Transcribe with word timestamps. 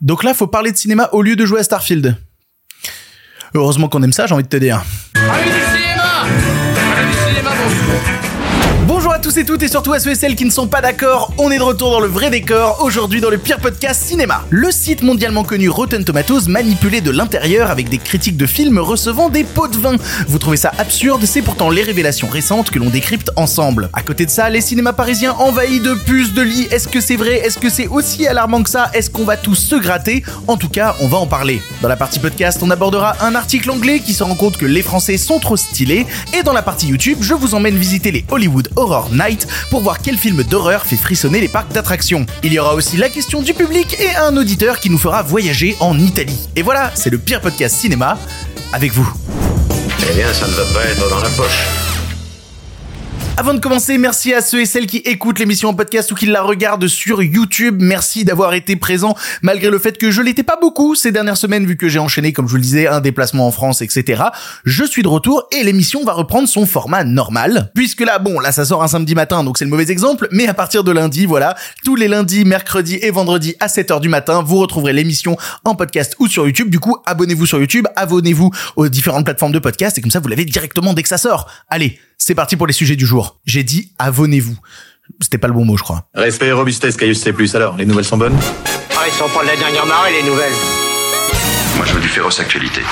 Donc 0.00 0.24
là, 0.24 0.32
faut 0.32 0.46
parler 0.46 0.72
de 0.72 0.76
cinéma 0.76 1.08
au 1.12 1.22
lieu 1.22 1.36
de 1.36 1.44
jouer 1.44 1.60
à 1.60 1.62
Starfield. 1.62 2.16
Heureusement 3.54 3.88
qu'on 3.88 4.02
aime 4.02 4.12
ça, 4.12 4.26
j'ai 4.26 4.34
envie 4.34 4.44
de 4.44 4.48
te 4.48 4.56
dire. 4.56 4.82
Tous 9.20 9.36
et 9.36 9.44
toutes 9.44 9.62
et 9.62 9.68
surtout 9.68 9.92
à 9.92 10.00
ceux 10.00 10.12
et 10.12 10.14
celles 10.14 10.34
qui 10.34 10.46
ne 10.46 10.50
sont 10.50 10.66
pas 10.66 10.80
d'accord, 10.80 11.34
on 11.36 11.50
est 11.50 11.58
de 11.58 11.62
retour 11.62 11.90
dans 11.90 12.00
le 12.00 12.06
vrai 12.06 12.30
décor, 12.30 12.82
aujourd'hui 12.82 13.20
dans 13.20 13.28
le 13.28 13.36
pire 13.36 13.58
podcast 13.58 14.02
cinéma. 14.02 14.42
Le 14.48 14.70
site 14.70 15.02
mondialement 15.02 15.44
connu 15.44 15.68
Rotten 15.68 16.04
Tomatoes 16.04 16.48
manipulé 16.48 17.02
de 17.02 17.10
l'intérieur 17.10 17.70
avec 17.70 17.90
des 17.90 17.98
critiques 17.98 18.38
de 18.38 18.46
films 18.46 18.78
recevant 18.78 19.28
des 19.28 19.44
pots 19.44 19.68
de 19.68 19.76
vin. 19.76 19.96
Vous 20.26 20.38
trouvez 20.38 20.56
ça 20.56 20.72
absurde, 20.78 21.22
c'est 21.26 21.42
pourtant 21.42 21.68
les 21.68 21.82
révélations 21.82 22.28
récentes 22.28 22.70
que 22.70 22.78
l'on 22.78 22.88
décrypte 22.88 23.30
ensemble. 23.36 23.90
À 23.92 24.00
côté 24.00 24.24
de 24.24 24.30
ça, 24.30 24.48
les 24.48 24.62
cinémas 24.62 24.94
parisiens 24.94 25.32
envahis 25.32 25.80
de 25.80 25.92
puces 25.92 26.32
de 26.32 26.42
lits, 26.42 26.68
est-ce 26.70 26.88
que 26.88 27.02
c'est 27.02 27.16
vrai? 27.16 27.40
Est-ce 27.40 27.58
que 27.58 27.68
c'est 27.68 27.88
aussi 27.88 28.26
alarmant 28.26 28.62
que 28.62 28.70
ça? 28.70 28.90
Est-ce 28.94 29.10
qu'on 29.10 29.24
va 29.24 29.36
tous 29.36 29.56
se 29.56 29.74
gratter? 29.74 30.24
En 30.48 30.56
tout 30.56 30.70
cas, 30.70 30.96
on 31.00 31.08
va 31.08 31.18
en 31.18 31.26
parler. 31.26 31.60
Dans 31.82 31.88
la 31.88 31.96
partie 31.96 32.20
podcast, 32.20 32.60
on 32.62 32.70
abordera 32.70 33.16
un 33.20 33.34
article 33.34 33.70
anglais 33.70 34.00
qui 34.00 34.14
se 34.14 34.22
rend 34.22 34.34
compte 34.34 34.56
que 34.56 34.66
les 34.66 34.82
Français 34.82 35.18
sont 35.18 35.40
trop 35.40 35.58
stylés, 35.58 36.06
et 36.38 36.42
dans 36.42 36.54
la 36.54 36.62
partie 36.62 36.86
YouTube, 36.86 37.18
je 37.20 37.34
vous 37.34 37.54
emmène 37.54 37.76
visiter 37.76 38.12
les 38.12 38.24
Hollywood 38.30 38.70
Horror 38.76 39.09
Night 39.12 39.46
pour 39.70 39.80
voir 39.80 40.00
quel 40.00 40.16
film 40.16 40.42
d'horreur 40.42 40.86
fait 40.86 40.96
frissonner 40.96 41.40
les 41.40 41.48
parcs 41.48 41.72
d'attractions. 41.72 42.26
Il 42.42 42.52
y 42.52 42.58
aura 42.58 42.74
aussi 42.74 42.96
la 42.96 43.08
question 43.08 43.42
du 43.42 43.54
public 43.54 43.96
et 44.00 44.14
un 44.16 44.36
auditeur 44.36 44.80
qui 44.80 44.90
nous 44.90 44.98
fera 44.98 45.22
voyager 45.22 45.76
en 45.80 45.98
Italie. 45.98 46.48
Et 46.56 46.62
voilà, 46.62 46.90
c'est 46.94 47.10
le 47.10 47.18
pire 47.18 47.40
podcast 47.40 47.76
cinéma 47.76 48.18
avec 48.72 48.92
vous. 48.92 49.10
Eh 50.10 50.14
bien, 50.14 50.32
ça 50.32 50.46
ne 50.46 50.52
va 50.52 50.64
pas 50.72 50.84
être 50.84 51.08
dans 51.08 51.20
la 51.20 51.28
poche. 51.30 51.89
Avant 53.36 53.54
de 53.54 53.58
commencer, 53.58 53.96
merci 53.96 54.34
à 54.34 54.42
ceux 54.42 54.60
et 54.60 54.66
celles 54.66 54.86
qui 54.86 54.98
écoutent 54.98 55.38
l'émission 55.38 55.70
en 55.70 55.74
podcast 55.74 56.12
ou 56.12 56.14
qui 56.14 56.26
la 56.26 56.42
regardent 56.42 56.88
sur 56.88 57.22
YouTube. 57.22 57.78
Merci 57.80 58.24
d'avoir 58.24 58.52
été 58.52 58.76
présent 58.76 59.16
malgré 59.40 59.70
le 59.70 59.78
fait 59.78 59.96
que 59.96 60.10
je 60.10 60.20
l'étais 60.20 60.42
pas 60.42 60.58
beaucoup 60.60 60.94
ces 60.94 61.10
dernières 61.10 61.38
semaines 61.38 61.64
vu 61.64 61.76
que 61.76 61.88
j'ai 61.88 61.98
enchaîné, 61.98 62.34
comme 62.34 62.46
je 62.46 62.50
vous 62.50 62.56
le 62.56 62.62
disais, 62.62 62.86
un 62.86 63.00
déplacement 63.00 63.46
en 63.46 63.50
France, 63.50 63.80
etc. 63.80 64.24
Je 64.64 64.84
suis 64.84 65.02
de 65.02 65.08
retour 65.08 65.48
et 65.58 65.64
l'émission 65.64 66.04
va 66.04 66.12
reprendre 66.12 66.48
son 66.48 66.66
format 66.66 67.02
normal. 67.02 67.70
Puisque 67.74 68.02
là, 68.02 68.18
bon, 68.18 68.40
là 68.40 68.52
ça 68.52 68.66
sort 68.66 68.82
un 68.82 68.88
samedi 68.88 69.14
matin, 69.14 69.42
donc 69.42 69.56
c'est 69.56 69.64
le 69.64 69.70
mauvais 69.70 69.90
exemple, 69.90 70.28
mais 70.32 70.46
à 70.46 70.54
partir 70.54 70.84
de 70.84 70.92
lundi, 70.92 71.24
voilà, 71.24 71.56
tous 71.84 71.96
les 71.96 72.08
lundis, 72.08 72.44
mercredis 72.44 72.98
et 73.00 73.10
vendredis 73.10 73.54
à 73.60 73.68
7h 73.68 74.00
du 74.00 74.10
matin, 74.10 74.42
vous 74.44 74.58
retrouverez 74.58 74.92
l'émission 74.92 75.38
en 75.64 75.74
podcast 75.74 76.14
ou 76.18 76.26
sur 76.26 76.46
YouTube. 76.46 76.68
Du 76.68 76.78
coup, 76.78 76.96
abonnez-vous 77.06 77.46
sur 77.46 77.58
YouTube, 77.58 77.86
abonnez-vous 77.96 78.50
aux 78.76 78.88
différentes 78.88 79.24
plateformes 79.24 79.52
de 79.52 79.58
podcast 79.58 79.96
et 79.96 80.02
comme 80.02 80.10
ça 80.10 80.20
vous 80.20 80.28
l'avez 80.28 80.44
directement 80.44 80.92
dès 80.92 81.02
que 81.02 81.08
ça 81.08 81.18
sort. 81.18 81.50
Allez, 81.68 81.98
c'est 82.20 82.34
parti 82.34 82.56
pour 82.56 82.66
les 82.66 82.72
sujets 82.72 82.96
du 82.96 83.06
jour. 83.06 83.40
J'ai 83.46 83.64
dit 83.64 83.92
abonnez-vous. 83.98 84.56
C'était 85.20 85.38
pas 85.38 85.48
le 85.48 85.54
bon 85.54 85.64
mot, 85.64 85.76
je 85.76 85.82
crois. 85.82 86.06
Respect 86.14 86.46
et 86.48 86.52
robustesse, 86.52 86.96
Caius 86.96 87.20
C+. 87.20 87.34
Alors, 87.54 87.76
les 87.76 87.86
nouvelles 87.86 88.04
sont 88.04 88.18
bonnes? 88.18 88.38
Ah, 88.96 89.04
ils 89.08 89.12
sont 89.12 89.28
pas 89.28 89.42
de 89.42 89.48
la 89.48 89.56
dernière 89.56 89.86
marée, 89.86 90.12
les 90.12 90.28
nouvelles 90.28 90.52
Moi, 91.76 91.86
je 91.86 91.94
veux 91.94 92.00
du 92.00 92.08
féroce 92.08 92.38
actualité. 92.38 92.82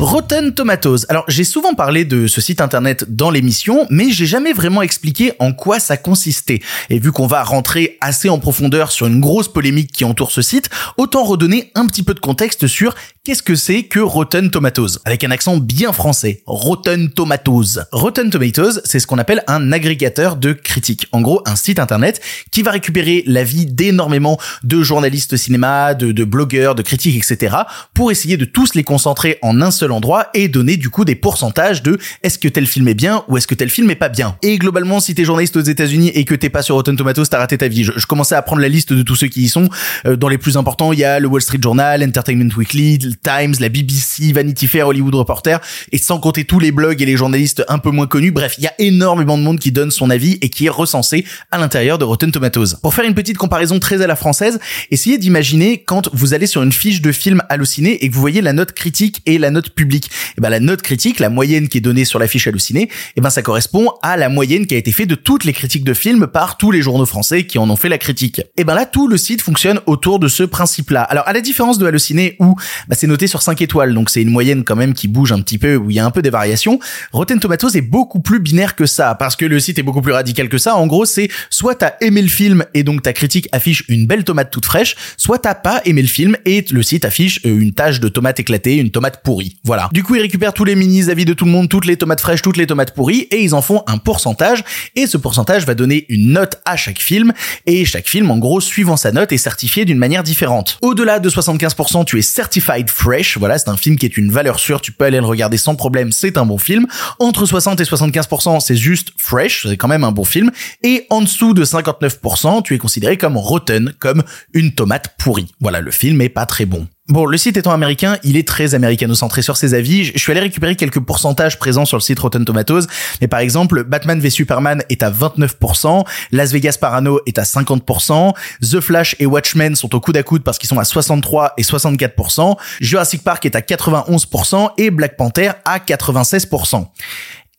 Rotten 0.00 0.52
Tomatoes. 0.52 1.06
Alors, 1.08 1.24
j'ai 1.28 1.44
souvent 1.44 1.74
parlé 1.74 2.04
de 2.04 2.26
ce 2.26 2.40
site 2.40 2.60
internet 2.60 3.04
dans 3.08 3.30
l'émission, 3.30 3.86
mais 3.90 4.10
j'ai 4.10 4.26
jamais 4.26 4.52
vraiment 4.52 4.82
expliqué 4.82 5.34
en 5.38 5.52
quoi 5.52 5.78
ça 5.78 5.96
consistait. 5.96 6.60
Et 6.90 6.98
vu 6.98 7.12
qu'on 7.12 7.28
va 7.28 7.44
rentrer 7.44 7.96
assez 8.00 8.28
en 8.28 8.40
profondeur 8.40 8.90
sur 8.90 9.06
une 9.06 9.20
grosse 9.20 9.46
polémique 9.46 9.92
qui 9.92 10.04
entoure 10.04 10.32
ce 10.32 10.42
site, 10.42 10.68
autant 10.96 11.22
redonner 11.22 11.70
un 11.76 11.86
petit 11.86 12.02
peu 12.02 12.12
de 12.12 12.18
contexte 12.18 12.66
sur 12.66 12.96
qu'est-ce 13.22 13.42
que 13.42 13.54
c'est 13.54 13.84
que 13.84 14.00
Rotten 14.00 14.50
Tomatoes. 14.50 14.98
Avec 15.04 15.22
un 15.22 15.30
accent 15.30 15.58
bien 15.58 15.92
français. 15.92 16.42
Rotten 16.46 17.10
Tomatoes. 17.10 17.84
Rotten 17.92 18.30
Tomatoes, 18.30 18.80
c'est 18.84 18.98
ce 18.98 19.06
qu'on 19.06 19.18
appelle 19.18 19.44
un 19.46 19.70
agrégateur 19.70 20.34
de 20.34 20.52
critiques. 20.52 21.06
En 21.12 21.20
gros, 21.20 21.40
un 21.46 21.54
site 21.54 21.78
internet 21.78 22.20
qui 22.50 22.62
va 22.62 22.72
récupérer 22.72 23.22
l'avis 23.26 23.64
d'énormément 23.66 24.40
de 24.64 24.82
journalistes 24.82 25.36
cinéma, 25.36 25.94
de, 25.94 26.10
de 26.10 26.24
blogueurs, 26.24 26.74
de 26.74 26.82
critiques, 26.82 27.16
etc. 27.16 27.56
pour 27.94 28.10
essayer 28.10 28.36
de 28.36 28.44
tous 28.44 28.74
les 28.74 28.82
concentrer 28.82 29.38
en 29.40 29.60
un 29.62 29.70
seul 29.70 29.83
endroit 29.92 30.28
et 30.34 30.48
donner 30.48 30.76
du 30.76 30.90
coup 30.90 31.04
des 31.04 31.14
pourcentages 31.14 31.82
de 31.82 31.98
est-ce 32.22 32.38
que 32.38 32.48
tel 32.48 32.66
film 32.66 32.88
est 32.88 32.94
bien 32.94 33.24
ou 33.28 33.36
est-ce 33.36 33.46
que 33.46 33.54
tel 33.54 33.70
film 33.70 33.90
est 33.90 33.96
pas 33.96 34.08
bien. 34.08 34.36
Et 34.42 34.58
globalement, 34.58 35.00
si 35.00 35.14
t'es 35.14 35.24
journaliste 35.24 35.56
aux 35.56 35.60
États-Unis 35.60 36.10
et 36.14 36.24
que 36.24 36.34
t'es 36.34 36.50
pas 36.50 36.62
sur 36.62 36.74
Rotten 36.74 36.96
Tomatoes, 36.96 37.26
t'as 37.26 37.38
raté 37.38 37.58
ta 37.58 37.68
vie. 37.68 37.84
Je, 37.84 38.06
commençais 38.06 38.34
à 38.34 38.42
prendre 38.42 38.62
la 38.62 38.68
liste 38.68 38.92
de 38.92 39.02
tous 39.02 39.16
ceux 39.16 39.28
qui 39.28 39.42
y 39.42 39.48
sont. 39.48 39.68
Euh, 40.06 40.16
dans 40.16 40.28
les 40.28 40.38
plus 40.38 40.56
importants, 40.56 40.92
il 40.92 40.98
y 40.98 41.04
a 41.04 41.20
le 41.20 41.28
Wall 41.28 41.42
Street 41.42 41.58
Journal, 41.60 42.02
Entertainment 42.02 42.50
Weekly, 42.56 42.98
Times, 43.22 43.54
la 43.60 43.68
BBC, 43.68 44.32
Vanity 44.32 44.66
Fair, 44.66 44.88
Hollywood 44.88 45.14
Reporter, 45.14 45.60
et 45.92 45.98
sans 45.98 46.18
compter 46.18 46.44
tous 46.44 46.60
les 46.60 46.72
blogs 46.72 47.00
et 47.00 47.06
les 47.06 47.16
journalistes 47.16 47.64
un 47.68 47.78
peu 47.78 47.90
moins 47.90 48.06
connus. 48.06 48.30
Bref, 48.30 48.54
il 48.58 48.64
y 48.64 48.66
a 48.66 48.74
énormément 48.78 49.38
de 49.38 49.42
monde 49.42 49.58
qui 49.58 49.72
donne 49.72 49.90
son 49.90 50.10
avis 50.10 50.38
et 50.42 50.48
qui 50.48 50.66
est 50.66 50.70
recensé 50.70 51.24
à 51.50 51.58
l'intérieur 51.58 51.98
de 51.98 52.04
Rotten 52.04 52.30
Tomatoes. 52.30 52.76
Pour 52.82 52.94
faire 52.94 53.04
une 53.04 53.14
petite 53.14 53.38
comparaison 53.38 53.78
très 53.78 54.02
à 54.02 54.06
la 54.06 54.16
française, 54.16 54.58
essayez 54.90 55.18
d'imaginer 55.18 55.82
quand 55.84 56.08
vous 56.12 56.34
allez 56.34 56.46
sur 56.46 56.62
une 56.62 56.72
fiche 56.72 57.00
de 57.00 57.12
film 57.12 57.42
halluciné 57.48 58.04
et 58.04 58.08
que 58.08 58.14
vous 58.14 58.20
voyez 58.20 58.40
la 58.40 58.52
note 58.52 58.72
critique 58.72 59.22
et 59.26 59.38
la 59.38 59.50
note 59.50 59.70
public. 59.74 60.10
Et 60.36 60.40
ben 60.40 60.50
la 60.50 60.60
note 60.60 60.82
critique, 60.82 61.20
la 61.20 61.30
moyenne 61.30 61.68
qui 61.68 61.78
est 61.78 61.80
donnée 61.80 62.04
sur 62.04 62.18
la 62.18 62.26
fiche 62.26 62.46
hallucinée, 62.46 62.88
et 63.16 63.20
ben 63.20 63.30
ça 63.30 63.42
correspond 63.42 63.90
à 64.02 64.16
la 64.16 64.28
moyenne 64.28 64.66
qui 64.66 64.74
a 64.74 64.78
été 64.78 64.92
faite 64.92 65.08
de 65.08 65.14
toutes 65.14 65.44
les 65.44 65.52
critiques 65.52 65.84
de 65.84 65.94
films 65.94 66.26
par 66.26 66.56
tous 66.56 66.70
les 66.70 66.82
journaux 66.82 67.06
français 67.06 67.46
qui 67.46 67.58
en 67.58 67.68
ont 67.70 67.76
fait 67.76 67.88
la 67.88 67.98
critique. 67.98 68.42
Et 68.56 68.64
ben 68.64 68.74
là 68.74 68.86
tout 68.86 69.08
le 69.08 69.16
site 69.16 69.42
fonctionne 69.42 69.80
autour 69.86 70.18
de 70.18 70.28
ce 70.28 70.42
principe-là. 70.42 71.02
Alors 71.02 71.26
à 71.28 71.32
la 71.32 71.40
différence 71.40 71.78
de 71.78 71.86
halluciné 71.86 72.36
où 72.40 72.56
bah, 72.88 72.96
c'est 72.98 73.06
noté 73.06 73.26
sur 73.26 73.42
5 73.42 73.60
étoiles, 73.62 73.94
donc 73.94 74.10
c'est 74.10 74.22
une 74.22 74.30
moyenne 74.30 74.64
quand 74.64 74.76
même 74.76 74.94
qui 74.94 75.08
bouge 75.08 75.32
un 75.32 75.40
petit 75.40 75.58
peu, 75.58 75.76
où 75.76 75.90
il 75.90 75.96
y 75.96 75.98
a 75.98 76.04
un 76.04 76.10
peu 76.10 76.22
des 76.22 76.30
variations, 76.30 76.78
Rotten 77.12 77.40
Tomatoes 77.40 77.70
est 77.74 77.82
beaucoup 77.82 78.20
plus 78.20 78.40
binaire 78.40 78.76
que 78.76 78.86
ça, 78.86 79.14
parce 79.14 79.36
que 79.36 79.44
le 79.44 79.60
site 79.60 79.78
est 79.78 79.82
beaucoup 79.82 80.02
plus 80.02 80.12
radical 80.12 80.48
que 80.48 80.58
ça. 80.58 80.76
En 80.76 80.86
gros, 80.86 81.04
c'est 81.04 81.28
soit 81.50 81.74
t'as 81.74 81.94
aimé 82.00 82.22
le 82.22 82.28
film 82.28 82.64
et 82.74 82.82
donc 82.82 83.02
ta 83.02 83.12
critique 83.12 83.48
affiche 83.52 83.84
une 83.88 84.06
belle 84.06 84.24
tomate 84.24 84.50
toute 84.50 84.64
fraîche, 84.64 84.96
soit 85.16 85.38
t'as 85.38 85.54
pas 85.54 85.80
aimé 85.84 86.02
le 86.02 86.08
film 86.08 86.36
et 86.44 86.64
le 86.70 86.82
site 86.82 87.04
affiche 87.04 87.40
euh, 87.46 87.58
une 87.58 87.72
tache 87.72 88.00
de 88.00 88.08
tomate 88.08 88.40
éclatée, 88.40 88.76
une 88.76 88.90
tomate 88.90 89.22
pourrie. 89.22 89.56
Voilà. 89.64 89.88
Du 89.92 90.02
coup, 90.02 90.14
ils 90.14 90.20
récupèrent 90.20 90.52
tous 90.52 90.64
les 90.64 90.74
mini 90.74 91.08
avis 91.08 91.24
de 91.24 91.32
tout 91.32 91.46
le 91.46 91.50
monde, 91.50 91.70
toutes 91.70 91.86
les 91.86 91.96
tomates 91.96 92.20
fraîches, 92.20 92.42
toutes 92.42 92.58
les 92.58 92.66
tomates 92.66 92.94
pourries, 92.94 93.26
et 93.30 93.42
ils 93.42 93.54
en 93.54 93.62
font 93.62 93.82
un 93.86 93.96
pourcentage, 93.96 94.62
et 94.94 95.06
ce 95.06 95.16
pourcentage 95.16 95.64
va 95.64 95.74
donner 95.74 96.04
une 96.10 96.32
note 96.32 96.60
à 96.66 96.76
chaque 96.76 96.98
film, 96.98 97.32
et 97.64 97.86
chaque 97.86 98.06
film, 98.06 98.30
en 98.30 98.36
gros, 98.36 98.60
suivant 98.60 98.98
sa 98.98 99.10
note, 99.10 99.32
est 99.32 99.38
certifié 99.38 99.86
d'une 99.86 99.96
manière 99.96 100.22
différente. 100.22 100.78
Au-delà 100.82 101.18
de 101.18 101.30
75%, 101.30 102.04
tu 102.04 102.18
es 102.18 102.22
certified 102.22 102.90
fresh, 102.90 103.38
voilà, 103.38 103.58
c'est 103.58 103.70
un 103.70 103.76
film 103.76 103.96
qui 103.96 104.04
est 104.04 104.16
une 104.18 104.30
valeur 104.30 104.58
sûre, 104.58 104.82
tu 104.82 104.92
peux 104.92 105.06
aller 105.06 105.18
le 105.18 105.26
regarder 105.26 105.56
sans 105.56 105.76
problème, 105.76 106.12
c'est 106.12 106.36
un 106.36 106.44
bon 106.44 106.58
film. 106.58 106.86
Entre 107.18 107.46
60 107.46 107.80
et 107.80 107.84
75%, 107.84 108.60
c'est 108.60 108.76
juste 108.76 109.12
fresh, 109.16 109.66
c'est 109.66 109.78
quand 109.78 109.88
même 109.88 110.04
un 110.04 110.12
bon 110.12 110.24
film, 110.24 110.50
et 110.82 111.06
en 111.08 111.22
dessous 111.22 111.54
de 111.54 111.64
59%, 111.64 112.62
tu 112.62 112.74
es 112.74 112.78
considéré 112.78 113.16
comme 113.16 113.38
rotten, 113.38 113.94
comme 113.98 114.22
une 114.52 114.74
tomate 114.74 115.14
pourrie. 115.18 115.52
Voilà, 115.60 115.80
le 115.80 115.90
film 115.90 116.20
est 116.20 116.28
pas 116.28 116.44
très 116.44 116.66
bon. 116.66 116.86
Bon, 117.08 117.26
le 117.26 117.36
site 117.36 117.58
étant 117.58 117.72
américain, 117.72 118.16
il 118.22 118.38
est 118.38 118.48
très 118.48 118.74
américano-centré 118.74 119.42
sur 119.42 119.58
ses 119.58 119.74
avis. 119.74 120.04
Je 120.04 120.18
suis 120.18 120.32
allé 120.32 120.40
récupérer 120.40 120.74
quelques 120.74 121.00
pourcentages 121.00 121.58
présents 121.58 121.84
sur 121.84 121.98
le 121.98 122.00
site 122.00 122.18
Rotten 122.18 122.46
Tomatoes. 122.46 122.86
Mais 123.20 123.28
par 123.28 123.40
exemple, 123.40 123.84
Batman 123.84 124.18
v 124.18 124.30
Superman 124.30 124.82
est 124.88 125.02
à 125.02 125.10
29%, 125.10 126.06
Las 126.32 126.52
Vegas 126.52 126.78
Parano 126.80 127.20
est 127.26 127.38
à 127.38 127.42
50%, 127.42 128.32
The 128.62 128.80
Flash 128.80 129.16
et 129.18 129.26
Watchmen 129.26 129.76
sont 129.76 129.94
au 129.94 130.00
coude 130.00 130.16
à 130.16 130.22
coude 130.22 130.42
parce 130.42 130.56
qu'ils 130.56 130.70
sont 130.70 130.78
à 130.78 130.84
63 130.84 131.52
et 131.58 131.62
64%, 131.62 132.56
Jurassic 132.80 133.22
Park 133.22 133.44
est 133.44 133.54
à 133.54 133.60
91% 133.60 134.70
et 134.78 134.90
Black 134.90 135.18
Panther 135.18 135.50
à 135.66 135.80
96%. 135.80 136.86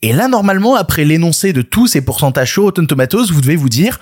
Et 0.02 0.12
là, 0.12 0.28
normalement, 0.28 0.76
après 0.76 1.06
l'énoncé 1.06 1.54
de 1.54 1.62
tous 1.62 1.86
ces 1.86 2.02
pourcentages 2.02 2.52
sur 2.52 2.64
Rotten 2.64 2.88
Tomatoes, 2.88 3.28
vous 3.32 3.42
devez 3.42 3.56
vous 3.56 3.70
dire, 3.70 4.00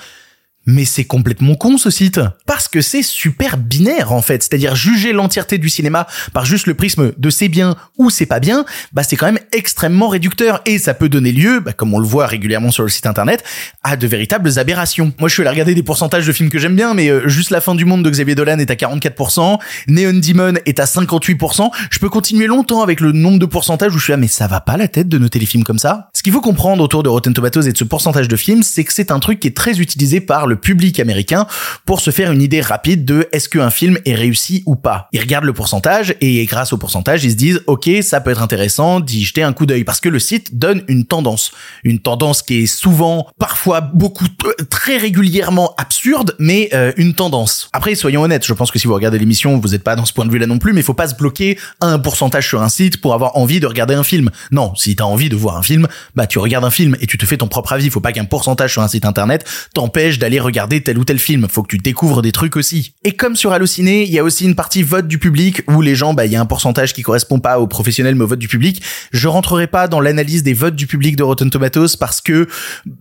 mais 0.66 0.86
c'est 0.86 1.06
complètement 1.06 1.56
con 1.56 1.78
ce 1.78 1.90
site 1.90 2.20
parce 2.46 2.68
que 2.68 2.82
c'est 2.82 3.04
super 3.04 3.58
binaire 3.58 4.12
en 4.12 4.22
fait, 4.22 4.44
c'est-à-dire 4.44 4.76
juger 4.76 5.14
l'entièreté 5.14 5.58
du 5.58 5.70
cinéma 5.70 6.08
par 6.34 6.46
juste 6.46 6.68
le 6.68 6.74
prisme 6.74 7.12
de 7.18 7.30
c'est 7.30 7.50
bien 7.50 7.76
ou 7.98 8.10
c'est 8.10 8.26
pas 8.26 8.40
bien, 8.40 8.66
bah 8.92 9.04
c'est 9.04 9.16
quand 9.16 9.26
même 9.26 9.40
extrêmement 9.52 10.08
réducteur 10.08 10.62
et 10.66 10.78
ça 10.78 10.94
peut 10.94 11.10
donner 11.10 11.32
lieu, 11.32 11.60
bah, 11.60 11.74
comme 11.74 11.94
on 11.94 12.00
le 12.00 12.08
voit 12.08 12.28
régulièrement 12.28 12.72
sur 12.72 12.84
le 12.84 12.90
site 12.90 13.06
internet, 13.06 13.44
à 13.84 13.96
de 13.96 14.08
véritables 14.08 14.60
aberrations. 14.60 15.14
Moi 15.20 15.30
je 15.30 15.34
suis 15.34 15.42
allé 15.42 15.50
regarder 15.50 15.76
des 15.76 15.84
pourcentages 15.84 16.28
de 16.28 16.34
films 16.34 16.50
que 16.50 16.60
j'aime 16.60 16.76
bien, 16.76 16.94
mais 16.94 17.10
euh, 17.10 17.28
juste 17.28 17.50
la 17.50 17.62
fin 17.62 17.76
du 17.76 17.86
monde 17.86 18.04
de 18.04 18.10
Xavier 18.10 18.36
Dolan 18.36 18.60
est 18.60 18.72
à 18.72 18.76
44%, 18.76 19.60
Neon 19.88 20.14
Demon 20.14 20.54
est 20.66 20.80
à 20.80 20.86
58%. 20.86 21.70
Je 21.90 22.00
peux 22.00 22.10
continuer 22.10 22.48
longtemps 22.48 22.82
avec 22.82 23.00
le 23.00 23.12
nombre 23.12 23.40
de 23.40 23.46
pourcentages 23.46 23.94
où 23.96 23.98
je 23.98 24.04
suis 24.04 24.12
là, 24.12 24.18
mais 24.18 24.28
ça 24.28 24.48
va 24.48 24.62
pas 24.62 24.78
la 24.78 24.88
tête 24.88 25.10
de 25.10 25.18
noter 25.18 25.40
les 25.40 25.46
films 25.46 25.64
comme 25.64 25.80
ça? 25.80 26.10
Ce 26.14 26.24
qu'il 26.24 26.34
faut 26.34 26.42
comprendre 26.42 26.84
autour 26.84 27.04
de 27.04 27.10
Rotten 27.10 27.34
Tomatoes 27.34 27.62
et 27.62 27.72
de 27.72 27.78
ce 27.78 27.84
pourcentage 27.84 28.28
de 28.28 28.36
films, 28.36 28.64
c'est 28.64 28.84
que 28.84 28.94
c'est 28.94 29.12
un 29.12 29.20
truc 29.20 29.40
qui 29.40 29.48
est 29.48 29.58
très 29.58 29.80
utilisé 29.80 30.22
par 30.22 30.48
le 30.48 30.53
public 30.56 31.00
américain 31.00 31.48
pour 31.86 32.00
se 32.00 32.12
faire 32.12 32.32
une 32.32 32.42
idée 32.42 32.62
rapide 32.62 33.06
de 33.06 33.28
est-ce 33.32 33.50
qu'un 33.50 33.70
film 33.70 33.98
est 34.06 34.16
réussi 34.16 34.64
ou 34.66 34.76
pas. 34.76 35.08
Ils 35.12 35.20
regardent 35.20 35.46
le 35.46 35.54
pourcentage 35.54 36.16
et 36.22 36.46
grâce 36.46 36.74
au 36.74 36.78
pourcentage, 36.78 37.24
ils 37.24 37.32
se 37.32 37.36
disent 37.36 37.62
ok, 37.68 37.90
ça 38.02 38.22
peut 38.22 38.32
être 38.32 38.42
intéressant 38.42 39.00
d'y 39.00 39.24
jeter 39.24 39.44
un 39.44 39.54
coup 39.54 39.66
d'œil 39.66 39.84
parce 39.84 40.00
que 40.00 40.10
le 40.10 40.20
site 40.20 40.58
donne 40.58 40.84
une 40.88 41.06
tendance, 41.06 41.52
une 41.84 42.00
tendance 42.00 42.42
qui 42.42 42.64
est 42.64 42.66
souvent, 42.66 43.28
parfois 43.40 43.82
beaucoup, 43.82 44.26
très 44.70 44.98
régulièrement 44.98 45.74
absurde, 45.78 46.36
mais 46.40 46.70
euh, 46.74 46.92
une 46.98 47.14
tendance. 47.14 47.70
Après, 47.74 47.96
soyons 47.96 48.22
honnêtes, 48.22 48.46
je 48.46 48.54
pense 48.54 48.72
que 48.72 48.80
si 48.80 48.88
vous 48.88 48.94
regardez 48.94 49.20
l'émission, 49.20 49.58
vous 49.60 49.70
n'êtes 49.70 49.84
pas 49.84 49.96
dans 49.96 50.06
ce 50.06 50.14
point 50.14 50.26
de 50.26 50.32
vue-là 50.32 50.48
non 50.48 50.60
plus, 50.60 50.74
mais 50.74 50.82
il 50.82 50.84
faut 50.84 50.94
pas 50.94 51.08
se 51.08 51.16
bloquer 51.16 51.58
à 51.82 51.88
un 51.88 52.00
pourcentage 52.00 52.48
sur 52.48 52.62
un 52.62 52.70
site 52.70 53.02
pour 53.02 53.14
avoir 53.14 53.38
envie 53.38 53.60
de 53.60 53.68
regarder 53.68 53.94
un 53.94 54.04
film. 54.04 54.30
Non, 54.52 54.74
si 54.76 54.96
t'as 54.96 55.04
envie 55.04 55.30
de 55.30 55.36
voir 55.36 55.58
un 55.58 55.64
film, 55.64 55.88
bah 56.16 56.28
tu 56.28 56.40
regardes 56.40 56.66
un 56.66 56.72
film 56.72 56.96
et 57.02 57.08
tu 57.08 57.18
te 57.18 57.26
fais 57.26 57.38
ton 57.38 57.48
propre 57.48 57.74
avis. 57.74 57.90
Faut 57.90 58.00
pas 58.00 58.12
qu'un 58.12 58.26
pourcentage 58.26 58.72
sur 58.72 58.82
un 58.82 58.88
site 58.88 59.06
internet 59.06 59.46
t'empêche 59.74 60.20
d'aller 60.20 60.40
regarder 60.44 60.82
tel 60.82 60.98
ou 60.98 61.04
tel 61.04 61.20
film. 61.20 61.48
Faut 61.50 61.64
que 61.64 61.70
tu 61.70 61.78
découvres 61.78 62.22
des 62.22 62.32
trucs 62.32 62.56
aussi. 62.56 62.94
Et 63.04 63.14
comme 63.14 63.36
sur 63.36 63.52
Allociné, 63.52 64.04
il 64.04 64.12
y 64.12 64.20
a 64.20 64.24
aussi 64.24 64.46
une 64.46 64.56
partie 64.56 64.84
vote 64.84 65.08
du 65.08 65.18
public 65.18 65.64
où 65.68 65.82
les 65.82 65.96
gens, 65.96 66.14
bah, 66.14 66.26
il 66.26 66.32
y 66.32 66.36
a 66.36 66.42
un 66.42 66.46
pourcentage 66.46 66.94
qui 66.94 67.02
correspond 67.02 67.40
pas 67.40 67.60
aux 67.60 67.68
professionnels 67.68 68.16
mais 68.16 68.24
au 68.24 68.28
vote 68.28 68.40
du 68.40 68.48
public. 68.48 68.82
Je 69.12 69.28
rentrerai 69.28 69.68
pas 69.68 69.88
dans 69.88 70.00
l'analyse 70.00 70.44
des 70.44 70.54
votes 70.54 70.76
du 70.76 70.88
public 70.88 71.16
de 71.16 71.24
Rotten 71.24 71.50
Tomatoes 71.50 71.98
parce 72.00 72.22
que 72.22 72.48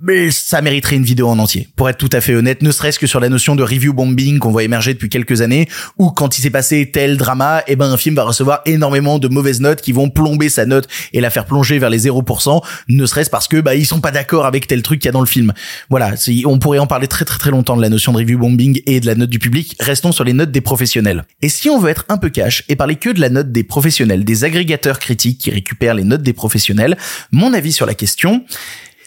mais 0.02 0.30
ça 0.30 0.60
mériterait 0.62 0.96
une 0.96 1.04
vidéo 1.04 1.28
en 1.28 1.38
entier. 1.38 1.68
Pour 1.76 1.88
être 1.88 1.98
tout 1.98 2.10
à 2.12 2.20
fait 2.20 2.34
honnête, 2.34 2.62
ne 2.62 2.70
serait-ce 2.70 2.98
que 2.98 3.06
sur 3.06 3.20
la 3.20 3.28
notion 3.28 3.56
de 3.56 3.62
review 3.62 3.92
bombing 3.92 4.38
qu'on 4.38 4.50
voit 4.50 4.64
émerger 4.64 4.94
depuis 4.94 5.08
quelques 5.08 5.40
années, 5.40 5.68
où 5.98 6.10
quand 6.10 6.38
il 6.38 6.42
s'est 6.42 6.50
passé 6.50 6.90
tel 6.92 7.16
drama, 7.16 7.62
eh 7.66 7.76
ben 7.76 7.90
un 7.90 7.96
film 7.96 8.14
va 8.14 8.24
recevoir 8.24 8.60
énormément 8.66 9.18
de 9.18 9.28
mauvaises 9.28 9.60
notes 9.60 9.80
qui 9.80 9.92
vont 9.92 10.10
plomber 10.10 10.48
sa 10.48 10.66
note 10.66 10.88
et 11.12 11.20
la 11.20 11.30
faire 11.30 11.46
plonger 11.46 11.78
vers 11.78 11.90
les 11.90 12.06
0%, 12.06 12.62
ne 12.88 13.06
serait-ce 13.06 13.30
parce 13.30 13.48
que 13.48 13.60
bah 13.60 13.74
ils 13.74 13.86
sont 13.86 14.00
pas 14.00 14.10
d'accord 14.10 14.46
avec 14.46 14.66
tel 14.66 14.82
truc 14.82 15.00
qu'il 15.00 15.08
y 15.08 15.10
a 15.10 15.12
dans 15.12 15.20
le 15.20 15.26
film. 15.26 15.52
Voilà, 15.90 16.14
on 16.46 16.58
pourrait 16.58 16.78
en 16.78 16.86
parler 16.86 17.08
très 17.08 17.24
très 17.24 17.31
très 17.38 17.50
longtemps 17.50 17.76
de 17.76 17.82
la 17.82 17.88
notion 17.88 18.12
de 18.12 18.18
review 18.18 18.38
bombing 18.38 18.82
et 18.86 19.00
de 19.00 19.06
la 19.06 19.14
note 19.14 19.30
du 19.30 19.38
public. 19.38 19.76
Restons 19.80 20.12
sur 20.12 20.24
les 20.24 20.32
notes 20.32 20.50
des 20.50 20.60
professionnels. 20.60 21.24
Et 21.40 21.48
si 21.48 21.70
on 21.70 21.78
veut 21.78 21.90
être 21.90 22.04
un 22.08 22.18
peu 22.18 22.30
cash 22.30 22.64
et 22.68 22.76
parler 22.76 22.96
que 22.96 23.10
de 23.10 23.20
la 23.20 23.28
note 23.28 23.52
des 23.52 23.64
professionnels, 23.64 24.24
des 24.24 24.44
agrégateurs 24.44 24.98
critiques 24.98 25.38
qui 25.38 25.50
récupèrent 25.50 25.94
les 25.94 26.04
notes 26.04 26.22
des 26.22 26.32
professionnels, 26.32 26.96
mon 27.30 27.52
avis 27.52 27.72
sur 27.72 27.86
la 27.86 27.94
question, 27.94 28.44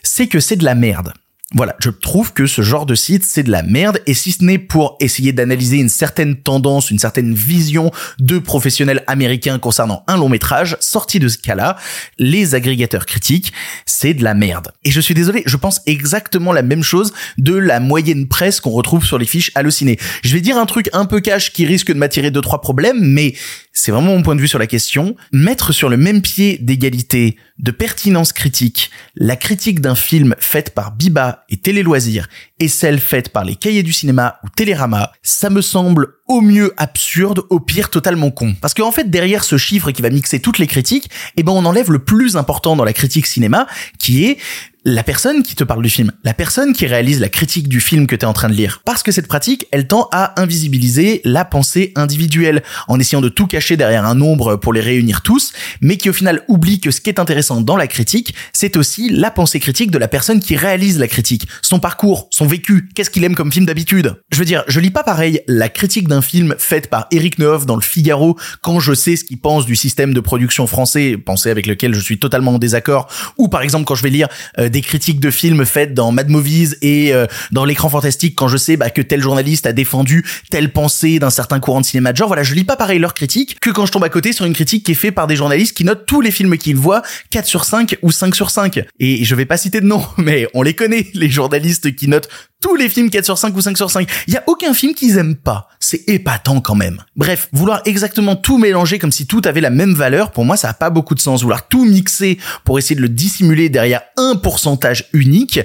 c'est 0.03 0.27
que 0.27 0.39
c'est 0.39 0.55
de 0.55 0.65
la 0.65 0.75
merde. 0.75 1.13
Voilà, 1.55 1.77
je 1.79 1.89
trouve 1.89 2.33
que 2.33 2.47
ce 2.47 2.61
genre 2.61 2.85
de 2.85 2.95
site, 2.95 3.23
c'est 3.23 3.43
de 3.43 3.49
la 3.49 3.63
merde, 3.63 4.01
et 4.07 4.13
si 4.13 4.33
ce 4.33 4.43
n'est 4.43 4.57
pour 4.57 4.97
essayer 4.99 5.31
d'analyser 5.31 5.77
une 5.77 5.87
certaine 5.87 6.35
tendance, 6.35 6.91
une 6.91 6.99
certaine 6.99 7.33
vision 7.33 7.91
de 8.19 8.39
professionnels 8.39 9.05
américains 9.07 9.57
concernant 9.57 10.03
un 10.07 10.17
long 10.17 10.27
métrage, 10.27 10.75
sorti 10.81 11.17
de 11.17 11.29
ce 11.29 11.37
cas-là, 11.37 11.77
les 12.19 12.55
agrégateurs 12.55 13.05
critiques, 13.05 13.53
c'est 13.85 14.13
de 14.13 14.21
la 14.21 14.33
merde. 14.33 14.73
Et 14.83 14.91
je 14.91 14.99
suis 14.99 15.13
désolé, 15.13 15.43
je 15.45 15.55
pense 15.55 15.79
exactement 15.85 16.51
la 16.51 16.61
même 16.61 16.83
chose 16.83 17.13
de 17.37 17.55
la 17.55 17.79
moyenne 17.79 18.27
presse 18.27 18.59
qu'on 18.59 18.71
retrouve 18.71 19.05
sur 19.05 19.17
les 19.17 19.25
fiches 19.25 19.51
hallucinées. 19.55 19.97
Je 20.23 20.33
vais 20.33 20.41
dire 20.41 20.57
un 20.57 20.65
truc 20.65 20.89
un 20.91 21.05
peu 21.05 21.21
cash 21.21 21.53
qui 21.53 21.65
risque 21.65 21.87
de 21.87 21.97
m'attirer 21.97 22.31
deux 22.31 22.41
trois 22.41 22.59
problèmes, 22.59 22.99
mais 22.99 23.33
c'est 23.75 23.91
vraiment 23.91 24.15
mon 24.15 24.23
point 24.23 24.35
de 24.35 24.41
vue 24.41 24.47
sur 24.47 24.57
la 24.57 24.67
question, 24.67 25.15
mettre 25.33 25.73
sur 25.73 25.89
le 25.89 25.97
même 25.97 26.21
pied 26.21 26.57
d'égalité, 26.59 27.35
de 27.59 27.71
pertinence 27.71 28.31
critique, 28.31 28.89
la 29.15 29.35
critique 29.35 29.81
d'un 29.81 29.95
film 29.95 30.33
faite 30.39 30.73
par 30.73 30.93
Biba 30.93 31.43
et 31.49 31.57
Télé 31.57 31.83
Loisirs 31.83 32.29
et 32.59 32.69
celle 32.69 32.99
faite 32.99 33.29
par 33.29 33.43
les 33.43 33.55
Cahiers 33.55 33.83
du 33.83 33.91
cinéma 33.91 34.39
ou 34.43 34.49
Télérama, 34.49 35.11
ça 35.23 35.49
me 35.49 35.61
semble 35.61 36.15
au 36.27 36.39
mieux 36.39 36.73
absurde, 36.77 37.43
au 37.49 37.59
pire 37.59 37.89
totalement 37.89 38.31
con. 38.31 38.55
Parce 38.61 38.73
qu'en 38.73 38.91
fait, 38.91 39.11
derrière 39.11 39.43
ce 39.43 39.57
chiffre 39.57 39.91
qui 39.91 40.01
va 40.01 40.09
mixer 40.09 40.39
toutes 40.39 40.57
les 40.57 40.67
critiques, 40.67 41.09
eh 41.35 41.43
ben 41.43 41.51
on 41.51 41.65
enlève 41.65 41.91
le 41.91 41.99
plus 41.99 42.37
important 42.37 42.75
dans 42.75 42.85
la 42.85 42.93
critique 42.93 43.27
cinéma, 43.27 43.67
qui 43.99 44.25
est 44.25 44.37
la 44.87 45.01
personne 45.01 45.41
qui 45.41 45.55
te 45.55 45.63
parle 45.63 45.81
du 45.81 45.89
film, 45.89 46.11
la 46.23 46.35
personne 46.35 46.71
qui 46.71 46.85
réalise 46.85 47.19
la 47.19 47.27
critique 47.27 47.67
du 47.67 47.81
film 47.81 48.05
que 48.05 48.15
tu 48.15 48.21
es 48.21 48.25
en 48.25 48.33
train 48.33 48.49
de 48.49 48.53
lire. 48.53 48.83
Parce 48.85 49.01
que 49.01 49.11
cette 49.11 49.27
pratique, 49.27 49.65
elle 49.71 49.87
tend 49.87 50.07
à 50.11 50.39
invisibiliser 50.39 51.21
la 51.25 51.43
pensée 51.43 51.91
individuelle, 51.95 52.61
en 52.87 52.99
essayant 52.99 53.21
de 53.21 53.29
tout 53.29 53.47
cacher 53.47 53.77
derrière 53.77 54.05
un 54.05 54.13
nombre 54.13 54.57
pour 54.57 54.73
les 54.73 54.81
réunir 54.81 55.23
tous, 55.23 55.53
mais 55.81 55.97
qui 55.97 56.07
au 56.07 56.13
final 56.13 56.43
oublie 56.49 56.79
que 56.81 56.91
ce 56.91 57.01
qui 57.01 57.09
est 57.09 57.19
intéressant 57.19 57.61
dans 57.61 57.77
la 57.77 57.87
critique, 57.87 58.35
c'est 58.53 58.77
aussi 58.77 59.09
la 59.09 59.31
pensée 59.31 59.59
critique 59.59 59.89
de 59.89 59.97
la 59.97 60.07
personne 60.07 60.39
qui 60.39 60.55
réalise 60.55 60.99
la 60.99 61.07
critique, 61.07 61.47
son 61.63 61.79
parcours, 61.79 62.27
son 62.29 62.45
vécu, 62.45 62.87
qu'est-ce 62.93 63.09
qu'il 63.09 63.23
aime 63.23 63.33
comme 63.33 63.51
film 63.51 63.65
d'habitude. 63.65 64.21
Je 64.31 64.37
veux 64.37 64.45
dire, 64.45 64.63
je 64.67 64.79
lis 64.79 64.91
pas 64.91 65.03
pareil 65.03 65.41
la 65.47 65.67
critique 65.67 66.07
d'un 66.07 66.21
film 66.21 66.53
faite 66.59 66.91
par 66.91 67.07
Eric 67.09 67.39
Neuf 67.39 67.65
dans 67.65 67.75
le 67.75 67.81
Figaro 67.81 68.37
quand 68.61 68.79
je 68.79 68.93
sais 68.93 69.15
ce 69.15 69.23
qu'il 69.23 69.39
pense 69.39 69.65
du 69.65 69.75
système 69.75 70.13
de 70.13 70.19
production 70.19 70.67
français, 70.67 71.17
pensée 71.17 71.49
avec 71.49 71.65
lequel 71.65 71.95
je 71.95 71.99
suis 71.99 72.19
totalement 72.19 72.53
en 72.53 72.59
désaccord, 72.59 73.07
ou 73.39 73.47
par 73.47 73.63
exemple 73.63 73.85
quand 73.85 73.95
je 73.95 74.03
vais 74.03 74.11
lire 74.11 74.27
euh, 74.59 74.69
des 74.75 74.81
critiques 74.81 75.21
de 75.21 75.31
films 75.31 75.65
faites 75.65 75.93
dans 75.93 76.11
Mad 76.11 76.27
Movies 76.27 76.75
et 76.81 77.13
euh, 77.13 77.27
dans 77.53 77.63
l'écran 77.63 77.87
fantastique 77.87 78.35
quand 78.35 78.49
je 78.49 78.57
sais 78.57 78.75
bah, 78.75 78.89
que 78.89 79.01
tel 79.01 79.21
journaliste 79.21 79.65
a 79.65 79.71
défendu 79.71 80.25
telle 80.51 80.69
pensée 80.69 81.17
d'un 81.17 81.29
certain 81.29 81.61
courant 81.61 81.79
de 81.79 81.85
cinéma 81.85 82.11
de 82.11 82.17
genre. 82.17 82.27
Voilà, 82.27 82.43
je 82.43 82.53
lis 82.53 82.65
pas 82.65 82.75
pareil 82.75 82.99
leurs 82.99 83.13
critiques 83.13 83.57
que 83.61 83.69
quand 83.69 83.85
je 83.85 83.93
tombe 83.93 84.03
à 84.03 84.09
côté 84.09 84.33
sur 84.33 84.43
une 84.43 84.51
critique 84.51 84.85
qui 84.85 84.91
est 84.91 84.95
faite 84.95 85.15
par 85.15 85.27
des 85.27 85.37
journalistes 85.37 85.77
qui 85.77 85.85
notent 85.85 86.05
tous 86.05 86.19
les 86.19 86.29
films 86.29 86.57
qu'ils 86.57 86.75
voient 86.75 87.03
4 87.29 87.45
sur 87.45 87.63
5 87.63 87.99
ou 88.01 88.11
5 88.11 88.35
sur 88.35 88.49
5. 88.49 88.81
Et 88.99 89.23
je 89.23 89.33
vais 89.33 89.45
pas 89.45 89.55
citer 89.55 89.79
de 89.79 89.85
nom, 89.85 90.05
mais 90.17 90.45
on 90.53 90.61
les 90.61 90.73
connaît, 90.73 91.07
les 91.13 91.29
journalistes 91.29 91.95
qui 91.95 92.09
notent 92.09 92.27
tous 92.65 92.75
les 92.75 92.89
films 92.89 93.11
4 93.11 93.25
sur 93.25 93.37
5 93.37 93.55
ou 93.55 93.61
5 93.61 93.77
sur 93.77 93.91
5. 93.91 94.09
Il 94.27 94.33
y 94.33 94.37
a 94.37 94.43
aucun 94.47 94.73
film 94.73 94.95
qu'ils 94.95 95.19
aiment 95.19 95.35
pas. 95.35 95.69
C'est 95.79 96.09
épatant 96.09 96.61
quand 96.61 96.73
même. 96.73 96.97
Bref, 97.15 97.47
vouloir 97.51 97.81
exactement 97.85 98.35
tout 98.35 98.57
mélanger 98.57 98.97
comme 98.97 99.11
si 99.11 99.27
tout 99.27 99.43
avait 99.45 99.61
la 99.61 99.69
même 99.69 99.93
valeur, 99.93 100.31
pour 100.31 100.45
moi 100.45 100.57
ça 100.57 100.69
a 100.69 100.73
pas 100.73 100.89
beaucoup 100.89 101.13
de 101.13 101.19
sens. 101.19 101.43
Vouloir 101.43 101.67
tout 101.67 101.85
mixer 101.85 102.39
pour 102.63 102.79
essayer 102.79 102.95
de 102.95 103.01
le 103.01 103.09
dissimuler 103.09 103.69
derrière 103.69 104.01
un 104.17 104.35
pourcentage 104.35 105.05
unique, 105.13 105.59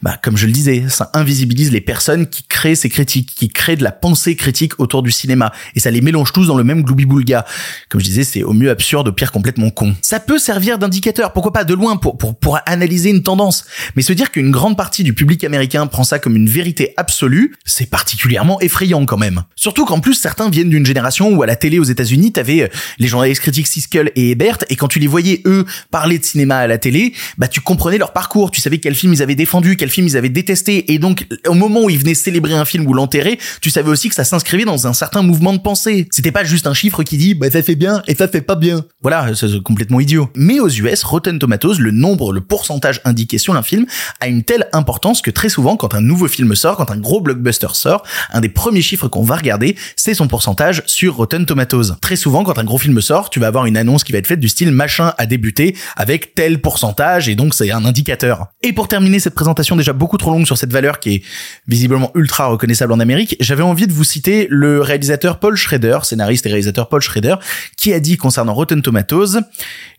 bah 0.00 0.16
comme 0.22 0.36
je 0.36 0.46
le 0.46 0.52
disais, 0.52 0.84
ça 0.88 1.10
invisibilise 1.12 1.72
les 1.72 1.80
personnes 1.80 2.28
qui 2.28 2.44
créent 2.44 2.76
ces 2.76 2.88
critiques, 2.88 3.34
qui 3.34 3.48
créent 3.48 3.74
de 3.74 3.82
la 3.82 3.90
pensée 3.90 4.36
critique 4.36 4.78
autour 4.78 5.02
du 5.02 5.10
cinéma 5.10 5.52
et 5.74 5.80
ça 5.80 5.90
les 5.90 6.02
mélange 6.02 6.32
tous 6.32 6.46
dans 6.46 6.56
le 6.56 6.62
même 6.62 6.82
gloubi-boulga. 6.82 7.44
Comme 7.88 8.00
je 8.00 8.06
disais, 8.06 8.22
c'est 8.22 8.44
au 8.44 8.52
mieux 8.52 8.70
absurde, 8.70 9.08
au 9.08 9.12
pire 9.12 9.32
complètement 9.32 9.70
con. 9.70 9.96
Ça 10.02 10.20
peut 10.20 10.38
servir 10.38 10.78
d'indicateur, 10.78 11.32
pourquoi 11.32 11.52
pas 11.52 11.64
de 11.64 11.74
loin 11.74 11.96
pour 11.96 12.16
pour 12.16 12.38
pour 12.38 12.60
analyser 12.66 13.10
une 13.10 13.24
tendance, 13.24 13.64
mais 13.96 14.02
se 14.02 14.12
dire 14.12 14.30
qu'une 14.30 14.52
grande 14.52 14.76
partie 14.76 15.02
du 15.02 15.14
public 15.14 15.42
américain 15.42 15.88
prend 15.88 16.04
ça 16.04 16.20
comme 16.20 16.36
une 16.36 16.43
vérité 16.48 16.94
absolue, 16.96 17.54
c'est 17.64 17.88
particulièrement 17.88 18.60
effrayant 18.60 19.04
quand 19.06 19.16
même. 19.16 19.42
Surtout 19.56 19.84
qu'en 19.84 20.00
plus 20.00 20.14
certains 20.14 20.50
viennent 20.50 20.70
d'une 20.70 20.86
génération 20.86 21.30
où 21.34 21.42
à 21.42 21.46
la 21.46 21.56
télé 21.56 21.78
aux 21.78 21.84
États-Unis, 21.84 22.32
t'avais 22.32 22.62
euh, 22.62 22.68
les 22.98 23.08
journalistes 23.08 23.40
critiques 23.40 23.66
Siskel 23.66 24.12
et 24.16 24.30
Ebert, 24.30 24.58
et 24.68 24.76
quand 24.76 24.88
tu 24.88 24.98
les 24.98 25.06
voyais 25.06 25.42
eux 25.46 25.64
parler 25.90 26.18
de 26.18 26.24
cinéma 26.24 26.58
à 26.58 26.66
la 26.66 26.78
télé, 26.78 27.14
bah 27.38 27.48
tu 27.48 27.60
comprenais 27.60 27.98
leur 27.98 28.12
parcours, 28.12 28.50
tu 28.50 28.60
savais 28.60 28.78
quel 28.78 28.94
film 28.94 29.12
ils 29.12 29.22
avaient 29.22 29.34
défendu, 29.34 29.76
quel 29.76 29.90
film 29.90 30.06
ils 30.06 30.16
avaient 30.16 30.28
détesté, 30.28 30.92
et 30.92 30.98
donc 30.98 31.26
au 31.46 31.54
moment 31.54 31.84
où 31.84 31.90
ils 31.90 31.98
venaient 31.98 32.14
célébrer 32.14 32.54
un 32.54 32.64
film 32.64 32.86
ou 32.86 32.94
l'enterrer, 32.94 33.38
tu 33.60 33.70
savais 33.70 33.90
aussi 33.90 34.08
que 34.08 34.14
ça 34.14 34.24
s'inscrivait 34.24 34.64
dans 34.64 34.86
un 34.86 34.92
certain 34.92 35.22
mouvement 35.22 35.52
de 35.52 35.58
pensée. 35.58 36.08
C'était 36.10 36.32
pas 36.32 36.44
juste 36.44 36.66
un 36.66 36.74
chiffre 36.74 37.02
qui 37.02 37.16
dit 37.16 37.34
bah 37.34 37.50
ça 37.50 37.62
fait 37.62 37.74
bien 37.74 38.02
et 38.06 38.14
ça 38.14 38.28
fait 38.28 38.40
pas 38.40 38.56
bien. 38.56 38.84
Voilà, 39.02 39.34
c'est 39.34 39.62
complètement 39.62 40.00
idiot. 40.00 40.28
Mais 40.36 40.60
aux 40.60 40.68
US, 40.68 41.02
Rotten 41.02 41.38
Tomatoes, 41.38 41.78
le 41.78 41.90
nombre, 41.90 42.32
le 42.32 42.40
pourcentage 42.40 43.00
indiqué 43.04 43.38
sur 43.38 43.56
un 43.56 43.62
film 43.62 43.86
a 44.20 44.28
une 44.28 44.42
telle 44.42 44.68
importance 44.72 45.22
que 45.22 45.30
très 45.30 45.48
souvent 45.48 45.76
quand 45.76 45.94
un 45.94 46.00
nouveau 46.00 46.23
film 46.28 46.54
sort, 46.54 46.76
quand 46.76 46.90
un 46.90 46.96
gros 46.96 47.20
blockbuster 47.20 47.68
sort, 47.74 48.02
un 48.32 48.40
des 48.40 48.48
premiers 48.48 48.82
chiffres 48.82 49.08
qu'on 49.08 49.22
va 49.22 49.36
regarder 49.36 49.76
c'est 49.96 50.14
son 50.14 50.28
pourcentage 50.28 50.82
sur 50.86 51.16
Rotten 51.16 51.46
Tomatoes. 51.46 51.96
Très 52.00 52.16
souvent, 52.16 52.44
quand 52.44 52.58
un 52.58 52.64
gros 52.64 52.78
film 52.78 53.00
sort, 53.00 53.30
tu 53.30 53.40
vas 53.40 53.46
avoir 53.46 53.66
une 53.66 53.76
annonce 53.76 54.04
qui 54.04 54.12
va 54.12 54.18
être 54.18 54.26
faite 54.26 54.40
du 54.40 54.48
style 54.48 54.70
machin 54.70 55.12
à 55.18 55.26
débuter 55.26 55.76
avec 55.96 56.34
tel 56.34 56.60
pourcentage 56.60 57.28
et 57.28 57.34
donc 57.34 57.54
c'est 57.54 57.70
un 57.70 57.84
indicateur. 57.84 58.46
Et 58.62 58.72
pour 58.72 58.88
terminer 58.88 59.18
cette 59.18 59.34
présentation 59.34 59.76
déjà 59.76 59.92
beaucoup 59.92 60.18
trop 60.18 60.30
longue 60.30 60.46
sur 60.46 60.58
cette 60.58 60.72
valeur 60.72 61.00
qui 61.00 61.14
est 61.14 61.22
visiblement 61.66 62.10
ultra 62.14 62.46
reconnaissable 62.46 62.92
en 62.92 63.00
Amérique, 63.00 63.36
j'avais 63.40 63.62
envie 63.62 63.86
de 63.86 63.92
vous 63.92 64.04
citer 64.04 64.46
le 64.50 64.80
réalisateur 64.80 65.38
Paul 65.38 65.56
Schrader, 65.56 65.98
scénariste 66.02 66.46
et 66.46 66.48
réalisateur 66.48 66.88
Paul 66.88 67.00
Schrader, 67.00 67.36
qui 67.76 67.92
a 67.92 68.00
dit 68.00 68.16
concernant 68.16 68.54
Rotten 68.54 68.82
Tomatoes, 68.82 69.40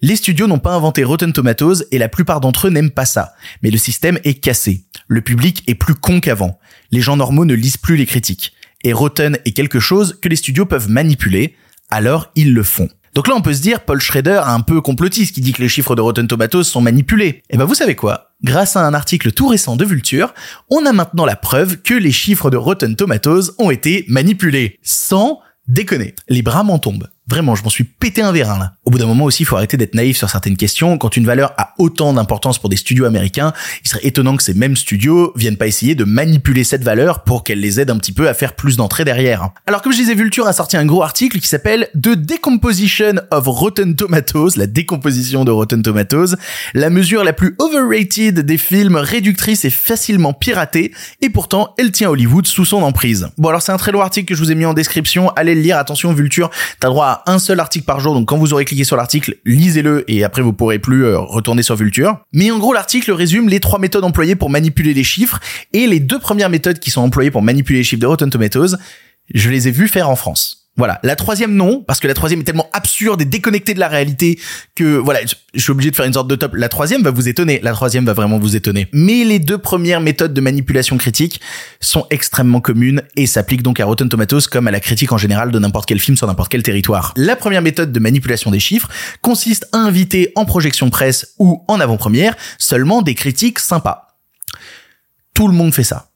les 0.02 0.16
studios 0.16 0.48
n'ont 0.48 0.60
pas 0.60 0.74
inventé 0.74 1.04
Rotten 1.04 1.34
Tomatoes 1.34 1.84
et 1.92 1.98
la 1.98 2.10
plupart 2.10 2.42
d'entre 2.42 2.68
eux 2.68 2.70
n'aiment 2.70 2.92
pas 2.92 3.06
ça. 3.06 3.34
Mais 3.62 3.72
le 3.72 3.78
système 3.78 4.20
est 4.24 4.36
cassé. 4.36 4.85
Le 5.08 5.22
public 5.22 5.64
est 5.68 5.76
plus 5.76 5.96
con 5.96 6.20
qu'avant. 6.20 6.60
Les 6.92 7.02
gens 7.02 7.18
normaux 7.18 7.46
ne 7.46 7.54
lisent 7.54 7.78
plus 7.78 7.96
les 7.96 8.06
critiques 8.06 8.54
et 8.86 8.94
Rotten 8.94 9.38
est 9.46 9.52
quelque 9.52 9.80
chose 9.80 10.20
que 10.22 10.30
les 10.30 10.36
studios 10.36 10.66
peuvent 10.66 10.90
manipuler, 10.90 11.56
alors 11.90 12.32
ils 12.36 12.54
le 12.54 12.64
font. 12.64 12.88
Donc 13.16 13.28
là, 13.28 13.34
on 13.36 13.42
peut 13.42 13.54
se 13.54 13.62
dire, 13.62 13.82
Paul 13.82 14.00
Schrader 14.00 14.42
un 14.46 14.60
peu 14.60 14.80
complotiste 14.80 15.34
qui 15.34 15.42
dit 15.42 15.54
que 15.54 15.62
les 15.62 15.70
chiffres 15.70 15.96
de 15.96 16.02
Rotten 16.02 16.28
Tomatoes 16.28 16.66
sont 16.66 16.82
manipulés. 16.82 17.28
Et 17.28 17.44
eh 17.52 17.58
ben, 17.58 17.66
vous 17.66 17.74
savez 17.74 17.96
quoi? 17.96 18.32
Grâce 18.44 18.76
à 18.76 18.86
un 18.86 18.94
article 18.94 19.32
tout 19.32 19.48
récent 19.48 19.76
de 19.76 19.86
Vulture, 19.86 20.34
on 20.70 20.86
a 20.86 20.92
maintenant 20.92 21.26
la 21.26 21.38
preuve 21.38 21.78
que 21.78 21.94
les 21.94 22.12
chiffres 22.12 22.52
de 22.52 22.58
Rotten 22.58 22.96
Tomatoes 22.96 23.54
ont 23.58 23.72
été 23.72 24.06
manipulés. 24.08 24.80
Sans 24.84 25.40
déconner. 25.68 26.14
Les 26.28 26.42
bras 26.42 26.64
m'en 26.64 26.78
tombent. 26.78 27.10
Vraiment, 27.28 27.56
je 27.56 27.64
m'en 27.64 27.70
suis 27.70 27.86
pété 27.86 28.22
un 28.22 28.34
vérin 28.34 28.60
là. 28.60 28.75
Au 28.86 28.92
bout 28.92 29.00
d'un 29.00 29.08
moment 29.08 29.26
aussi, 29.26 29.42
il 29.42 29.46
faut 29.48 29.56
arrêter 29.56 29.78
d'être 29.78 29.96
naïf 29.96 30.16
sur 30.16 30.30
certaines 30.30 30.58
questions. 30.58 31.00
Quand 31.00 31.18
une 31.18 31.26
valeur 31.26 31.54
a 31.58 31.74
autant 31.80 32.14
d'importance 32.14 32.60
pour 32.60 32.70
des 32.70 32.76
studios 32.78 33.06
américains, 33.06 33.52
il 33.84 33.90
serait 33.90 34.06
étonnant 34.06 34.38
que 34.38 34.44
ces 34.44 34.54
mêmes 34.54 34.76
studios 34.76 35.34
viennent 35.36 35.58
pas 35.58 35.66
essayer 35.66 35.96
de 35.96 36.04
manipuler 36.04 36.64
cette 36.64 36.84
valeur 36.84 37.24
pour 37.24 37.44
qu'elle 37.44 37.60
les 37.60 37.80
aide 37.80 37.90
un 37.90 37.98
petit 37.98 38.12
peu 38.12 38.30
à 38.30 38.36
faire 38.36 38.54
plus 38.54 38.78
d'entrées 38.78 39.04
derrière. 39.04 39.50
Alors 39.66 39.82
comme 39.82 39.92
je 39.92 39.98
disais, 39.98 40.14
Vulture 40.14 40.46
a 40.46 40.54
sorti 40.54 40.78
un 40.78 40.86
gros 40.86 41.02
article 41.02 41.40
qui 41.40 41.48
s'appelle 41.48 41.90
The 41.96 42.10
Decomposition 42.10 43.16
of 43.32 43.48
Rotten 43.48 43.96
Tomatoes, 43.96 44.52
la 44.56 44.68
décomposition 44.68 45.46
de 45.46 45.52
Rotten 45.52 45.82
Tomatoes, 45.82 46.36
la 46.76 46.92
mesure 46.92 47.24
la 47.24 47.34
plus 47.34 47.56
overrated 47.58 48.42
des 48.42 48.58
films 48.60 48.98
réductrice 48.98 49.66
et 49.66 49.72
facilement 49.72 50.34
piratée, 50.34 50.94
et 51.22 51.32
pourtant 51.32 51.74
elle 51.80 51.92
tient 51.92 52.12
Hollywood 52.12 52.46
sous 52.46 52.66
son 52.66 52.84
emprise. 52.84 53.30
Bon 53.40 53.50
alors 53.50 53.64
c'est 53.64 53.72
un 53.72 53.78
très 53.78 53.92
long 53.92 54.02
article 54.02 54.28
que 54.28 54.36
je 54.36 54.44
vous 54.44 54.52
ai 54.52 54.56
mis 54.56 54.66
en 54.66 54.76
description, 54.76 55.32
allez 55.32 55.56
le 55.56 55.62
lire, 55.62 55.80
attention 55.80 56.14
Vulture, 56.14 56.52
t'as 56.80 56.90
droit 56.90 57.24
à 57.26 57.32
un 57.32 57.40
seul 57.40 57.60
article 57.60 57.86
par 57.86 58.00
jour. 58.00 58.14
Donc 58.14 58.28
quand 58.28 58.38
vous 58.38 58.54
aurez 58.54 58.66
cliqué 58.66 58.75
sur 58.84 58.98
l'article, 58.98 59.38
lisez-le 59.46 60.04
et 60.12 60.24
après 60.24 60.42
vous 60.42 60.54
pourrez 60.54 60.80
plus 60.80 61.06
euh, 61.06 61.20
retourner 61.20 61.64
sur 61.64 61.76
Vulture. 61.76 62.20
Mais 62.34 62.52
en 62.52 62.60
gros, 62.60 62.74
l'article 62.74 63.12
résume 63.12 63.48
les 63.48 63.60
trois 63.60 63.80
méthodes 63.80 64.04
employées 64.04 64.36
pour 64.36 64.50
manipuler 64.50 64.94
les 64.94 65.04
chiffres 65.04 65.40
et 65.74 65.88
les 65.88 66.00
deux 66.00 66.20
premières 66.20 66.50
méthodes 66.50 66.80
qui 66.80 66.92
sont 66.92 67.02
employées 67.02 67.32
pour 67.32 67.42
manipuler 67.42 67.80
les 67.80 67.84
chiffres 67.84 68.02
de 68.02 68.08
Rotten 68.08 68.30
Tomatoes. 68.30 68.78
Je 69.34 69.50
les 69.50 69.68
ai 69.68 69.72
vues 69.72 69.88
faire 69.88 70.10
en 70.10 70.16
France. 70.16 70.65
Voilà. 70.78 71.00
La 71.04 71.16
troisième, 71.16 71.56
non, 71.56 71.84
parce 71.88 72.02
que 72.02 72.08
la 72.08 72.14
troisième 72.14 72.42
est 72.42 72.44
tellement 72.44 72.70
absurde 72.74 73.22
et 73.22 73.26
déconnectée 73.26 73.74
de 73.74 73.80
la 73.80 73.88
réalité 73.88 74.40
que, 74.76 74.98
voilà, 74.98 75.22
je 75.54 75.62
suis 75.62 75.72
obligé 75.72 75.90
de 75.90 75.96
faire 75.96 76.06
une 76.06 76.14
sorte 76.14 76.28
de 76.28 76.36
top. 76.36 76.54
La 76.56 76.68
troisième 76.68 77.02
va 77.02 77.12
vous 77.12 77.30
étonner. 77.30 77.62
La 77.64 77.72
troisième 77.72 78.06
va 78.06 78.14
vraiment 78.14 78.40
vous 78.40 78.58
étonner. 78.58 78.88
Mais 78.92 79.24
les 79.24 79.40
deux 79.40 79.58
premières 79.58 80.02
méthodes 80.02 80.34
de 80.34 80.42
manipulation 80.42 80.98
critique 80.98 81.40
sont 81.80 82.06
extrêmement 82.10 82.60
communes 82.60 83.04
et 83.16 83.26
s'appliquent 83.26 83.64
donc 83.64 83.80
à 83.80 83.86
Rotten 83.86 84.10
Tomatoes 84.10 84.48
comme 84.52 84.68
à 84.68 84.72
la 84.72 84.82
critique 84.82 85.14
en 85.14 85.18
général 85.18 85.52
de 85.52 85.60
n'importe 85.60 85.88
quel 85.88 86.00
film 86.00 86.18
sur 86.18 86.28
n'importe 86.28 86.52
quel 86.52 86.64
territoire. 86.64 87.14
La 87.16 87.38
première 87.38 87.62
méthode 87.62 87.94
de 87.94 88.00
manipulation 88.00 88.52
des 88.52 88.60
chiffres 88.60 88.90
consiste 89.22 89.68
à 89.72 89.78
inviter 89.78 90.34
en 90.36 90.44
projection 90.44 90.90
presse 90.90 91.36
ou 91.40 91.64
en 91.70 91.80
avant-première 91.80 92.36
seulement 92.58 93.02
des 93.02 93.16
critiques 93.16 93.60
sympas. 93.60 94.08
Tout 95.34 95.48
le 95.48 95.54
monde 95.54 95.74
fait 95.74 95.84
ça. 95.84 96.10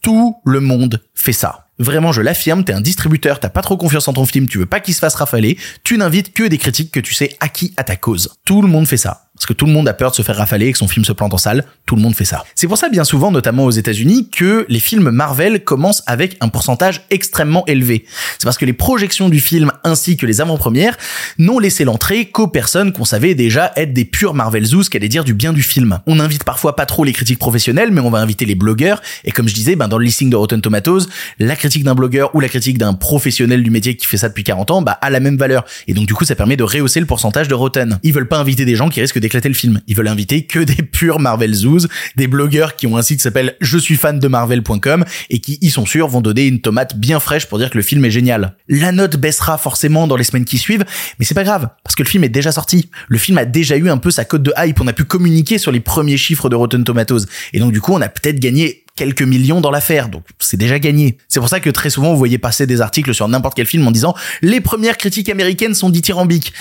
Tout 0.00 0.36
le 0.44 0.60
monde 0.60 1.02
fait 1.14 1.32
ça. 1.32 1.67
Vraiment, 1.78 2.12
je 2.12 2.22
l'affirme, 2.22 2.64
t'es 2.64 2.72
un 2.72 2.80
distributeur, 2.80 3.40
t'as 3.40 3.50
pas 3.50 3.62
trop 3.62 3.76
confiance 3.76 4.08
en 4.08 4.12
ton 4.12 4.26
film, 4.26 4.48
tu 4.48 4.58
veux 4.58 4.66
pas 4.66 4.80
qu'il 4.80 4.94
se 4.94 4.98
fasse 4.98 5.14
rafaler, 5.14 5.58
tu 5.84 5.96
n'invites 5.96 6.32
que 6.32 6.42
des 6.44 6.58
critiques 6.58 6.90
que 6.90 7.00
tu 7.00 7.14
sais 7.14 7.36
acquis 7.40 7.72
à 7.76 7.84
ta 7.84 7.96
cause. 7.96 8.34
Tout 8.44 8.62
le 8.62 8.68
monde 8.68 8.86
fait 8.86 8.96
ça. 8.96 9.27
Parce 9.38 9.46
que 9.46 9.52
tout 9.52 9.66
le 9.66 9.72
monde 9.72 9.86
a 9.88 9.94
peur 9.94 10.10
de 10.10 10.16
se 10.16 10.22
faire 10.22 10.36
rafaler 10.36 10.66
et 10.66 10.72
que 10.72 10.78
son 10.78 10.88
film 10.88 11.04
se 11.04 11.12
plante 11.12 11.32
en 11.32 11.38
salle. 11.38 11.64
Tout 11.86 11.94
le 11.94 12.02
monde 12.02 12.16
fait 12.16 12.24
ça. 12.24 12.44
C'est 12.56 12.66
pour 12.66 12.76
ça, 12.76 12.88
bien 12.88 13.04
souvent, 13.04 13.30
notamment 13.30 13.64
aux 13.66 13.70
États-Unis, 13.70 14.30
que 14.30 14.66
les 14.68 14.80
films 14.80 15.10
Marvel 15.10 15.62
commencent 15.62 16.02
avec 16.06 16.36
un 16.40 16.48
pourcentage 16.48 17.02
extrêmement 17.10 17.64
élevé. 17.66 18.04
C'est 18.38 18.44
parce 18.44 18.58
que 18.58 18.64
les 18.64 18.72
projections 18.72 19.28
du 19.28 19.38
film 19.38 19.70
ainsi 19.84 20.16
que 20.16 20.26
les 20.26 20.40
avant-premières 20.40 20.96
n'ont 21.38 21.60
laissé 21.60 21.84
l'entrée 21.84 22.26
qu'aux 22.26 22.48
personnes 22.48 22.92
qu'on 22.92 23.04
savait 23.04 23.36
déjà 23.36 23.72
être 23.76 23.92
des 23.92 24.04
purs 24.04 24.34
Marvel 24.34 24.64
Zoos, 24.64 24.84
qu'allaient 24.90 25.08
dire 25.08 25.22
du 25.22 25.34
bien 25.34 25.52
du 25.52 25.62
film. 25.62 26.00
On 26.08 26.18
invite 26.18 26.42
parfois 26.42 26.74
pas 26.74 26.84
trop 26.84 27.04
les 27.04 27.12
critiques 27.12 27.38
professionnelles, 27.38 27.92
mais 27.92 28.00
on 28.00 28.10
va 28.10 28.18
inviter 28.18 28.44
les 28.44 28.56
blogueurs. 28.56 29.00
Et 29.24 29.30
comme 29.30 29.48
je 29.48 29.54
disais, 29.54 29.76
ben, 29.76 29.86
dans 29.86 29.98
le 29.98 30.04
listing 30.04 30.30
de 30.30 30.36
Rotten 30.36 30.60
Tomatoes, 30.60 31.06
la 31.38 31.54
critique 31.54 31.84
d'un 31.84 31.94
blogueur 31.94 32.34
ou 32.34 32.40
la 32.40 32.48
critique 32.48 32.78
d'un 32.78 32.94
professionnel 32.94 33.62
du 33.62 33.70
métier 33.70 33.96
qui 33.96 34.06
fait 34.06 34.16
ça 34.16 34.28
depuis 34.28 34.44
40 34.44 34.70
ans, 34.72 34.82
bah, 34.82 34.98
a 35.00 35.10
la 35.10 35.20
même 35.20 35.36
valeur. 35.36 35.64
Et 35.86 35.94
donc, 35.94 36.06
du 36.06 36.14
coup, 36.14 36.24
ça 36.24 36.34
permet 36.34 36.56
de 36.56 36.64
rehausser 36.64 36.98
le 36.98 37.06
pourcentage 37.06 37.46
de 37.46 37.54
Rotten. 37.54 37.98
Ils 38.02 38.12
veulent 38.12 38.28
pas 38.28 38.38
inviter 38.38 38.64
des 38.64 38.74
gens 38.74 38.88
qui 38.88 39.00
risquent 39.00 39.20
d'éclater 39.28 39.48
le 39.48 39.54
film. 39.54 39.80
Ils 39.86 39.94
veulent 39.94 40.08
inviter 40.08 40.44
que 40.44 40.58
des 40.58 40.82
purs 40.82 41.20
Marvel 41.20 41.52
Zoos, 41.52 41.86
des 42.16 42.26
blogueurs 42.26 42.76
qui 42.76 42.86
ont 42.86 42.96
un 42.96 43.02
site 43.02 43.18
qui 43.18 43.22
s'appelle 43.22 43.56
je 43.60 43.76
suis 43.76 43.96
fan 43.96 44.18
de 44.18 44.26
Marvel.com 44.26 45.04
et 45.28 45.38
qui, 45.40 45.58
ils 45.60 45.70
sont 45.70 45.84
sûrs, 45.84 46.08
vont 46.08 46.22
donner 46.22 46.46
une 46.46 46.60
tomate 46.60 46.96
bien 46.96 47.20
fraîche 47.20 47.46
pour 47.46 47.58
dire 47.58 47.70
que 47.70 47.76
le 47.76 47.82
film 47.82 48.04
est 48.04 48.10
génial. 48.10 48.56
La 48.68 48.90
note 48.90 49.16
baissera 49.16 49.58
forcément 49.58 50.06
dans 50.06 50.16
les 50.16 50.24
semaines 50.24 50.46
qui 50.46 50.56
suivent, 50.56 50.84
mais 51.18 51.24
c'est 51.24 51.34
pas 51.34 51.44
grave, 51.44 51.68
parce 51.84 51.94
que 51.94 52.02
le 52.02 52.08
film 52.08 52.24
est 52.24 52.30
déjà 52.30 52.52
sorti. 52.52 52.90
Le 53.08 53.18
film 53.18 53.36
a 53.38 53.44
déjà 53.44 53.76
eu 53.76 53.90
un 53.90 53.98
peu 53.98 54.10
sa 54.10 54.24
cote 54.24 54.42
de 54.42 54.52
hype, 54.56 54.80
on 54.80 54.86
a 54.86 54.92
pu 54.92 55.04
communiquer 55.04 55.58
sur 55.58 55.72
les 55.72 55.80
premiers 55.80 56.16
chiffres 56.16 56.48
de 56.48 56.56
Rotten 56.56 56.84
Tomatoes. 56.84 57.26
Et 57.52 57.58
donc, 57.58 57.72
du 57.72 57.80
coup, 57.80 57.92
on 57.92 58.00
a 58.00 58.08
peut-être 58.08 58.40
gagné 58.40 58.84
quelques 58.98 59.22
millions 59.22 59.60
dans 59.60 59.70
l'affaire, 59.70 60.08
donc 60.08 60.24
c'est 60.40 60.56
déjà 60.56 60.80
gagné. 60.80 61.18
C'est 61.28 61.38
pour 61.38 61.48
ça 61.48 61.60
que 61.60 61.70
très 61.70 61.88
souvent 61.88 62.10
vous 62.10 62.18
voyez 62.18 62.36
passer 62.36 62.66
des 62.66 62.80
articles 62.80 63.14
sur 63.14 63.28
n'importe 63.28 63.54
quel 63.54 63.66
film 63.66 63.86
en 63.86 63.92
disant 63.92 64.12
les 64.42 64.60
premières 64.60 64.96
critiques 64.96 65.28
américaines 65.28 65.74
sont 65.74 65.88
dithyrambiques. 65.88 66.52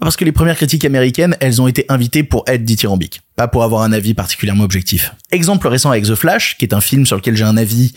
Parce 0.00 0.16
que 0.16 0.24
les 0.24 0.32
premières 0.32 0.56
critiques 0.56 0.84
américaines, 0.84 1.36
elles 1.38 1.62
ont 1.62 1.68
été 1.68 1.86
invitées 1.88 2.24
pour 2.24 2.42
être 2.48 2.64
dithyrambiques, 2.64 3.20
pas 3.36 3.46
pour 3.46 3.62
avoir 3.62 3.82
un 3.82 3.92
avis 3.92 4.14
particulièrement 4.14 4.64
objectif. 4.64 5.14
Exemple 5.30 5.68
récent 5.68 5.92
avec 5.92 6.06
The 6.06 6.16
Flash, 6.16 6.56
qui 6.58 6.64
est 6.64 6.74
un 6.74 6.80
film 6.80 7.06
sur 7.06 7.14
lequel 7.14 7.36
j'ai 7.36 7.44
un 7.44 7.56
avis 7.56 7.94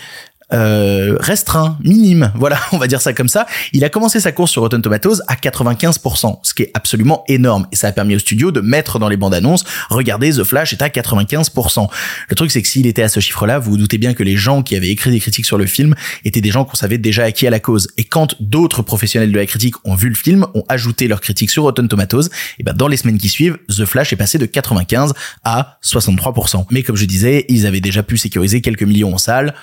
euh, 0.52 1.16
restreint, 1.20 1.78
minime, 1.84 2.32
voilà, 2.36 2.60
on 2.72 2.78
va 2.78 2.88
dire 2.88 3.02
ça 3.02 3.14
comme 3.14 3.30
ça. 3.30 3.46
Il 3.74 3.84
a 3.84 3.90
commencé 3.90 4.20
sa 4.20 4.32
course 4.32 4.52
sur 4.52 4.62
Rotten 4.62 4.82
Tomatoes 4.82 5.22
à 5.28 5.36
95%, 5.36 6.40
ce 6.44 6.54
qui 6.54 6.64
est 6.64 6.72
absolument 6.74 7.24
énorme. 7.28 7.68
Et 7.72 7.76
ça 7.76 7.88
a 7.88 7.92
permis 7.92 8.16
au 8.16 8.20
studio 8.20 8.52
de 8.52 8.62
mettre 8.62 9.00
dans 9.00 9.10
les 9.10 9.18
bandes 9.18 9.34
annonces, 9.34 9.64
regardez, 9.90 10.32
The 10.32 10.44
Flash 10.44 10.74
est 10.74 10.82
à 10.82 10.88
95%. 10.88 11.88
Le 12.30 12.36
truc, 12.36 12.52
c'est 12.52 12.62
que 12.62 12.68
s'il 12.68 12.88
était 12.88 13.04
à 13.04 13.10
ce 13.10 13.20
chiffre-là, 13.20 13.60
vous 13.60 13.72
vous 13.72 13.78
doutez 13.78 13.98
bien 13.98 14.14
que 14.14 14.24
les 14.24 14.38
gens 14.38 14.64
qui 14.64 14.76
avaient 14.76 14.90
écrit 14.90 15.12
des 15.12 15.20
critiques 15.20 15.46
sur 15.46 15.58
le 15.58 15.66
film 15.66 15.96
étaient 16.26 16.42
des 16.42 16.52
gens 16.52 16.66
qu'on 16.66 16.76
savait 16.76 16.98
déjà 16.98 17.24
acquis 17.24 17.48
à 17.48 17.50
la 17.50 17.60
cause. 17.60 17.90
Et 17.98 18.04
quand 18.04 18.36
d'autres 18.40 18.82
professionnels 18.82 19.32
de 19.32 19.38
la 19.38 19.46
critique 19.46 19.76
ont 19.86 19.96
vu 19.96 20.10
le 20.10 20.16
film, 20.16 20.48
ont 20.54 20.64
ajouté 20.68 21.08
leurs 21.08 21.22
critiques 21.22 21.52
sur 21.52 21.64
Rotten 21.64 21.88
Tomatoes, 21.88 22.30
et 22.58 22.64
ben 22.64 22.74
dans 22.74 22.88
les 22.88 22.98
semaines 22.98 23.18
qui 23.18 23.30
suivent, 23.30 23.58
The 23.68 23.86
Flash 23.86 24.14
est 24.14 24.18
passé 24.18 24.38
de 24.38 24.46
95 24.46 25.14
à 25.44 25.78
63%. 25.84 26.66
Mais 26.72 26.84
comme 26.84 26.96
je 26.96 27.06
disais, 27.06 27.46
ils 27.50 27.66
avaient 27.66 27.82
déjà 27.82 28.04
pu 28.04 28.18
sécuriser 28.18 28.62
quelques 28.62 28.84
millions 28.84 29.14
en 29.14 29.18
salle 29.18 29.54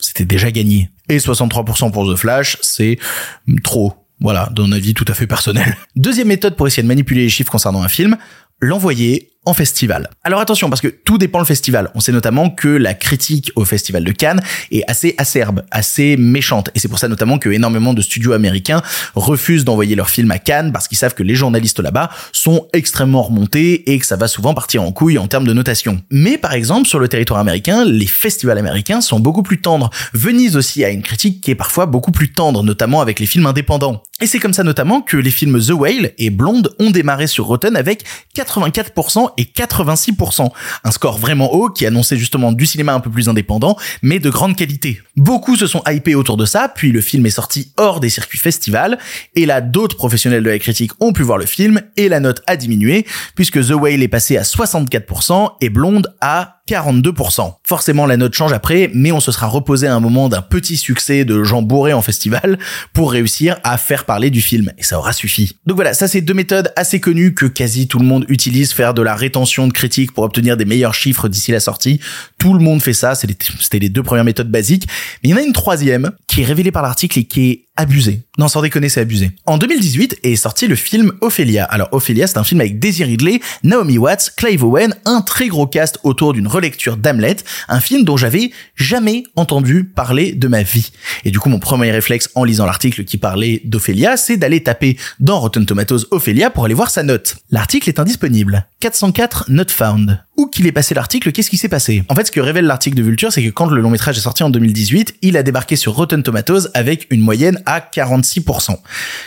c'était 0.00 0.24
déjà 0.24 0.50
gagné. 0.50 0.90
Et 1.08 1.18
63% 1.18 1.90
pour 1.90 2.12
The 2.12 2.16
Flash, 2.16 2.56
c'est 2.60 2.98
trop. 3.62 3.94
Voilà, 4.20 4.50
d'un 4.52 4.70
avis 4.72 4.94
tout 4.94 5.06
à 5.08 5.14
fait 5.14 5.26
personnel. 5.26 5.76
Deuxième 5.96 6.28
méthode 6.28 6.56
pour 6.56 6.66
essayer 6.66 6.82
de 6.82 6.88
manipuler 6.88 7.22
les 7.22 7.30
chiffres 7.30 7.50
concernant 7.50 7.82
un 7.82 7.88
film, 7.88 8.16
l'envoyer 8.60 9.30
Alors 10.22 10.40
attention, 10.40 10.68
parce 10.68 10.82
que 10.82 10.88
tout 10.88 11.16
dépend 11.16 11.38
le 11.38 11.46
festival. 11.46 11.90
On 11.94 12.00
sait 12.00 12.12
notamment 12.12 12.50
que 12.50 12.68
la 12.68 12.92
critique 12.92 13.50
au 13.56 13.64
festival 13.64 14.04
de 14.04 14.12
Cannes 14.12 14.42
est 14.70 14.82
assez 14.86 15.14
acerbe, 15.16 15.62
assez 15.70 16.18
méchante. 16.18 16.68
Et 16.74 16.78
c'est 16.78 16.88
pour 16.88 16.98
ça 16.98 17.08
notamment 17.08 17.38
que 17.38 17.48
énormément 17.48 17.94
de 17.94 18.02
studios 18.02 18.32
américains 18.32 18.82
refusent 19.14 19.64
d'envoyer 19.64 19.96
leurs 19.96 20.10
films 20.10 20.30
à 20.30 20.38
Cannes 20.38 20.72
parce 20.72 20.88
qu'ils 20.88 20.98
savent 20.98 21.14
que 21.14 21.22
les 21.22 21.34
journalistes 21.34 21.80
là-bas 21.80 22.10
sont 22.32 22.68
extrêmement 22.74 23.22
remontés 23.22 23.90
et 23.90 23.98
que 23.98 24.04
ça 24.04 24.16
va 24.16 24.28
souvent 24.28 24.52
partir 24.52 24.82
en 24.82 24.92
couille 24.92 25.16
en 25.16 25.26
termes 25.26 25.46
de 25.46 25.54
notation. 25.54 26.02
Mais 26.10 26.36
par 26.36 26.52
exemple, 26.52 26.86
sur 26.86 26.98
le 26.98 27.08
territoire 27.08 27.40
américain, 27.40 27.86
les 27.86 28.06
festivals 28.06 28.58
américains 28.58 29.00
sont 29.00 29.20
beaucoup 29.20 29.42
plus 29.42 29.62
tendres. 29.62 29.88
Venise 30.12 30.54
aussi 30.54 30.84
a 30.84 30.90
une 30.90 31.02
critique 31.02 31.40
qui 31.40 31.50
est 31.50 31.54
parfois 31.54 31.86
beaucoup 31.86 32.12
plus 32.12 32.30
tendre, 32.30 32.62
notamment 32.62 33.00
avec 33.00 33.18
les 33.18 33.26
films 33.26 33.46
indépendants. 33.46 34.02
Et 34.20 34.26
c'est 34.26 34.38
comme 34.38 34.52
ça 34.52 34.64
notamment 34.64 35.00
que 35.00 35.16
les 35.16 35.30
films 35.30 35.58
The 35.58 35.70
Whale 35.70 36.12
et 36.18 36.28
Blonde 36.28 36.74
ont 36.78 36.90
démarré 36.90 37.26
sur 37.26 37.46
Rotten 37.46 37.74
avec 37.74 38.04
84% 38.36 39.29
et 39.36 39.44
86%. 39.44 40.50
Un 40.84 40.90
score 40.90 41.18
vraiment 41.18 41.52
haut 41.52 41.68
qui 41.68 41.86
annonçait 41.86 42.16
justement 42.16 42.52
du 42.52 42.66
cinéma 42.66 42.94
un 42.94 43.00
peu 43.00 43.10
plus 43.10 43.28
indépendant, 43.28 43.76
mais 44.02 44.18
de 44.18 44.30
grande 44.30 44.56
qualité. 44.56 45.00
Beaucoup 45.16 45.56
se 45.56 45.66
sont 45.66 45.82
hypés 45.88 46.14
autour 46.14 46.36
de 46.36 46.46
ça, 46.46 46.68
puis 46.68 46.92
le 46.92 47.00
film 47.00 47.26
est 47.26 47.30
sorti 47.30 47.72
hors 47.76 48.00
des 48.00 48.10
circuits 48.10 48.38
festivals, 48.38 48.98
et 49.34 49.46
là 49.46 49.60
d'autres 49.60 49.96
professionnels 49.96 50.42
de 50.42 50.50
la 50.50 50.58
critique 50.58 50.92
ont 51.00 51.12
pu 51.12 51.22
voir 51.22 51.38
le 51.38 51.46
film, 51.46 51.80
et 51.96 52.08
la 52.08 52.20
note 52.20 52.42
a 52.46 52.56
diminué, 52.56 53.06
puisque 53.34 53.60
The 53.60 53.72
Whale 53.72 54.02
est 54.02 54.08
passé 54.08 54.36
à 54.36 54.42
64% 54.42 55.52
et 55.60 55.68
Blonde 55.68 56.14
à 56.20 56.59
42%. 56.70 57.54
Forcément, 57.64 58.06
la 58.06 58.16
note 58.16 58.32
change 58.32 58.52
après, 58.52 58.90
mais 58.94 59.10
on 59.10 59.18
se 59.18 59.32
sera 59.32 59.48
reposé 59.48 59.88
à 59.88 59.94
un 59.94 59.98
moment 59.98 60.28
d'un 60.28 60.40
petit 60.40 60.76
succès 60.76 61.24
de 61.24 61.42
gens 61.42 61.62
bourrés 61.62 61.92
en 61.92 62.00
festival 62.00 62.58
pour 62.92 63.10
réussir 63.10 63.56
à 63.64 63.76
faire 63.76 64.04
parler 64.04 64.30
du 64.30 64.40
film. 64.40 64.72
Et 64.78 64.84
ça 64.84 64.96
aura 64.98 65.12
suffi. 65.12 65.56
Donc 65.66 65.74
voilà, 65.74 65.94
ça 65.94 66.06
c'est 66.06 66.20
deux 66.20 66.34
méthodes 66.34 66.72
assez 66.76 67.00
connues 67.00 67.34
que 67.34 67.46
quasi 67.46 67.88
tout 67.88 67.98
le 67.98 68.04
monde 68.04 68.24
utilise, 68.28 68.72
faire 68.72 68.94
de 68.94 69.02
la 69.02 69.16
rétention 69.16 69.66
de 69.66 69.72
critiques 69.72 70.12
pour 70.12 70.22
obtenir 70.22 70.56
des 70.56 70.64
meilleurs 70.64 70.94
chiffres 70.94 71.28
d'ici 71.28 71.50
la 71.50 71.60
sortie. 71.60 71.98
Tout 72.38 72.54
le 72.54 72.60
monde 72.60 72.80
fait 72.80 72.92
ça, 72.92 73.14
c'était 73.16 73.78
les 73.80 73.88
deux 73.88 74.04
premières 74.04 74.24
méthodes 74.24 74.50
basiques. 74.50 74.86
Mais 75.22 75.30
il 75.30 75.32
y 75.32 75.34
en 75.34 75.38
a 75.38 75.42
une 75.42 75.52
troisième 75.52 76.12
qui 76.28 76.42
est 76.42 76.44
révélée 76.44 76.70
par 76.70 76.82
l'article 76.82 77.18
et 77.18 77.24
qui 77.24 77.50
est 77.50 77.64
abusé. 77.80 78.22
Non, 78.38 78.48
sans 78.48 78.62
déconner, 78.62 78.88
c'est 78.88 79.00
abusé. 79.00 79.32
En 79.46 79.58
2018 79.58 80.18
est 80.22 80.36
sorti 80.36 80.66
le 80.66 80.74
film 80.74 81.12
Ophélia. 81.20 81.64
Alors 81.64 81.88
Ophélia, 81.92 82.26
c'est 82.26 82.38
un 82.38 82.44
film 82.44 82.60
avec 82.60 82.78
Daisy 82.78 83.04
Ridley, 83.04 83.40
Naomi 83.64 83.98
Watts, 83.98 84.32
Clive 84.36 84.64
Owen, 84.64 84.94
un 85.04 85.22
très 85.22 85.48
gros 85.48 85.66
cast 85.66 85.98
autour 86.02 86.32
d'une 86.32 86.46
relecture 86.60 86.96
d'Hamlet, 86.96 87.36
un 87.68 87.80
film 87.80 88.04
dont 88.04 88.16
j'avais 88.16 88.50
jamais 88.76 89.24
entendu 89.34 89.84
parler 89.84 90.32
de 90.32 90.46
ma 90.46 90.62
vie. 90.62 90.92
Et 91.24 91.30
du 91.30 91.38
coup, 91.38 91.48
mon 91.48 91.58
premier 91.58 91.90
réflexe 91.90 92.28
en 92.34 92.44
lisant 92.44 92.66
l'article 92.66 93.04
qui 93.04 93.16
parlait 93.16 93.62
d'Ophélia, 93.64 94.16
c'est 94.16 94.36
d'aller 94.36 94.62
taper 94.62 94.96
dans 95.18 95.40
Rotten 95.40 95.64
Tomatoes 95.64 96.06
Ophélia 96.10 96.50
pour 96.50 96.66
aller 96.66 96.74
voir 96.74 96.90
sa 96.90 97.02
note. 97.02 97.36
L'article 97.50 97.88
est 97.88 97.98
indisponible. 97.98 98.66
404 98.80 99.46
not 99.48 99.68
found. 99.68 100.20
Où 100.40 100.46
qu'il 100.46 100.66
est 100.66 100.72
passé 100.72 100.94
l'article, 100.94 101.32
qu'est-ce 101.32 101.50
qui 101.50 101.58
s'est 101.58 101.68
passé? 101.68 102.02
En 102.08 102.14
fait, 102.14 102.28
ce 102.28 102.32
que 102.32 102.40
révèle 102.40 102.64
l'article 102.64 102.96
de 102.96 103.02
Vulture, 103.02 103.30
c'est 103.30 103.44
que 103.44 103.50
quand 103.50 103.66
le 103.66 103.82
long 103.82 103.90
métrage 103.90 104.16
est 104.16 104.22
sorti 104.22 104.42
en 104.42 104.48
2018, 104.48 105.16
il 105.20 105.36
a 105.36 105.42
débarqué 105.42 105.76
sur 105.76 105.92
Rotten 105.92 106.22
Tomatoes 106.22 106.68
avec 106.72 107.06
une 107.10 107.20
moyenne 107.20 107.62
à 107.66 107.80
46%. 107.80 108.74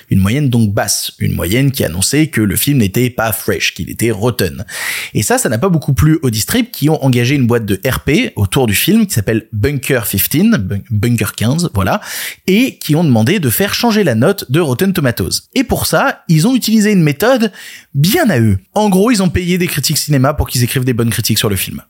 Une 0.10 0.17
moyenne 0.17 0.50
donc 0.50 0.74
basse, 0.74 1.12
une 1.20 1.36
moyenne 1.36 1.70
qui 1.70 1.84
annonçait 1.86 2.27
que 2.27 2.41
le 2.41 2.55
film 2.55 2.79
n'était 2.79 3.12
pas 3.12 3.32
fresh, 3.32 3.75
qu'il 3.75 3.91
était 3.91 4.10
rotten. 4.10 4.65
Et 5.13 5.22
ça, 5.22 5.38
ça 5.38 5.50
n'a 5.50 5.60
pas 5.60 5.70
beaucoup 5.70 5.93
plu 5.93 6.17
aux 6.24 6.32
distrib 6.32 6.72
qui 6.72 6.89
ont 6.89 7.05
engagé 7.05 7.36
une 7.36 7.46
boîte 7.46 7.67
de 7.67 7.79
RP 7.88 8.34
autour 8.36 8.65
du 8.65 8.74
film 8.74 9.05
qui 9.05 9.13
s'appelle 9.13 9.46
Bunker 9.53 10.10
15, 10.10 10.58
Bunker 10.89 11.36
15, 11.36 11.70
voilà, 11.75 12.01
et 12.48 12.79
qui 12.79 12.96
ont 12.96 13.03
demandé 13.03 13.38
de 13.38 13.51
faire 13.51 13.75
changer 13.75 14.03
la 14.03 14.15
note 14.15 14.50
de 14.50 14.60
Rotten 14.60 14.93
Tomatoes. 14.93 15.43
Et 15.53 15.63
pour 15.63 15.86
ça, 15.86 16.24
ils 16.27 16.48
ont 16.48 16.55
utilisé 16.55 16.91
une 16.91 17.03
méthode 17.03 17.51
bien 17.93 18.32
à 18.32 18.39
eux. 18.39 18.58
En 18.74 18.89
gros, 18.89 19.12
ils 19.12 19.22
ont 19.22 19.29
payé 19.29 19.60
des 19.60 19.67
critiques 19.67 20.00
cinéma 20.00 20.34
pour 20.34 20.48
qu'ils 20.50 20.63
écrivent 20.63 20.86
des 20.86 20.93
bonnes 20.93 21.02
critiques 21.10 21.39
sur 21.39 21.50
le 21.50 21.55
film. 21.55 21.83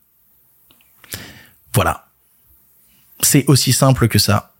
Voilà. 1.73 2.07
C'est 3.21 3.45
aussi 3.47 3.73
simple 3.73 4.07
que 4.07 4.19
ça 4.19 4.53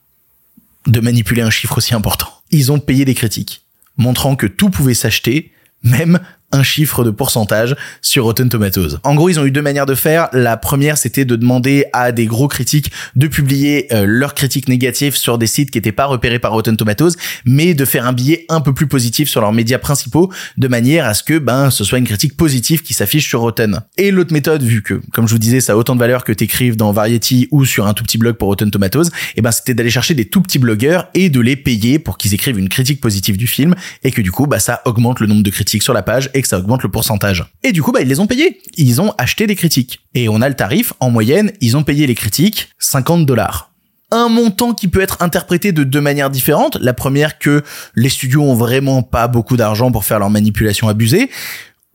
de 0.86 1.00
manipuler 1.00 1.42
un 1.42 1.50
chiffre 1.50 1.78
aussi 1.78 1.94
important. 1.94 2.30
Ils 2.52 2.72
ont 2.72 2.80
payé 2.80 3.06
des 3.06 3.16
critiques, 3.16 3.64
montrant 3.98 4.36
que 4.36 4.48
tout 4.48 4.70
pouvait 4.70 4.94
s'acheter, 4.94 5.54
même 5.82 6.20
un 6.54 6.64
chiffre 6.64 7.04
de 7.04 7.10
pourcentage 7.10 7.76
sur 8.02 8.24
Rotten 8.24 8.48
Tomatoes. 8.48 9.00
En 9.04 9.16
gros, 9.16 9.30
ils 9.30 9.40
ont 9.40 9.46
eu 9.46 9.52
deux 9.52 9.62
manières 9.62 9.86
de 9.86 9.96
faire. 9.96 10.30
La 10.32 10.56
première, 10.56 10.98
c'était 10.98 11.26
de 11.26 11.36
demander 11.36 11.86
à 11.92 12.12
des 12.12 12.26
gros 12.26 12.48
critiques 12.48 12.92
de 13.16 13.28
publier 13.28 13.88
euh, 13.92 14.06
leurs 14.08 14.36
critiques 14.36 14.70
négatives 14.70 15.16
sur 15.16 15.38
des 15.38 15.48
sites 15.48 15.72
qui 15.72 15.80
n'étaient 15.80 15.92
pas 15.92 16.06
repérés 16.06 16.40
par 16.40 16.52
Rotten 16.52 16.78
Tomatoes, 16.78 17.14
mais 17.46 17.74
de 17.74 17.86
faire 17.86 18.06
un 18.06 18.14
billet 18.14 18.46
un 18.50 18.62
peu 18.62 18.74
plus 18.74 18.88
positif 18.88 19.28
sur 19.30 19.42
leurs 19.42 19.52
médias 19.52 19.80
principaux, 19.80 20.32
de 20.58 20.68
manière 20.68 21.06
à 21.06 21.14
ce 21.14 21.24
que 21.24 21.40
ben 21.40 21.72
ce 21.72 21.84
soit 21.84 21.98
une 21.98 22.06
critique 22.06 22.38
positive 22.38 22.84
qui 22.84 22.94
s'affiche 22.94 23.28
sur 23.28 23.42
Rotten. 23.42 23.82
Et 23.98 24.12
l'autre 24.12 24.32
méthode, 24.32 24.62
vu 24.62 24.84
que, 24.84 25.02
comme 25.12 25.28
je 25.28 25.34
vous 25.34 25.40
disais, 25.40 25.60
ça 25.60 25.74
a 25.74 25.76
autant 25.76 25.96
de 25.96 26.00
valeur 26.00 26.24
que 26.24 26.32
t'écrives 26.32 26.78
dans 26.78 26.92
Variety 26.92 27.48
ou 27.52 27.66
sur 27.66 27.88
un 27.88 27.94
tout 27.94 28.04
petit 28.04 28.20
blog 28.20 28.36
pour 28.36 28.50
Rotten 28.50 28.70
Tomatoes, 28.70 29.08
et 29.08 29.38
eh 29.38 29.42
ben 29.42 29.52
c'était 29.52 29.74
d'aller 29.74 29.90
chercher 29.90 30.14
des 30.14 30.26
tout 30.26 30.42
petits 30.42 30.60
blogueurs 30.60 31.08
et 31.16 31.30
de 31.30 31.40
les 31.40 31.56
payer 31.56 31.98
pour 31.98 32.20
qu'ils 32.20 32.36
écrivent 32.36 32.60
une 32.60 32.70
critique 32.70 33.02
positive 33.02 33.38
du 33.38 33.48
film, 33.48 33.74
et 34.04 34.12
que 34.12 34.22
du 34.22 34.32
coup, 34.32 34.46
bah 34.46 34.60
ça 34.60 34.82
augmente 34.86 35.20
le 35.20 35.26
nombre 35.26 35.44
de 35.44 35.50
critiques 35.50 35.84
sur 35.84 35.94
la 35.94 36.04
page 36.04 36.30
et 36.36 36.43
ça 36.48 36.60
augmente 36.60 36.84
le 36.84 36.90
pourcentage. 36.90 37.46
Et 37.64 37.72
du 37.72 37.82
coup, 37.82 37.92
bah 37.92 38.02
ils 38.02 38.08
les 38.08 38.20
ont 38.20 38.28
payés. 38.28 38.62
Ils 38.78 39.02
ont 39.02 39.14
acheté 39.18 39.48
des 39.48 39.56
critiques. 39.56 40.00
Et 40.14 40.30
on 40.30 40.42
a 40.42 40.50
le 40.50 40.56
tarif, 40.56 40.94
en 41.00 41.10
moyenne, 41.10 41.52
ils 41.62 41.78
ont 41.78 41.84
payé 41.84 42.08
les 42.08 42.16
critiques 42.16 42.70
50 42.80 43.26
dollars 43.26 43.70
un 44.14 44.30
montant 44.30 44.74
qui 44.74 44.88
peut 44.88 45.02
être 45.02 45.22
interprété 45.22 45.72
de 45.72 45.84
deux 45.84 46.00
manières 46.00 46.30
différentes. 46.30 46.78
La 46.80 46.94
première 46.94 47.40
que 47.40 47.64
les 47.96 48.10
studios 48.10 48.44
ont 48.44 48.54
vraiment 48.54 49.02
pas 49.02 49.28
beaucoup 49.28 49.58
d'argent 49.58 49.92
pour 49.92 50.06
faire 50.06 50.20
leur 50.20 50.30
manipulation 50.30 50.88
abusée 50.88 51.32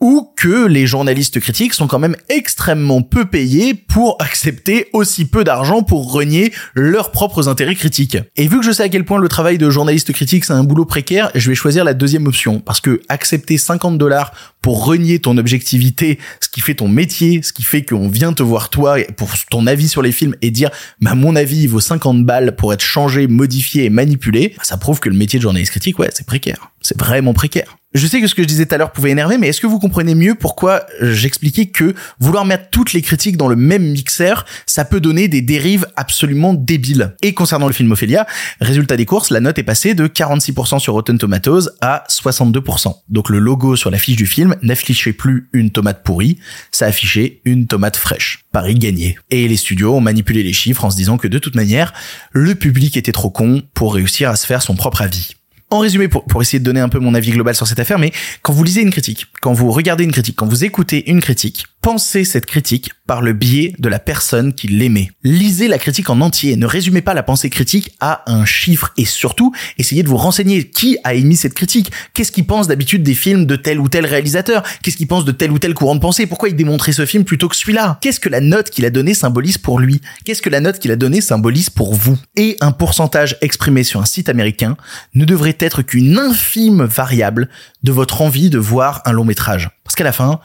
ou 0.00 0.32
que 0.36 0.66
les 0.66 0.86
journalistes 0.86 1.40
critiques 1.40 1.74
sont 1.74 1.88
quand 1.88 1.98
même 1.98 2.16
extrêmement 2.28 3.02
peu 3.02 3.24
payés 3.24 3.74
pour 3.74 4.16
accepter 4.20 4.88
aussi 4.92 5.24
peu 5.24 5.42
d'argent 5.44 5.82
pour 5.82 6.12
renier 6.12 6.52
leurs 6.74 7.10
propres 7.10 7.48
intérêts 7.48 7.74
critiques. 7.74 8.18
Et 8.36 8.46
vu 8.46 8.60
que 8.60 8.64
je 8.64 8.70
sais 8.70 8.84
à 8.84 8.88
quel 8.88 9.04
point 9.04 9.18
le 9.18 9.28
travail 9.28 9.58
de 9.58 9.70
journaliste 9.70 10.12
critique 10.12 10.44
c'est 10.44 10.52
un 10.52 10.64
boulot 10.64 10.84
précaire, 10.84 11.30
je 11.34 11.48
vais 11.48 11.56
choisir 11.56 11.84
la 11.84 11.94
deuxième 11.94 12.26
option 12.26 12.60
parce 12.60 12.80
que 12.80 13.00
accepter 13.08 13.58
50 13.58 13.98
dollars 13.98 14.32
pour 14.62 14.84
renier 14.84 15.18
ton 15.18 15.36
objectivité, 15.36 16.18
ce 16.40 16.48
qui 16.48 16.60
fait 16.60 16.74
ton 16.74 16.88
métier, 16.88 17.42
ce 17.42 17.52
qui 17.52 17.62
fait 17.62 17.82
qu'on 17.82 18.08
vient 18.08 18.32
te 18.32 18.42
voir 18.42 18.70
toi 18.70 18.98
pour 19.16 19.30
ton 19.50 19.66
avis 19.66 19.88
sur 19.88 20.02
les 20.02 20.12
films 20.12 20.36
et 20.42 20.50
dire 20.50 20.70
bah 21.00 21.14
mon 21.14 21.34
avis 21.34 21.66
vaut 21.66 21.80
50 21.80 22.24
balles 22.24 22.54
pour 22.56 22.72
être 22.72 22.82
changé, 22.82 23.26
modifié 23.26 23.84
et 23.84 23.90
manipulé, 23.90 24.54
bah, 24.56 24.62
ça 24.64 24.76
prouve 24.76 25.00
que 25.00 25.08
le 25.08 25.16
métier 25.16 25.38
de 25.38 25.42
journaliste 25.42 25.72
critique 25.72 25.98
ouais, 25.98 26.10
c'est 26.14 26.26
précaire. 26.26 26.70
C'est 26.82 26.98
vraiment 26.98 27.34
précaire. 27.34 27.77
Je 27.94 28.06
sais 28.06 28.20
que 28.20 28.26
ce 28.26 28.34
que 28.34 28.42
je 28.42 28.46
disais 28.46 28.66
tout 28.66 28.74
à 28.74 28.78
l'heure 28.78 28.92
pouvait 28.92 29.12
énerver, 29.12 29.38
mais 29.38 29.48
est-ce 29.48 29.62
que 29.62 29.66
vous 29.66 29.78
comprenez 29.78 30.14
mieux 30.14 30.34
pourquoi 30.34 30.84
j'expliquais 31.00 31.68
que 31.68 31.94
vouloir 32.20 32.44
mettre 32.44 32.68
toutes 32.68 32.92
les 32.92 33.00
critiques 33.00 33.38
dans 33.38 33.48
le 33.48 33.56
même 33.56 33.82
mixeur, 33.82 34.44
ça 34.66 34.84
peut 34.84 35.00
donner 35.00 35.26
des 35.26 35.40
dérives 35.40 35.86
absolument 35.96 36.52
débiles. 36.52 37.14
Et 37.22 37.32
concernant 37.32 37.66
le 37.66 37.72
film 37.72 37.90
Ophélia, 37.90 38.26
résultat 38.60 38.98
des 38.98 39.06
courses, 39.06 39.30
la 39.30 39.40
note 39.40 39.58
est 39.58 39.62
passée 39.62 39.94
de 39.94 40.06
46% 40.06 40.80
sur 40.80 40.92
Rotten 40.92 41.16
Tomatoes 41.16 41.70
à 41.80 42.04
62%. 42.10 42.94
Donc 43.08 43.30
le 43.30 43.38
logo 43.38 43.74
sur 43.74 43.90
l'affiche 43.90 44.16
du 44.16 44.26
film 44.26 44.54
n'affichait 44.60 45.14
plus 45.14 45.48
une 45.54 45.70
tomate 45.70 46.02
pourrie, 46.02 46.38
ça 46.70 46.84
affichait 46.84 47.40
une 47.46 47.66
tomate 47.66 47.96
fraîche. 47.96 48.44
Paris 48.52 48.74
gagné. 48.74 49.18
Et 49.30 49.48
les 49.48 49.56
studios 49.56 49.94
ont 49.94 50.02
manipulé 50.02 50.42
les 50.42 50.52
chiffres 50.52 50.84
en 50.84 50.90
se 50.90 50.96
disant 50.96 51.16
que 51.16 51.26
de 51.26 51.38
toute 51.38 51.54
manière, 51.54 51.94
le 52.32 52.54
public 52.54 52.98
était 52.98 53.12
trop 53.12 53.30
con 53.30 53.62
pour 53.72 53.94
réussir 53.94 54.28
à 54.28 54.36
se 54.36 54.46
faire 54.46 54.60
son 54.60 54.74
propre 54.74 55.00
avis. 55.00 55.37
En 55.70 55.80
résumé, 55.80 56.08
pour, 56.08 56.24
essayer 56.40 56.58
de 56.58 56.64
donner 56.64 56.80
un 56.80 56.88
peu 56.88 56.98
mon 56.98 57.14
avis 57.14 57.30
global 57.30 57.54
sur 57.54 57.66
cette 57.66 57.78
affaire, 57.78 57.98
mais 57.98 58.10
quand 58.42 58.54
vous 58.54 58.64
lisez 58.64 58.80
une 58.80 58.90
critique, 58.90 59.26
quand 59.42 59.52
vous 59.52 59.70
regardez 59.70 60.04
une 60.04 60.12
critique, 60.12 60.36
quand 60.36 60.46
vous 60.46 60.64
écoutez 60.64 61.10
une 61.10 61.20
critique, 61.20 61.66
pensez 61.80 62.24
cette 62.24 62.46
critique 62.46 62.90
par 63.06 63.22
le 63.22 63.32
biais 63.32 63.74
de 63.78 63.88
la 63.88 63.98
personne 63.98 64.52
qui 64.52 64.68
l'émet. 64.68 65.10
Lisez 65.22 65.68
la 65.68 65.78
critique 65.78 66.10
en 66.10 66.20
entier, 66.20 66.56
ne 66.56 66.66
résumez 66.66 67.00
pas 67.00 67.14
la 67.14 67.22
pensée 67.22 67.48
critique 67.48 67.96
à 68.00 68.22
un 68.30 68.44
chiffre 68.44 68.92
et 68.96 69.04
surtout, 69.04 69.54
essayez 69.78 70.02
de 70.02 70.08
vous 70.08 70.16
renseigner 70.16 70.68
qui 70.68 70.98
a 71.04 71.14
émis 71.14 71.36
cette 71.36 71.54
critique, 71.54 71.90
qu'est-ce 72.12 72.32
qu'il 72.32 72.46
pense 72.46 72.68
d'habitude 72.68 73.02
des 73.02 73.14
films 73.14 73.46
de 73.46 73.56
tel 73.56 73.80
ou 73.80 73.88
tel 73.88 74.04
réalisateur, 74.04 74.62
qu'est-ce 74.82 74.96
qu'il 74.96 75.06
pense 75.06 75.24
de 75.24 75.32
tel 75.32 75.50
ou 75.50 75.58
tel 75.58 75.72
courant 75.72 75.94
de 75.94 76.00
pensée, 76.00 76.26
pourquoi 76.26 76.50
il 76.50 76.56
démontrait 76.56 76.92
ce 76.92 77.06
film 77.06 77.24
plutôt 77.24 77.48
que 77.48 77.56
celui-là, 77.56 77.98
qu'est-ce 78.02 78.20
que 78.20 78.28
la 78.28 78.40
note 78.40 78.70
qu'il 78.70 78.84
a 78.84 78.90
donnée 78.90 79.14
symbolise 79.14 79.58
pour 79.58 79.78
lui, 79.78 80.00
qu'est-ce 80.24 80.42
que 80.42 80.50
la 80.50 80.60
note 80.60 80.78
qu'il 80.78 80.90
a 80.90 80.96
donnée 80.96 81.20
symbolise 81.20 81.70
pour 81.70 81.94
vous? 81.94 82.18
Et 82.36 82.56
un 82.60 82.72
pourcentage 82.72 83.36
exprimé 83.40 83.84
sur 83.84 84.00
un 84.00 84.06
site 84.06 84.28
américain 84.28 84.76
ne 85.14 85.24
devrait 85.24 85.56
être 85.60 85.82
qu'une 85.82 86.18
infime 86.18 86.84
variable 86.84 87.48
de 87.82 87.92
votre 87.92 88.20
envie 88.20 88.50
de 88.50 88.58
voir 88.58 89.00
un 89.06 89.12
long 89.12 89.24
métrage. 89.24 89.70
Parce 89.84 89.94
qu'à 89.94 90.04
la 90.04 90.12
fin, 90.12 90.40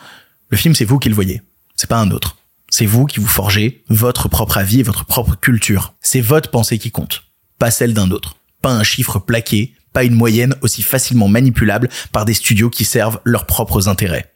le 0.54 0.58
film, 0.58 0.76
c'est 0.76 0.86
vous 0.86 1.00
qui 1.00 1.10
le 1.10 1.16
voyez. 1.16 1.42
C'est 1.76 1.90
pas 1.90 1.98
un 1.98 2.12
autre. 2.12 2.38
C'est 2.70 2.86
vous 2.86 3.08
qui 3.08 3.20
vous 3.20 3.26
forgez 3.26 3.84
votre 3.90 4.30
propre 4.30 4.60
avis 4.60 4.82
et 4.82 4.84
votre 4.84 5.04
propre 5.04 5.36
culture. 5.36 5.96
C'est 6.00 6.22
votre 6.22 6.52
pensée 6.52 6.78
qui 6.78 6.92
compte, 6.92 7.24
pas 7.58 7.72
celle 7.72 7.96
d'un 7.96 8.12
autre. 8.12 8.36
Pas 8.62 8.70
un 8.70 8.84
chiffre 8.84 9.18
plaqué, 9.18 9.74
pas 9.94 10.04
une 10.04 10.14
moyenne 10.14 10.54
aussi 10.62 10.84
facilement 10.84 11.28
manipulable 11.28 11.90
par 12.12 12.24
des 12.26 12.36
studios 12.36 12.70
qui 12.70 12.86
servent 12.86 13.20
leurs 13.24 13.48
propres 13.48 13.90
intérêts. 13.90 14.32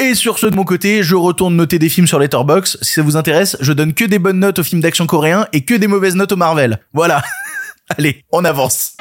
Et 0.00 0.16
sur 0.16 0.40
ce 0.40 0.48
de 0.48 0.56
mon 0.56 0.64
côté, 0.64 1.04
je 1.04 1.14
retourne 1.14 1.54
noter 1.54 1.78
des 1.78 1.88
films 1.88 2.08
sur 2.08 2.18
Letterboxd. 2.18 2.78
Si 2.82 2.94
ça 2.94 3.02
vous 3.02 3.16
intéresse, 3.16 3.56
je 3.60 3.72
donne 3.72 3.94
que 3.94 4.04
des 4.04 4.18
bonnes 4.18 4.40
notes 4.40 4.58
aux 4.58 4.64
films 4.64 4.80
d'action 4.80 5.06
coréens 5.06 5.46
et 5.52 5.64
que 5.64 5.74
des 5.74 5.86
mauvaises 5.86 6.16
notes 6.16 6.32
aux 6.32 6.36
Marvel. 6.36 6.80
Voilà. 6.92 7.22
Allez, 7.96 8.24
on 8.32 8.44
avance. 8.44 8.96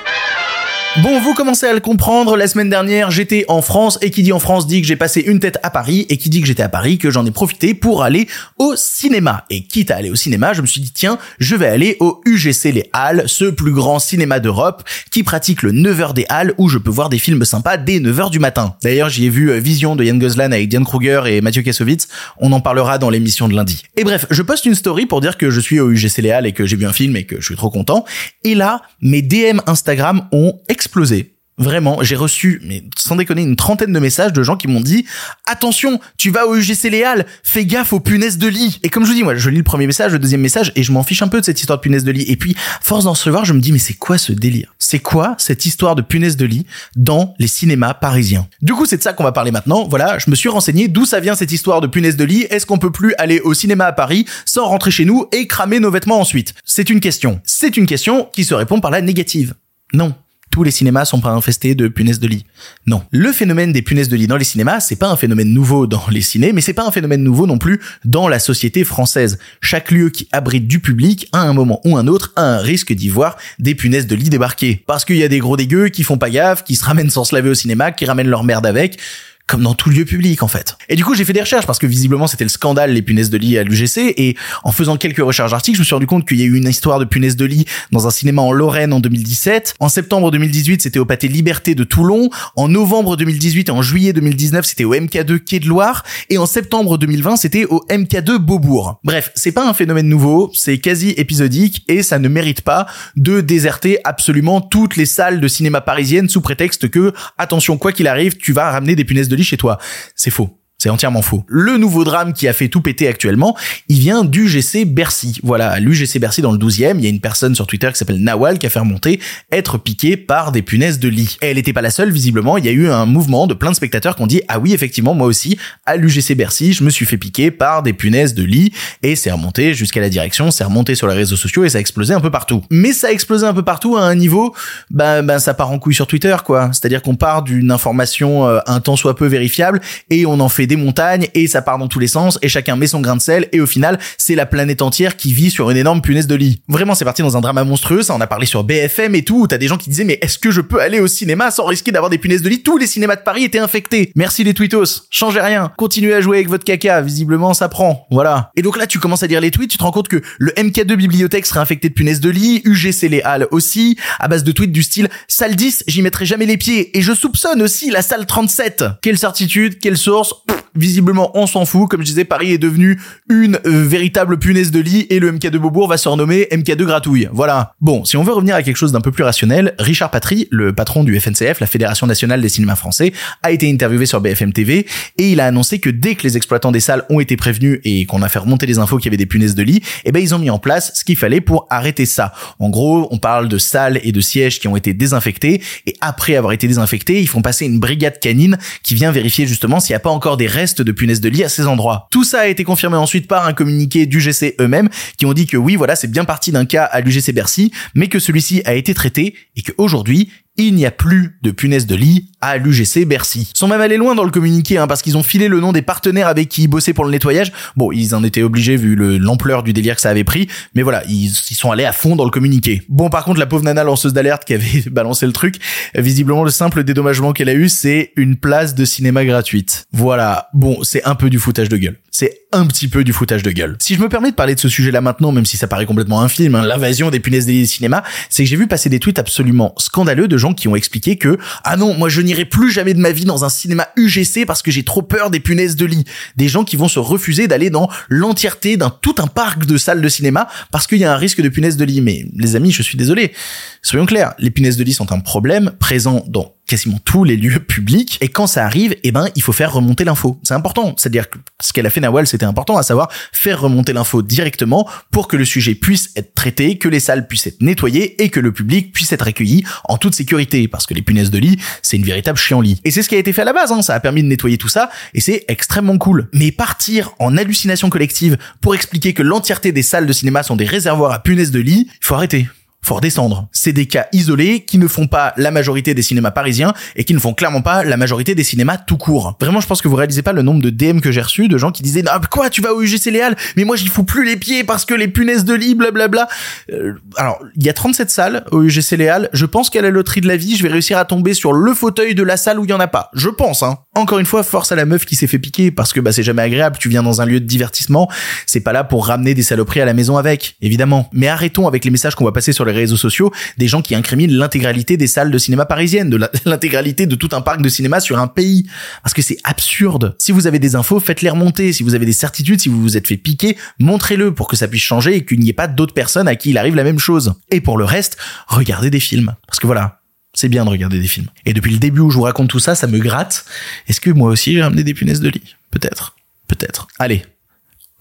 Bon, 1.01 1.19
vous 1.19 1.33
commencez 1.33 1.65
à 1.65 1.73
le 1.73 1.79
comprendre, 1.79 2.37
la 2.37 2.47
semaine 2.47 2.69
dernière, 2.69 3.09
j'étais 3.09 3.45
en 3.47 3.63
France, 3.63 3.97
et 4.03 4.11
qui 4.11 4.21
dit 4.21 4.31
en 4.31 4.37
France 4.37 4.67
dit 4.67 4.79
que 4.79 4.85
j'ai 4.85 4.95
passé 4.95 5.21
une 5.21 5.39
tête 5.39 5.57
à 5.63 5.71
Paris, 5.71 6.05
et 6.09 6.17
qui 6.17 6.29
dit 6.29 6.39
que 6.39 6.45
j'étais 6.45 6.61
à 6.61 6.69
Paris, 6.69 6.99
que 6.99 7.09
j'en 7.09 7.25
ai 7.25 7.31
profité 7.31 7.73
pour 7.73 8.03
aller 8.03 8.27
au 8.59 8.75
cinéma. 8.75 9.43
Et 9.49 9.63
quitte 9.63 9.89
à 9.89 9.95
aller 9.95 10.11
au 10.11 10.15
cinéma, 10.15 10.53
je 10.53 10.61
me 10.61 10.67
suis 10.67 10.81
dit, 10.81 10.91
tiens, 10.93 11.17
je 11.39 11.55
vais 11.55 11.65
aller 11.65 11.97
au 11.99 12.21
UGC 12.27 12.71
Les 12.71 12.89
Halles, 12.93 13.23
ce 13.25 13.45
plus 13.45 13.71
grand 13.71 13.97
cinéma 13.97 14.39
d'Europe, 14.39 14.83
qui 15.09 15.23
pratique 15.23 15.63
le 15.63 15.71
9h 15.71 16.13
des 16.13 16.27
Halles, 16.29 16.53
où 16.59 16.69
je 16.69 16.77
peux 16.77 16.91
voir 16.91 17.09
des 17.09 17.17
films 17.17 17.43
sympas 17.43 17.77
dès 17.77 17.97
9h 17.99 18.29
du 18.29 18.37
matin. 18.37 18.75
D'ailleurs, 18.83 19.09
j'y 19.09 19.25
ai 19.25 19.29
vu 19.29 19.49
euh, 19.49 19.57
Vision 19.57 19.95
de 19.95 20.03
Yann 20.03 20.19
Goslan 20.19 20.51
avec 20.51 20.69
Diane 20.69 20.85
Kruger 20.85 21.23
et 21.25 21.41
Mathieu 21.41 21.63
Kassovitz, 21.63 22.07
on 22.37 22.51
en 22.51 22.61
parlera 22.61 22.99
dans 22.99 23.09
l'émission 23.09 23.47
de 23.47 23.55
lundi. 23.55 23.81
Et 23.97 24.03
bref, 24.03 24.27
je 24.29 24.43
poste 24.43 24.67
une 24.67 24.75
story 24.75 25.07
pour 25.07 25.21
dire 25.21 25.37
que 25.37 25.49
je 25.49 25.59
suis 25.59 25.79
au 25.79 25.89
UGC 25.89 26.21
Les 26.21 26.29
Halles 26.29 26.45
et 26.45 26.51
que 26.51 26.67
j'ai 26.67 26.75
vu 26.75 26.85
un 26.85 26.93
film 26.93 27.15
et 27.15 27.23
que 27.23 27.37
je 27.41 27.45
suis 27.45 27.55
trop 27.55 27.71
content. 27.71 28.05
Et 28.43 28.53
là, 28.53 28.83
mes 29.01 29.23
DM 29.23 29.59
Instagram 29.65 30.27
ont 30.31 30.53
explosé. 30.83 31.33
Vraiment, 31.59 32.01
j'ai 32.01 32.15
reçu, 32.15 32.59
mais 32.63 32.83
sans 32.97 33.15
déconner, 33.15 33.43
une 33.43 33.55
trentaine 33.55 33.93
de 33.93 33.99
messages 33.99 34.33
de 34.33 34.41
gens 34.41 34.57
qui 34.57 34.67
m'ont 34.67 34.81
dit 34.81 35.05
attention, 35.45 35.99
tu 36.17 36.31
vas 36.31 36.47
au 36.47 36.55
UGC 36.55 36.89
Léal, 36.89 37.27
fais 37.43 37.63
gaffe 37.63 37.93
aux 37.93 37.99
punaises 37.99 38.39
de 38.39 38.47
lit. 38.47 38.79
Et 38.81 38.89
comme 38.89 39.03
je 39.03 39.09
vous 39.09 39.15
dis, 39.15 39.21
moi, 39.21 39.35
je 39.35 39.51
lis 39.51 39.57
le 39.57 39.63
premier 39.63 39.85
message, 39.85 40.13
le 40.13 40.19
deuxième 40.19 40.41
message, 40.41 40.71
et 40.75 40.81
je 40.81 40.91
m'en 40.91 41.03
fiche 41.03 41.21
un 41.21 41.27
peu 41.27 41.39
de 41.39 41.45
cette 41.45 41.59
histoire 41.59 41.77
de 41.77 41.83
punaises 41.83 42.03
de 42.03 42.11
lit. 42.11 42.23
Et 42.27 42.37
puis, 42.37 42.55
force 42.81 43.03
d'en 43.03 43.11
recevoir, 43.11 43.45
je 43.45 43.53
me 43.53 43.59
dis 43.59 43.71
mais 43.71 43.77
c'est 43.77 43.93
quoi 43.93 44.17
ce 44.17 44.33
délire? 44.33 44.73
C'est 44.79 44.97
quoi 44.97 45.35
cette 45.37 45.67
histoire 45.67 45.93
de 45.93 46.01
punaises 46.01 46.37
de 46.37 46.45
lit 46.45 46.65
dans 46.95 47.35
les 47.37 47.47
cinémas 47.47 47.93
parisiens? 47.93 48.47
Du 48.63 48.73
coup, 48.73 48.87
c'est 48.87 48.97
de 48.97 49.03
ça 49.03 49.13
qu'on 49.13 49.23
va 49.23 49.31
parler 49.31 49.51
maintenant. 49.51 49.87
Voilà, 49.87 50.17
je 50.17 50.31
me 50.31 50.35
suis 50.35 50.49
renseigné 50.49 50.87
d'où 50.87 51.05
ça 51.05 51.19
vient 51.19 51.35
cette 51.35 51.51
histoire 51.51 51.81
de 51.81 51.87
punaises 51.87 52.17
de 52.17 52.23
lit. 52.23 52.47
Est-ce 52.49 52.65
qu'on 52.65 52.79
peut 52.79 52.91
plus 52.91 53.13
aller 53.19 53.39
au 53.41 53.53
cinéma 53.53 53.85
à 53.85 53.93
Paris 53.93 54.25
sans 54.45 54.65
rentrer 54.65 54.89
chez 54.89 55.05
nous 55.05 55.27
et 55.31 55.45
cramer 55.45 55.79
nos 55.79 55.91
vêtements 55.91 56.19
ensuite? 56.19 56.55
C'est 56.65 56.89
une 56.89 56.99
question. 56.99 57.41
C'est 57.43 57.77
une 57.77 57.85
question 57.85 58.27
qui 58.33 58.43
se 58.43 58.55
répond 58.55 58.79
par 58.79 58.89
la 58.89 59.01
négative. 59.01 59.53
Non, 59.93 60.15
tous 60.53 60.63
les 60.63 60.69
cinémas 60.69 61.03
sont 61.03 61.19
pas 61.19 61.31
infestés 61.31 61.73
de 61.73 61.87
punaises 61.87 62.19
de 62.19 62.27
lit. 62.27 62.45
Non. 62.85 63.01
Le 63.09 63.31
phénomène 63.31 63.71
des 63.71 63.81
punaises 63.81 64.07
de 64.07 64.15
lit 64.15 64.27
dans 64.27 64.37
les 64.37 64.43
cinémas, 64.43 64.81
c'est 64.81 64.95
pas 64.95 65.09
un 65.09 65.17
phénomène 65.17 65.51
nouveau 65.51 65.87
dans 65.87 66.03
les 66.11 66.21
ciné, 66.21 66.53
mais 66.53 66.61
c'est 66.61 66.73
pas 66.73 66.85
un 66.85 66.91
phénomène 66.91 67.23
nouveau 67.23 67.47
non 67.47 67.57
plus 67.57 67.81
dans 68.05 68.27
la 68.27 68.37
société 68.37 68.83
française. 68.83 69.39
Chaque 69.61 69.89
lieu 69.89 70.11
qui 70.11 70.27
abrite 70.31 70.67
du 70.67 70.79
public, 70.79 71.27
à 71.31 71.41
un 71.41 71.53
moment 71.53 71.81
ou 71.85 71.97
un 71.97 72.05
autre, 72.05 72.33
a 72.35 72.43
un 72.43 72.59
risque 72.59 72.93
d'y 72.93 73.09
voir 73.09 73.35
des 73.57 73.73
punaises 73.73 74.05
de 74.05 74.13
lit 74.13 74.29
débarquer. 74.29 74.83
Parce 74.85 75.05
qu'il 75.05 75.17
y 75.17 75.23
a 75.23 75.27
des 75.27 75.39
gros 75.39 75.57
dégueux 75.57 75.89
qui 75.89 76.03
font 76.03 76.19
pas 76.19 76.29
gaffe, 76.29 76.63
qui 76.63 76.75
se 76.75 76.85
ramènent 76.85 77.09
sans 77.09 77.23
se 77.23 77.33
laver 77.33 77.49
au 77.49 77.55
cinéma, 77.55 77.91
qui 77.91 78.05
ramènent 78.05 78.29
leur 78.29 78.43
merde 78.43 78.67
avec 78.67 78.99
comme 79.47 79.61
dans 79.63 79.73
tout 79.73 79.89
lieu 79.89 80.05
public 80.05 80.41
en 80.41 80.47
fait. 80.47 80.77
Et 80.89 80.95
du 80.95 81.03
coup, 81.03 81.15
j'ai 81.15 81.25
fait 81.25 81.33
des 81.33 81.41
recherches 81.41 81.65
parce 81.65 81.79
que 81.79 81.87
visiblement 81.87 82.27
c'était 82.27 82.45
le 82.45 82.49
scandale 82.49 82.93
les 82.93 83.01
punaises 83.01 83.29
de 83.29 83.37
lit 83.37 83.57
à 83.57 83.63
l'UGC 83.63 84.13
et 84.17 84.35
en 84.63 84.71
faisant 84.71 84.97
quelques 84.97 85.19
recherches 85.19 85.51
d'articles, 85.51 85.75
je 85.75 85.81
me 85.81 85.85
suis 85.85 85.93
rendu 85.93 86.07
compte 86.07 86.27
qu'il 86.27 86.39
y 86.39 86.43
a 86.43 86.45
eu 86.45 86.55
une 86.55 86.67
histoire 86.67 86.99
de 86.99 87.05
punaises 87.05 87.35
de 87.35 87.45
lit 87.45 87.65
dans 87.91 88.07
un 88.07 88.11
cinéma 88.11 88.41
en 88.41 88.51
Lorraine 88.51 88.93
en 88.93 88.99
2017. 88.99 89.75
En 89.79 89.89
septembre 89.89 90.31
2018, 90.31 90.81
c'était 90.81 90.99
au 90.99 91.05
pâté 91.05 91.27
Liberté 91.27 91.75
de 91.75 91.83
Toulon. 91.83 92.29
En 92.55 92.67
novembre 92.67 93.17
2018 93.17 93.69
et 93.69 93.71
en 93.71 93.81
juillet 93.81 94.13
2019, 94.13 94.65
c'était 94.65 94.85
au 94.85 94.95
MK2 94.95 95.39
Quai 95.39 95.59
de 95.59 95.67
Loire 95.67 96.03
et 96.29 96.37
en 96.37 96.45
septembre 96.45 96.97
2020, 96.97 97.35
c'était 97.37 97.65
au 97.65 97.85
MK2 97.89 98.37
Beaubourg. 98.37 98.99
Bref, 99.03 99.31
c'est 99.35 99.51
pas 99.51 99.67
un 99.67 99.73
phénomène 99.73 100.07
nouveau, 100.07 100.51
c'est 100.53 100.77
quasi 100.77 101.11
épisodique 101.11 101.83
et 101.87 102.01
ça 102.01 102.19
ne 102.19 102.27
mérite 102.27 102.61
pas 102.61 102.87
de 103.15 103.41
déserter 103.41 103.99
absolument 104.03 104.61
toutes 104.61 104.95
les 104.95 105.05
salles 105.05 105.39
de 105.39 105.47
cinéma 105.47 105.81
parisiennes 105.81 106.29
sous 106.29 106.41
prétexte 106.41 106.89
que 106.89 107.13
attention 107.37 107.77
quoi 107.77 107.91
qu'il 107.91 108.07
arrive, 108.07 108.37
tu 108.37 108.53
vas 108.53 108.71
ramener 108.71 108.95
des 108.95 109.05
punaises 109.05 109.29
de 109.29 109.32
lit 109.35 109.43
chez 109.43 109.57
toi. 109.57 109.77
C'est 110.15 110.31
faux. 110.31 110.57
C'est 110.83 110.89
entièrement 110.89 111.21
faux. 111.21 111.45
Le 111.47 111.77
nouveau 111.77 112.03
drame 112.03 112.33
qui 112.33 112.45
a 112.45 112.51
fait 112.51 112.67
tout 112.67 112.81
péter 112.81 113.07
actuellement, 113.07 113.55
il 113.87 113.99
vient 113.99 114.25
du 114.25 114.49
GC 114.49 114.83
Bercy. 114.83 115.39
Voilà, 115.41 115.79
l'UGC 115.79 116.19
Bercy 116.19 116.41
dans 116.41 116.51
le 116.51 116.57
12e, 116.57 116.95
il 116.97 117.03
y 117.05 117.05
a 117.05 117.09
une 117.09 117.21
personne 117.21 117.55
sur 117.55 117.67
Twitter 117.67 117.87
qui 117.89 117.97
s'appelle 117.97 118.21
Nawal 118.21 118.59
qui 118.59 118.65
a 118.65 118.69
fait 118.69 118.79
remonter 118.79 119.21
être 119.53 119.77
piqué 119.77 120.17
par 120.17 120.51
des 120.51 120.61
punaises 120.61 120.99
de 120.99 121.07
lit. 121.07 121.37
Et 121.41 121.45
elle 121.45 121.55
n'était 121.55 121.71
pas 121.71 121.81
la 121.81 121.89
seule, 121.89 122.11
visiblement, 122.11 122.57
il 122.57 122.65
y 122.65 122.67
a 122.67 122.73
eu 122.73 122.89
un 122.89 123.05
mouvement 123.05 123.47
de 123.47 123.53
plein 123.53 123.71
de 123.71 123.77
spectateurs 123.77 124.17
qui 124.17 124.23
ont 124.23 124.27
dit 124.27 124.41
ah 124.49 124.59
oui, 124.59 124.73
effectivement, 124.73 125.13
moi 125.13 125.25
aussi, 125.25 125.57
à 125.85 125.95
l'UGC 125.95 126.35
Bercy, 126.35 126.73
je 126.73 126.83
me 126.83 126.89
suis 126.89 127.05
fait 127.05 127.15
piquer 127.15 127.49
par 127.49 127.81
des 127.81 127.93
punaises 127.93 128.33
de 128.33 128.43
lit 128.43 128.73
et 129.03 129.15
c'est 129.15 129.31
remonté 129.31 129.73
jusqu'à 129.73 130.01
la 130.01 130.09
direction, 130.09 130.51
c'est 130.51 130.65
remonté 130.65 130.95
sur 130.95 131.07
les 131.07 131.15
réseaux 131.15 131.37
sociaux 131.37 131.63
et 131.63 131.69
ça 131.69 131.77
a 131.77 131.81
explosé 131.81 132.13
un 132.13 132.19
peu 132.19 132.29
partout. 132.29 132.61
Mais 132.69 132.91
ça 132.91 133.07
a 133.07 133.11
explosé 133.11 133.45
un 133.45 133.53
peu 133.53 133.63
partout 133.63 133.95
à 133.95 134.01
un 134.01 134.15
niveau, 134.15 134.53
ben, 134.91 135.23
ben 135.23 135.39
ça 135.39 135.53
part 135.53 135.71
en 135.71 135.79
couille 135.79 135.95
sur 135.95 136.07
Twitter, 136.07 136.35
quoi. 136.43 136.71
C'est-à-dire 136.73 137.01
qu'on 137.01 137.15
part 137.15 137.43
d'une 137.43 137.71
information 137.71 138.49
euh, 138.49 138.59
un 138.67 138.81
tant 138.81 138.97
soit 138.97 139.15
peu 139.15 139.27
vérifiable 139.27 139.79
et 140.09 140.25
on 140.25 140.41
en 140.41 140.49
fait 140.49 140.67
des 140.67 140.72
montagnes 140.75 141.27
et 141.33 141.47
ça 141.47 141.61
part 141.61 141.77
dans 141.77 141.87
tous 141.87 141.99
les 141.99 142.07
sens 142.07 142.39
et 142.41 142.49
chacun 142.49 142.75
met 142.75 142.87
son 142.87 143.01
grain 143.01 143.15
de 143.15 143.21
sel 143.21 143.49
et 143.51 143.61
au 143.61 143.65
final, 143.65 143.99
c'est 144.17 144.35
la 144.35 144.45
planète 144.45 144.81
entière 144.81 145.15
qui 145.15 145.33
vit 145.33 145.51
sur 145.51 145.69
une 145.69 145.77
énorme 145.77 146.01
punaise 146.01 146.27
de 146.27 146.35
lit. 146.35 146.61
Vraiment, 146.67 146.95
c'est 146.95 147.05
parti 147.05 147.21
dans 147.21 147.37
un 147.37 147.41
drama 147.41 147.63
monstrueux, 147.63 148.01
ça 148.01 148.15
on 148.15 148.21
a 148.21 148.27
parlé 148.27 148.45
sur 148.45 148.63
BFM 148.63 149.15
et 149.15 149.23
tout, 149.23 149.47
t'as 149.47 149.57
des 149.57 149.67
gens 149.67 149.77
qui 149.77 149.89
disaient 149.89 150.03
mais 150.03 150.19
est-ce 150.21 150.37
que 150.37 150.51
je 150.51 150.61
peux 150.61 150.81
aller 150.81 150.99
au 150.99 151.07
cinéma 151.07 151.51
sans 151.51 151.65
risquer 151.65 151.91
d'avoir 151.91 152.09
des 152.09 152.17
punaises 152.17 152.41
de 152.41 152.49
lit? 152.49 152.63
Tous 152.63 152.77
les 152.77 152.87
cinémas 152.87 153.15
de 153.15 153.21
Paris 153.21 153.43
étaient 153.43 153.59
infectés. 153.59 154.11
Merci 154.15 154.43
les 154.43 154.53
tweetos, 154.53 155.07
changez 155.09 155.41
rien, 155.41 155.71
continuez 155.77 156.13
à 156.13 156.21
jouer 156.21 156.37
avec 156.37 156.49
votre 156.49 156.63
caca, 156.63 157.01
visiblement 157.01 157.53
ça 157.53 157.69
prend. 157.69 158.07
Voilà. 158.11 158.51
Et 158.55 158.61
donc 158.61 158.77
là, 158.77 158.87
tu 158.87 158.99
commences 158.99 159.23
à 159.23 159.27
lire 159.27 159.41
les 159.41 159.51
tweets, 159.51 159.71
tu 159.71 159.77
te 159.77 159.83
rends 159.83 159.91
compte 159.91 160.07
que 160.07 160.21
le 160.39 160.51
MK2 160.51 160.95
bibliothèque 160.95 161.45
serait 161.45 161.59
infecté 161.59 161.89
de 161.89 161.93
punaises 161.93 162.19
de 162.19 162.29
lit, 162.29 162.61
UGC 162.65 163.09
les 163.09 163.21
Halles 163.21 163.47
aussi, 163.51 163.97
à 164.19 164.27
base 164.27 164.43
de 164.43 164.51
tweets 164.51 164.71
du 164.71 164.83
style 164.83 165.09
salle 165.27 165.55
10, 165.55 165.85
j'y 165.87 166.01
mettrai 166.01 166.25
jamais 166.25 166.45
les 166.45 166.57
pieds 166.57 166.97
et 166.97 167.01
je 167.01 167.13
soupçonne 167.13 167.61
aussi 167.61 167.89
la 167.89 168.01
salle 168.01 168.25
37. 168.25 168.85
Quelle 169.01 169.17
certitude, 169.17 169.79
quelle 169.79 169.97
source? 169.97 170.33
Visiblement 170.75 171.31
on 171.37 171.47
s'en 171.47 171.65
fout. 171.65 171.89
Comme 171.89 172.01
je 172.01 172.07
disais, 172.07 172.25
Paris 172.25 172.51
est 172.51 172.57
devenu 172.57 172.99
une 173.29 173.59
euh, 173.65 173.83
véritable 173.83 174.39
punaise 174.39 174.71
de 174.71 174.79
lit 174.79 175.07
et 175.09 175.19
le 175.19 175.31
MK 175.31 175.47
de 175.47 175.57
Beaubourg 175.57 175.87
va 175.87 175.97
se 175.97 176.07
renommer 176.07 176.47
MK2 176.51 176.83
Gratouille. 176.83 177.29
Voilà. 177.31 177.75
Bon, 177.81 178.05
si 178.05 178.17
on 178.17 178.23
veut 178.23 178.33
revenir 178.33 178.55
à 178.55 178.63
quelque 178.63 178.77
chose 178.77 178.91
d'un 178.91 179.01
peu 179.01 179.11
plus 179.11 179.23
rationnel, 179.23 179.75
Richard 179.79 180.11
Patry, 180.11 180.47
le 180.51 180.73
patron 180.73 181.03
du 181.03 181.19
FNCF, 181.19 181.59
la 181.59 181.67
Fédération 181.67 182.07
nationale 182.07 182.41
des 182.41 182.49
cinémas 182.49 182.75
français, 182.75 183.13
a 183.41 183.51
été 183.51 183.71
interviewé 183.71 184.05
sur 184.05 184.21
BFM 184.21 184.53
TV 184.53 184.85
et 185.17 185.31
il 185.31 185.39
a 185.39 185.45
annoncé 185.45 185.79
que 185.79 185.89
dès 185.89 186.15
que 186.15 186.23
les 186.23 186.37
exploitants 186.37 186.71
des 186.71 186.79
salles 186.79 187.03
ont 187.09 187.19
été 187.19 187.37
prévenus 187.37 187.79
et 187.83 188.05
qu'on 188.05 188.21
a 188.21 188.29
fait 188.29 188.39
remonter 188.39 188.65
les 188.65 188.79
infos 188.79 188.97
qu'il 188.97 189.05
y 189.05 189.09
avait 189.09 189.17
des 189.17 189.25
punaises 189.25 189.55
de 189.55 189.63
lit, 189.63 189.81
eh 190.05 190.11
ben 190.11 190.21
ils 190.21 190.33
ont 190.33 190.39
mis 190.39 190.49
en 190.49 190.59
place 190.59 190.91
ce 190.95 191.03
qu'il 191.03 191.17
fallait 191.17 191.41
pour 191.41 191.67
arrêter 191.69 192.05
ça. 192.05 192.33
En 192.59 192.69
gros, 192.69 193.07
on 193.11 193.17
parle 193.17 193.47
de 193.47 193.57
salles 193.57 193.99
et 194.03 194.11
de 194.11 194.21
sièges 194.21 194.59
qui 194.59 194.67
ont 194.67 194.75
été 194.75 194.93
désinfectés 194.93 195.61
et 195.85 195.95
après 196.01 196.35
avoir 196.35 196.53
été 196.53 196.67
désinfectés, 196.67 197.21
ils 197.21 197.27
font 197.27 197.41
passer 197.41 197.65
une 197.65 197.79
brigade 197.79 198.19
canine 198.19 198.57
qui 198.83 198.95
vient 198.95 199.11
vérifier 199.11 199.47
justement 199.47 199.79
s'il 199.79 199.93
n'y 199.93 199.97
a 199.97 199.99
pas 199.99 200.09
encore 200.09 200.37
des 200.37 200.47
restes 200.47 200.62
de 200.65 200.91
punaises 200.91 201.21
de 201.21 201.29
lit 201.29 201.43
à 201.43 201.49
ces 201.49 201.67
endroits. 201.67 202.07
Tout 202.11 202.23
ça 202.23 202.41
a 202.41 202.47
été 202.47 202.63
confirmé 202.63 202.97
ensuite 202.97 203.27
par 203.27 203.45
un 203.45 203.53
communiqué 203.53 204.05
du 204.05 204.21
GC 204.21 204.55
eux-mêmes 204.59 204.89
qui 205.17 205.25
ont 205.25 205.33
dit 205.33 205.45
que 205.45 205.57
oui, 205.57 205.75
voilà, 205.75 205.95
c'est 205.95 206.09
bien 206.09 206.25
parti 206.25 206.51
d'un 206.51 206.65
cas 206.65 206.85
à 206.85 207.01
l'UGC 207.01 207.33
Bercy, 207.33 207.71
mais 207.95 208.07
que 208.07 208.19
celui-ci 208.19 208.61
a 208.65 208.73
été 208.73 208.93
traité 208.93 209.35
et 209.55 209.61
qu'aujourd'hui, 209.61 210.31
il 210.57 210.75
n'y 210.75 210.85
a 210.85 210.91
plus 210.91 211.37
de 211.41 211.51
punaises 211.51 211.87
de 211.87 211.95
lit 211.95 212.29
à 212.39 212.57
l'UGC 212.57 213.05
Bercy. 213.05 213.49
Ils 213.53 213.57
sont 213.57 213.67
même 213.67 213.81
allés 213.81 213.97
loin 213.97 214.13
dans 214.13 214.23
le 214.23 214.29
communiqué, 214.29 214.77
hein, 214.77 214.85
parce 214.85 215.01
qu'ils 215.01 215.17
ont 215.17 215.23
filé 215.23 215.47
le 215.47 215.59
nom 215.59 215.71
des 215.71 215.81
partenaires 215.81 216.27
avec 216.27 216.49
qui 216.49 216.63
ils 216.63 216.67
bossaient 216.67 216.93
pour 216.93 217.05
le 217.05 217.11
nettoyage. 217.11 217.51
Bon, 217.75 217.91
ils 217.91 218.13
en 218.13 218.23
étaient 218.23 218.43
obligés 218.43 218.75
vu 218.75 218.95
l'ampleur 219.17 219.63
du 219.63 219.73
délire 219.73 219.95
que 219.95 220.01
ça 220.01 220.09
avait 220.09 220.23
pris, 220.23 220.47
mais 220.75 220.83
voilà, 220.83 221.03
ils, 221.07 221.31
ils, 221.49 221.55
sont 221.55 221.71
allés 221.71 221.85
à 221.85 221.91
fond 221.91 222.15
dans 222.15 222.25
le 222.25 222.29
communiqué. 222.29 222.83
Bon, 222.89 223.09
par 223.09 223.25
contre, 223.25 223.39
la 223.39 223.45
pauvre 223.45 223.63
nana 223.63 223.83
lanceuse 223.83 224.13
d'alerte 224.13 224.45
qui 224.45 224.53
avait 224.53 224.83
balancé 224.91 225.25
le 225.25 225.31
truc, 225.31 225.55
visiblement 225.95 226.43
le 226.43 226.51
simple 226.51 226.83
dédommagement 226.83 227.33
qu'elle 227.33 227.49
a 227.49 227.53
eu, 227.53 227.69
c'est 227.69 228.11
une 228.15 228.35
place 228.37 228.75
de 228.75 228.85
cinéma 228.85 229.25
gratuite. 229.25 229.87
Voilà. 229.91 230.49
Bon, 230.53 230.83
c'est 230.83 231.03
un 231.05 231.15
peu 231.15 231.29
du 231.29 231.39
foutage 231.39 231.69
de 231.69 231.77
gueule. 231.77 231.97
C'est 232.15 232.41
un 232.51 232.67
petit 232.67 232.87
peu 232.87 233.03
du 233.03 233.11
foutage 233.11 233.41
de 233.41 233.49
gueule. 233.49 233.75
Si 233.79 233.95
je 233.95 233.99
me 233.99 234.07
permets 234.07 234.29
de 234.29 234.35
parler 234.35 234.53
de 234.53 234.59
ce 234.59 234.69
sujet-là 234.69 235.01
maintenant, 235.01 235.31
même 235.31 235.47
si 235.47 235.57
ça 235.57 235.65
paraît 235.65 235.87
complètement 235.87 236.21
infime, 236.21 236.53
hein, 236.53 236.63
l'invasion 236.63 237.09
des 237.09 237.19
punaises 237.19 237.47
des 237.47 237.65
cinémas, 237.65 238.03
c'est 238.29 238.43
que 238.43 238.49
j'ai 238.49 238.55
vu 238.55 238.67
passer 238.67 238.87
des 238.87 238.99
tweets 238.99 239.17
absolument 239.17 239.73
scandaleux 239.79 240.27
de 240.27 240.37
gens 240.37 240.53
qui 240.53 240.67
ont 240.67 240.75
expliqué 240.75 241.17
que 241.17 241.39
ah 241.63 241.75
non, 241.75 241.95
moi 241.95 242.09
je 242.09 242.21
n'irai 242.21 242.45
plus 242.45 242.71
jamais 242.71 242.93
de 242.93 242.99
ma 242.99 243.11
vie 243.11 243.25
dans 243.25 243.45
un 243.45 243.49
cinéma 243.49 243.87
UGC 243.97 244.45
parce 244.45 244.61
que 244.61 244.69
j'ai 244.69 244.83
trop 244.83 245.01
peur 245.01 245.31
des 245.31 245.39
punaises 245.39 245.75
de 245.75 245.87
lit. 245.87 246.05
Des 246.37 246.47
gens 246.47 246.63
qui 246.63 246.75
vont 246.75 246.87
se 246.87 246.99
refuser 246.99 247.47
d'aller 247.47 247.71
dans 247.71 247.89
l'entièreté 248.09 248.77
d'un 248.77 248.91
tout 248.91 249.15
un 249.17 249.25
parc 249.25 249.65
de 249.65 249.77
salles 249.77 250.01
de 250.01 250.09
cinéma 250.09 250.47
parce 250.71 250.85
qu'il 250.85 250.99
y 250.99 251.05
a 251.05 251.11
un 251.11 251.17
risque 251.17 251.41
de 251.41 251.49
punaises 251.49 251.77
de 251.77 251.83
lit. 251.83 252.01
Mais 252.01 252.27
les 252.37 252.55
amis, 252.55 252.71
je 252.71 252.83
suis 252.83 252.95
désolé. 252.95 253.33
Soyons 253.81 254.05
clairs, 254.05 254.35
les 254.37 254.51
punaises 254.51 254.77
de 254.77 254.83
lit 254.83 254.93
sont 254.93 255.11
un 255.11 255.19
problème 255.19 255.71
présent 255.79 256.23
dans 256.27 256.53
quasiment 256.67 256.99
tous 257.03 257.23
les 257.23 257.35
lieux 257.35 257.59
publics. 257.59 258.17
Et 258.21 258.29
quand 258.29 258.47
ça 258.47 258.65
arrive 258.65 258.95
eh 259.03 259.11
ben 259.11 259.27
il 259.35 259.41
faut 259.41 259.51
faire 259.51 259.73
remonter 259.73 260.03
l'info. 260.03 260.39
C'est 260.43 260.53
important. 260.53 260.95
C'est 260.97 261.07
à 261.07 261.09
dire 261.09 261.29
que 261.29 261.37
ce 261.61 261.73
qu'elle 261.73 261.85
a 261.85 261.89
fait 261.89 262.01
Nawal 262.01 262.27
c'était 262.27 262.45
important 262.45 262.77
à 262.77 262.83
savoir 262.83 263.09
faire 263.31 263.61
remonter 263.61 263.93
l'info 263.93 264.21
directement 264.21 264.87
pour 265.11 265.27
que 265.27 265.37
le 265.37 265.45
sujet 265.45 265.75
puisse 265.75 266.11
être 266.15 266.33
traité 266.33 266.77
que 266.77 266.87
les 266.87 266.99
salles 266.99 267.27
puissent 267.27 267.47
être 267.47 267.61
nettoyées 267.61 268.21
et 268.23 268.29
que 268.29 268.39
le 268.39 268.51
public 268.51 268.93
puisse 268.93 269.11
être 269.11 269.27
accueilli 269.27 269.63
en 269.85 269.97
toute 269.97 270.15
sécurité. 270.15 270.67
Parce 270.67 270.85
que 270.85 270.93
les 270.93 271.01
punaises 271.01 271.31
de 271.31 271.37
lit 271.37 271.59
c'est 271.81 271.97
une 271.97 272.05
véritable 272.05 272.39
lit. 272.61 272.79
Et 272.83 272.91
c'est 272.91 273.01
ce 273.01 273.09
qui 273.09 273.15
a 273.15 273.19
été 273.19 273.33
fait 273.33 273.41
à 273.41 273.45
la 273.45 273.53
base 273.53 273.71
hein. 273.71 273.81
ça 273.81 273.95
a 273.95 273.99
permis 273.99 274.23
de 274.23 274.27
nettoyer 274.27 274.57
tout 274.57 274.67
ça 274.67 274.89
et 275.13 275.21
c'est 275.21 275.45
extrêmement 275.47 275.97
cool. 275.97 276.29
Mais 276.33 276.51
partir 276.51 277.13
en 277.19 277.37
hallucination 277.37 277.89
collective 277.89 278.37
pour 278.61 278.75
expliquer 278.75 279.13
que 279.13 279.23
l'entièreté 279.23 279.71
des 279.71 279.83
salles 279.83 280.05
de 280.05 280.13
cinéma 280.13 280.43
sont 280.43 280.55
des 280.55 280.65
réservoirs 280.65 281.11
à 281.11 281.21
punaises 281.21 281.51
de 281.51 281.59
lit 281.59 281.87
il 281.89 282.05
faut 282.05 282.15
arrêter 282.15 282.47
faut 282.83 282.95
redescendre. 282.95 283.47
C'est 283.51 283.73
des 283.73 283.85
cas 283.85 284.07
isolés 284.11 284.65
qui 284.65 284.77
ne 284.77 284.87
font 284.87 285.07
pas 285.07 285.33
la 285.37 285.51
majorité 285.51 285.93
des 285.93 286.01
cinémas 286.01 286.31
parisiens 286.31 286.73
et 286.95 287.03
qui 287.03 287.13
ne 287.13 287.19
font 287.19 287.33
clairement 287.33 287.61
pas 287.61 287.83
la 287.83 287.97
majorité 287.97 288.35
des 288.35 288.43
cinémas 288.43 288.77
tout 288.77 288.97
court. 288.97 289.37
Vraiment, 289.39 289.61
je 289.61 289.67
pense 289.67 289.81
que 289.81 289.87
vous 289.87 289.95
réalisez 289.95 290.21
pas 290.21 290.33
le 290.33 290.41
nombre 290.41 290.61
de 290.61 290.69
DM 290.69 290.99
que 290.99 291.11
j'ai 291.11 291.21
reçus 291.21 291.47
de 291.47 291.57
gens 291.57 291.71
qui 291.71 291.83
disaient 291.83 292.03
ah, 292.07 292.19
quoi, 292.29 292.49
tu 292.49 292.61
vas 292.61 292.73
au 292.73 292.81
UGC 292.81 293.11
Léal, 293.11 293.35
mais 293.55 293.63
moi 293.63 293.75
j'y 293.75 293.87
fous 293.87 294.03
plus 294.03 294.25
les 294.25 294.35
pieds 294.35 294.63
parce 294.63 294.85
que 294.85 294.93
les 294.93 295.07
punaises 295.07 295.45
de 295.45 295.53
lit, 295.53 295.75
blablabla. 295.75 296.27
Euh, 296.71 296.93
alors, 297.15 297.39
il 297.55 297.63
y 297.63 297.69
a 297.69 297.73
37 297.73 298.09
salles 298.09 298.45
au 298.51 298.63
UGC 298.63 298.97
Léal. 298.97 299.29
Je 299.33 299.45
pense 299.45 299.69
qu'à 299.69 299.81
la 299.81 299.89
loterie 299.89 300.21
de 300.21 300.27
la 300.27 300.37
vie, 300.37 300.55
je 300.55 300.63
vais 300.63 300.69
réussir 300.69 300.97
à 300.97 301.05
tomber 301.05 301.33
sur 301.33 301.53
le 301.53 301.73
fauteuil 301.73 302.15
de 302.15 302.23
la 302.23 302.37
salle 302.37 302.59
où 302.59 302.65
il 302.65 302.69
y 302.69 302.73
en 302.73 302.79
a 302.79 302.87
pas. 302.87 303.09
Je 303.13 303.29
pense, 303.29 303.63
hein. 303.63 303.77
Encore 303.95 304.19
une 304.19 304.25
fois, 304.25 304.43
force 304.43 304.71
à 304.71 304.75
la 304.75 304.85
meuf 304.85 305.05
qui 305.05 305.15
s'est 305.15 305.27
fait 305.27 305.39
piquer 305.39 305.71
parce 305.71 305.93
que 305.93 305.99
bah 305.99 306.11
c'est 306.11 306.23
jamais 306.23 306.41
agréable. 306.41 306.77
Tu 306.79 306.89
viens 306.89 307.03
dans 307.03 307.21
un 307.21 307.25
lieu 307.25 307.39
de 307.39 307.45
divertissement, 307.45 308.09
c'est 308.45 308.61
pas 308.61 308.73
là 308.73 308.83
pour 308.83 309.07
ramener 309.07 309.33
des 309.33 309.43
saloperies 309.43 309.81
à 309.81 309.85
la 309.85 309.93
maison 309.93 310.17
avec, 310.17 310.55
évidemment. 310.61 311.09
Mais 311.13 311.27
arrêtons 311.27 311.67
avec 311.67 311.85
les 311.85 311.91
messages 311.91 312.15
qu'on 312.15 312.25
va 312.25 312.31
passer 312.31 312.51
sur 312.51 312.65
les 312.65 312.72
réseaux 312.73 312.97
sociaux, 312.97 313.31
des 313.57 313.67
gens 313.67 313.81
qui 313.81 313.95
incriminent 313.95 314.33
l'intégralité 314.33 314.97
des 314.97 315.07
salles 315.07 315.31
de 315.31 315.37
cinéma 315.37 315.65
parisiennes, 315.65 316.09
de 316.09 316.19
l'intégralité 316.45 317.05
de 317.05 317.15
tout 317.15 317.29
un 317.33 317.41
parc 317.41 317.61
de 317.61 317.69
cinéma 317.69 317.99
sur 317.99 318.19
un 318.19 318.27
pays. 318.27 318.67
Parce 319.03 319.13
que 319.13 319.21
c'est 319.21 319.37
absurde. 319.43 320.15
Si 320.17 320.31
vous 320.31 320.47
avez 320.47 320.59
des 320.59 320.75
infos, 320.75 320.99
faites-les 320.99 321.29
remonter. 321.29 321.73
Si 321.73 321.83
vous 321.83 321.95
avez 321.95 322.05
des 322.05 322.13
certitudes, 322.13 322.61
si 322.61 322.69
vous 322.69 322.81
vous 322.81 322.97
êtes 322.97 323.07
fait 323.07 323.17
piquer, 323.17 323.57
montrez-le 323.79 324.33
pour 324.33 324.47
que 324.47 324.55
ça 324.55 324.67
puisse 324.67 324.83
changer 324.83 325.15
et 325.15 325.25
qu'il 325.25 325.39
n'y 325.39 325.49
ait 325.49 325.53
pas 325.53 325.67
d'autres 325.67 325.93
personnes 325.93 326.27
à 326.27 326.35
qui 326.35 326.51
il 326.51 326.57
arrive 326.57 326.75
la 326.75 326.83
même 326.83 326.99
chose. 326.99 327.33
Et 327.51 327.61
pour 327.61 327.77
le 327.77 327.85
reste, 327.85 328.17
regardez 328.47 328.89
des 328.89 328.99
films. 328.99 329.35
Parce 329.47 329.59
que 329.59 329.67
voilà, 329.67 330.01
c'est 330.33 330.49
bien 330.49 330.65
de 330.65 330.69
regarder 330.69 330.99
des 330.99 331.07
films. 331.07 331.27
Et 331.45 331.53
depuis 331.53 331.71
le 331.71 331.79
début 331.79 332.01
où 332.01 332.09
je 332.09 332.17
vous 332.17 332.23
raconte 332.23 332.49
tout 332.49 332.59
ça, 332.59 332.75
ça 332.75 332.87
me 332.87 332.99
gratte. 332.99 333.45
Est-ce 333.87 334.01
que 334.01 334.09
moi 334.09 334.29
aussi 334.29 334.53
j'ai 334.53 334.63
ramené 334.63 334.83
des 334.83 334.93
punaises 334.93 335.21
de 335.21 335.29
lit? 335.29 335.55
Peut-être. 335.71 336.15
Peut-être. 336.47 336.87
Allez, 336.99 337.23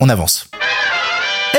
on 0.00 0.08
avance. 0.08 0.50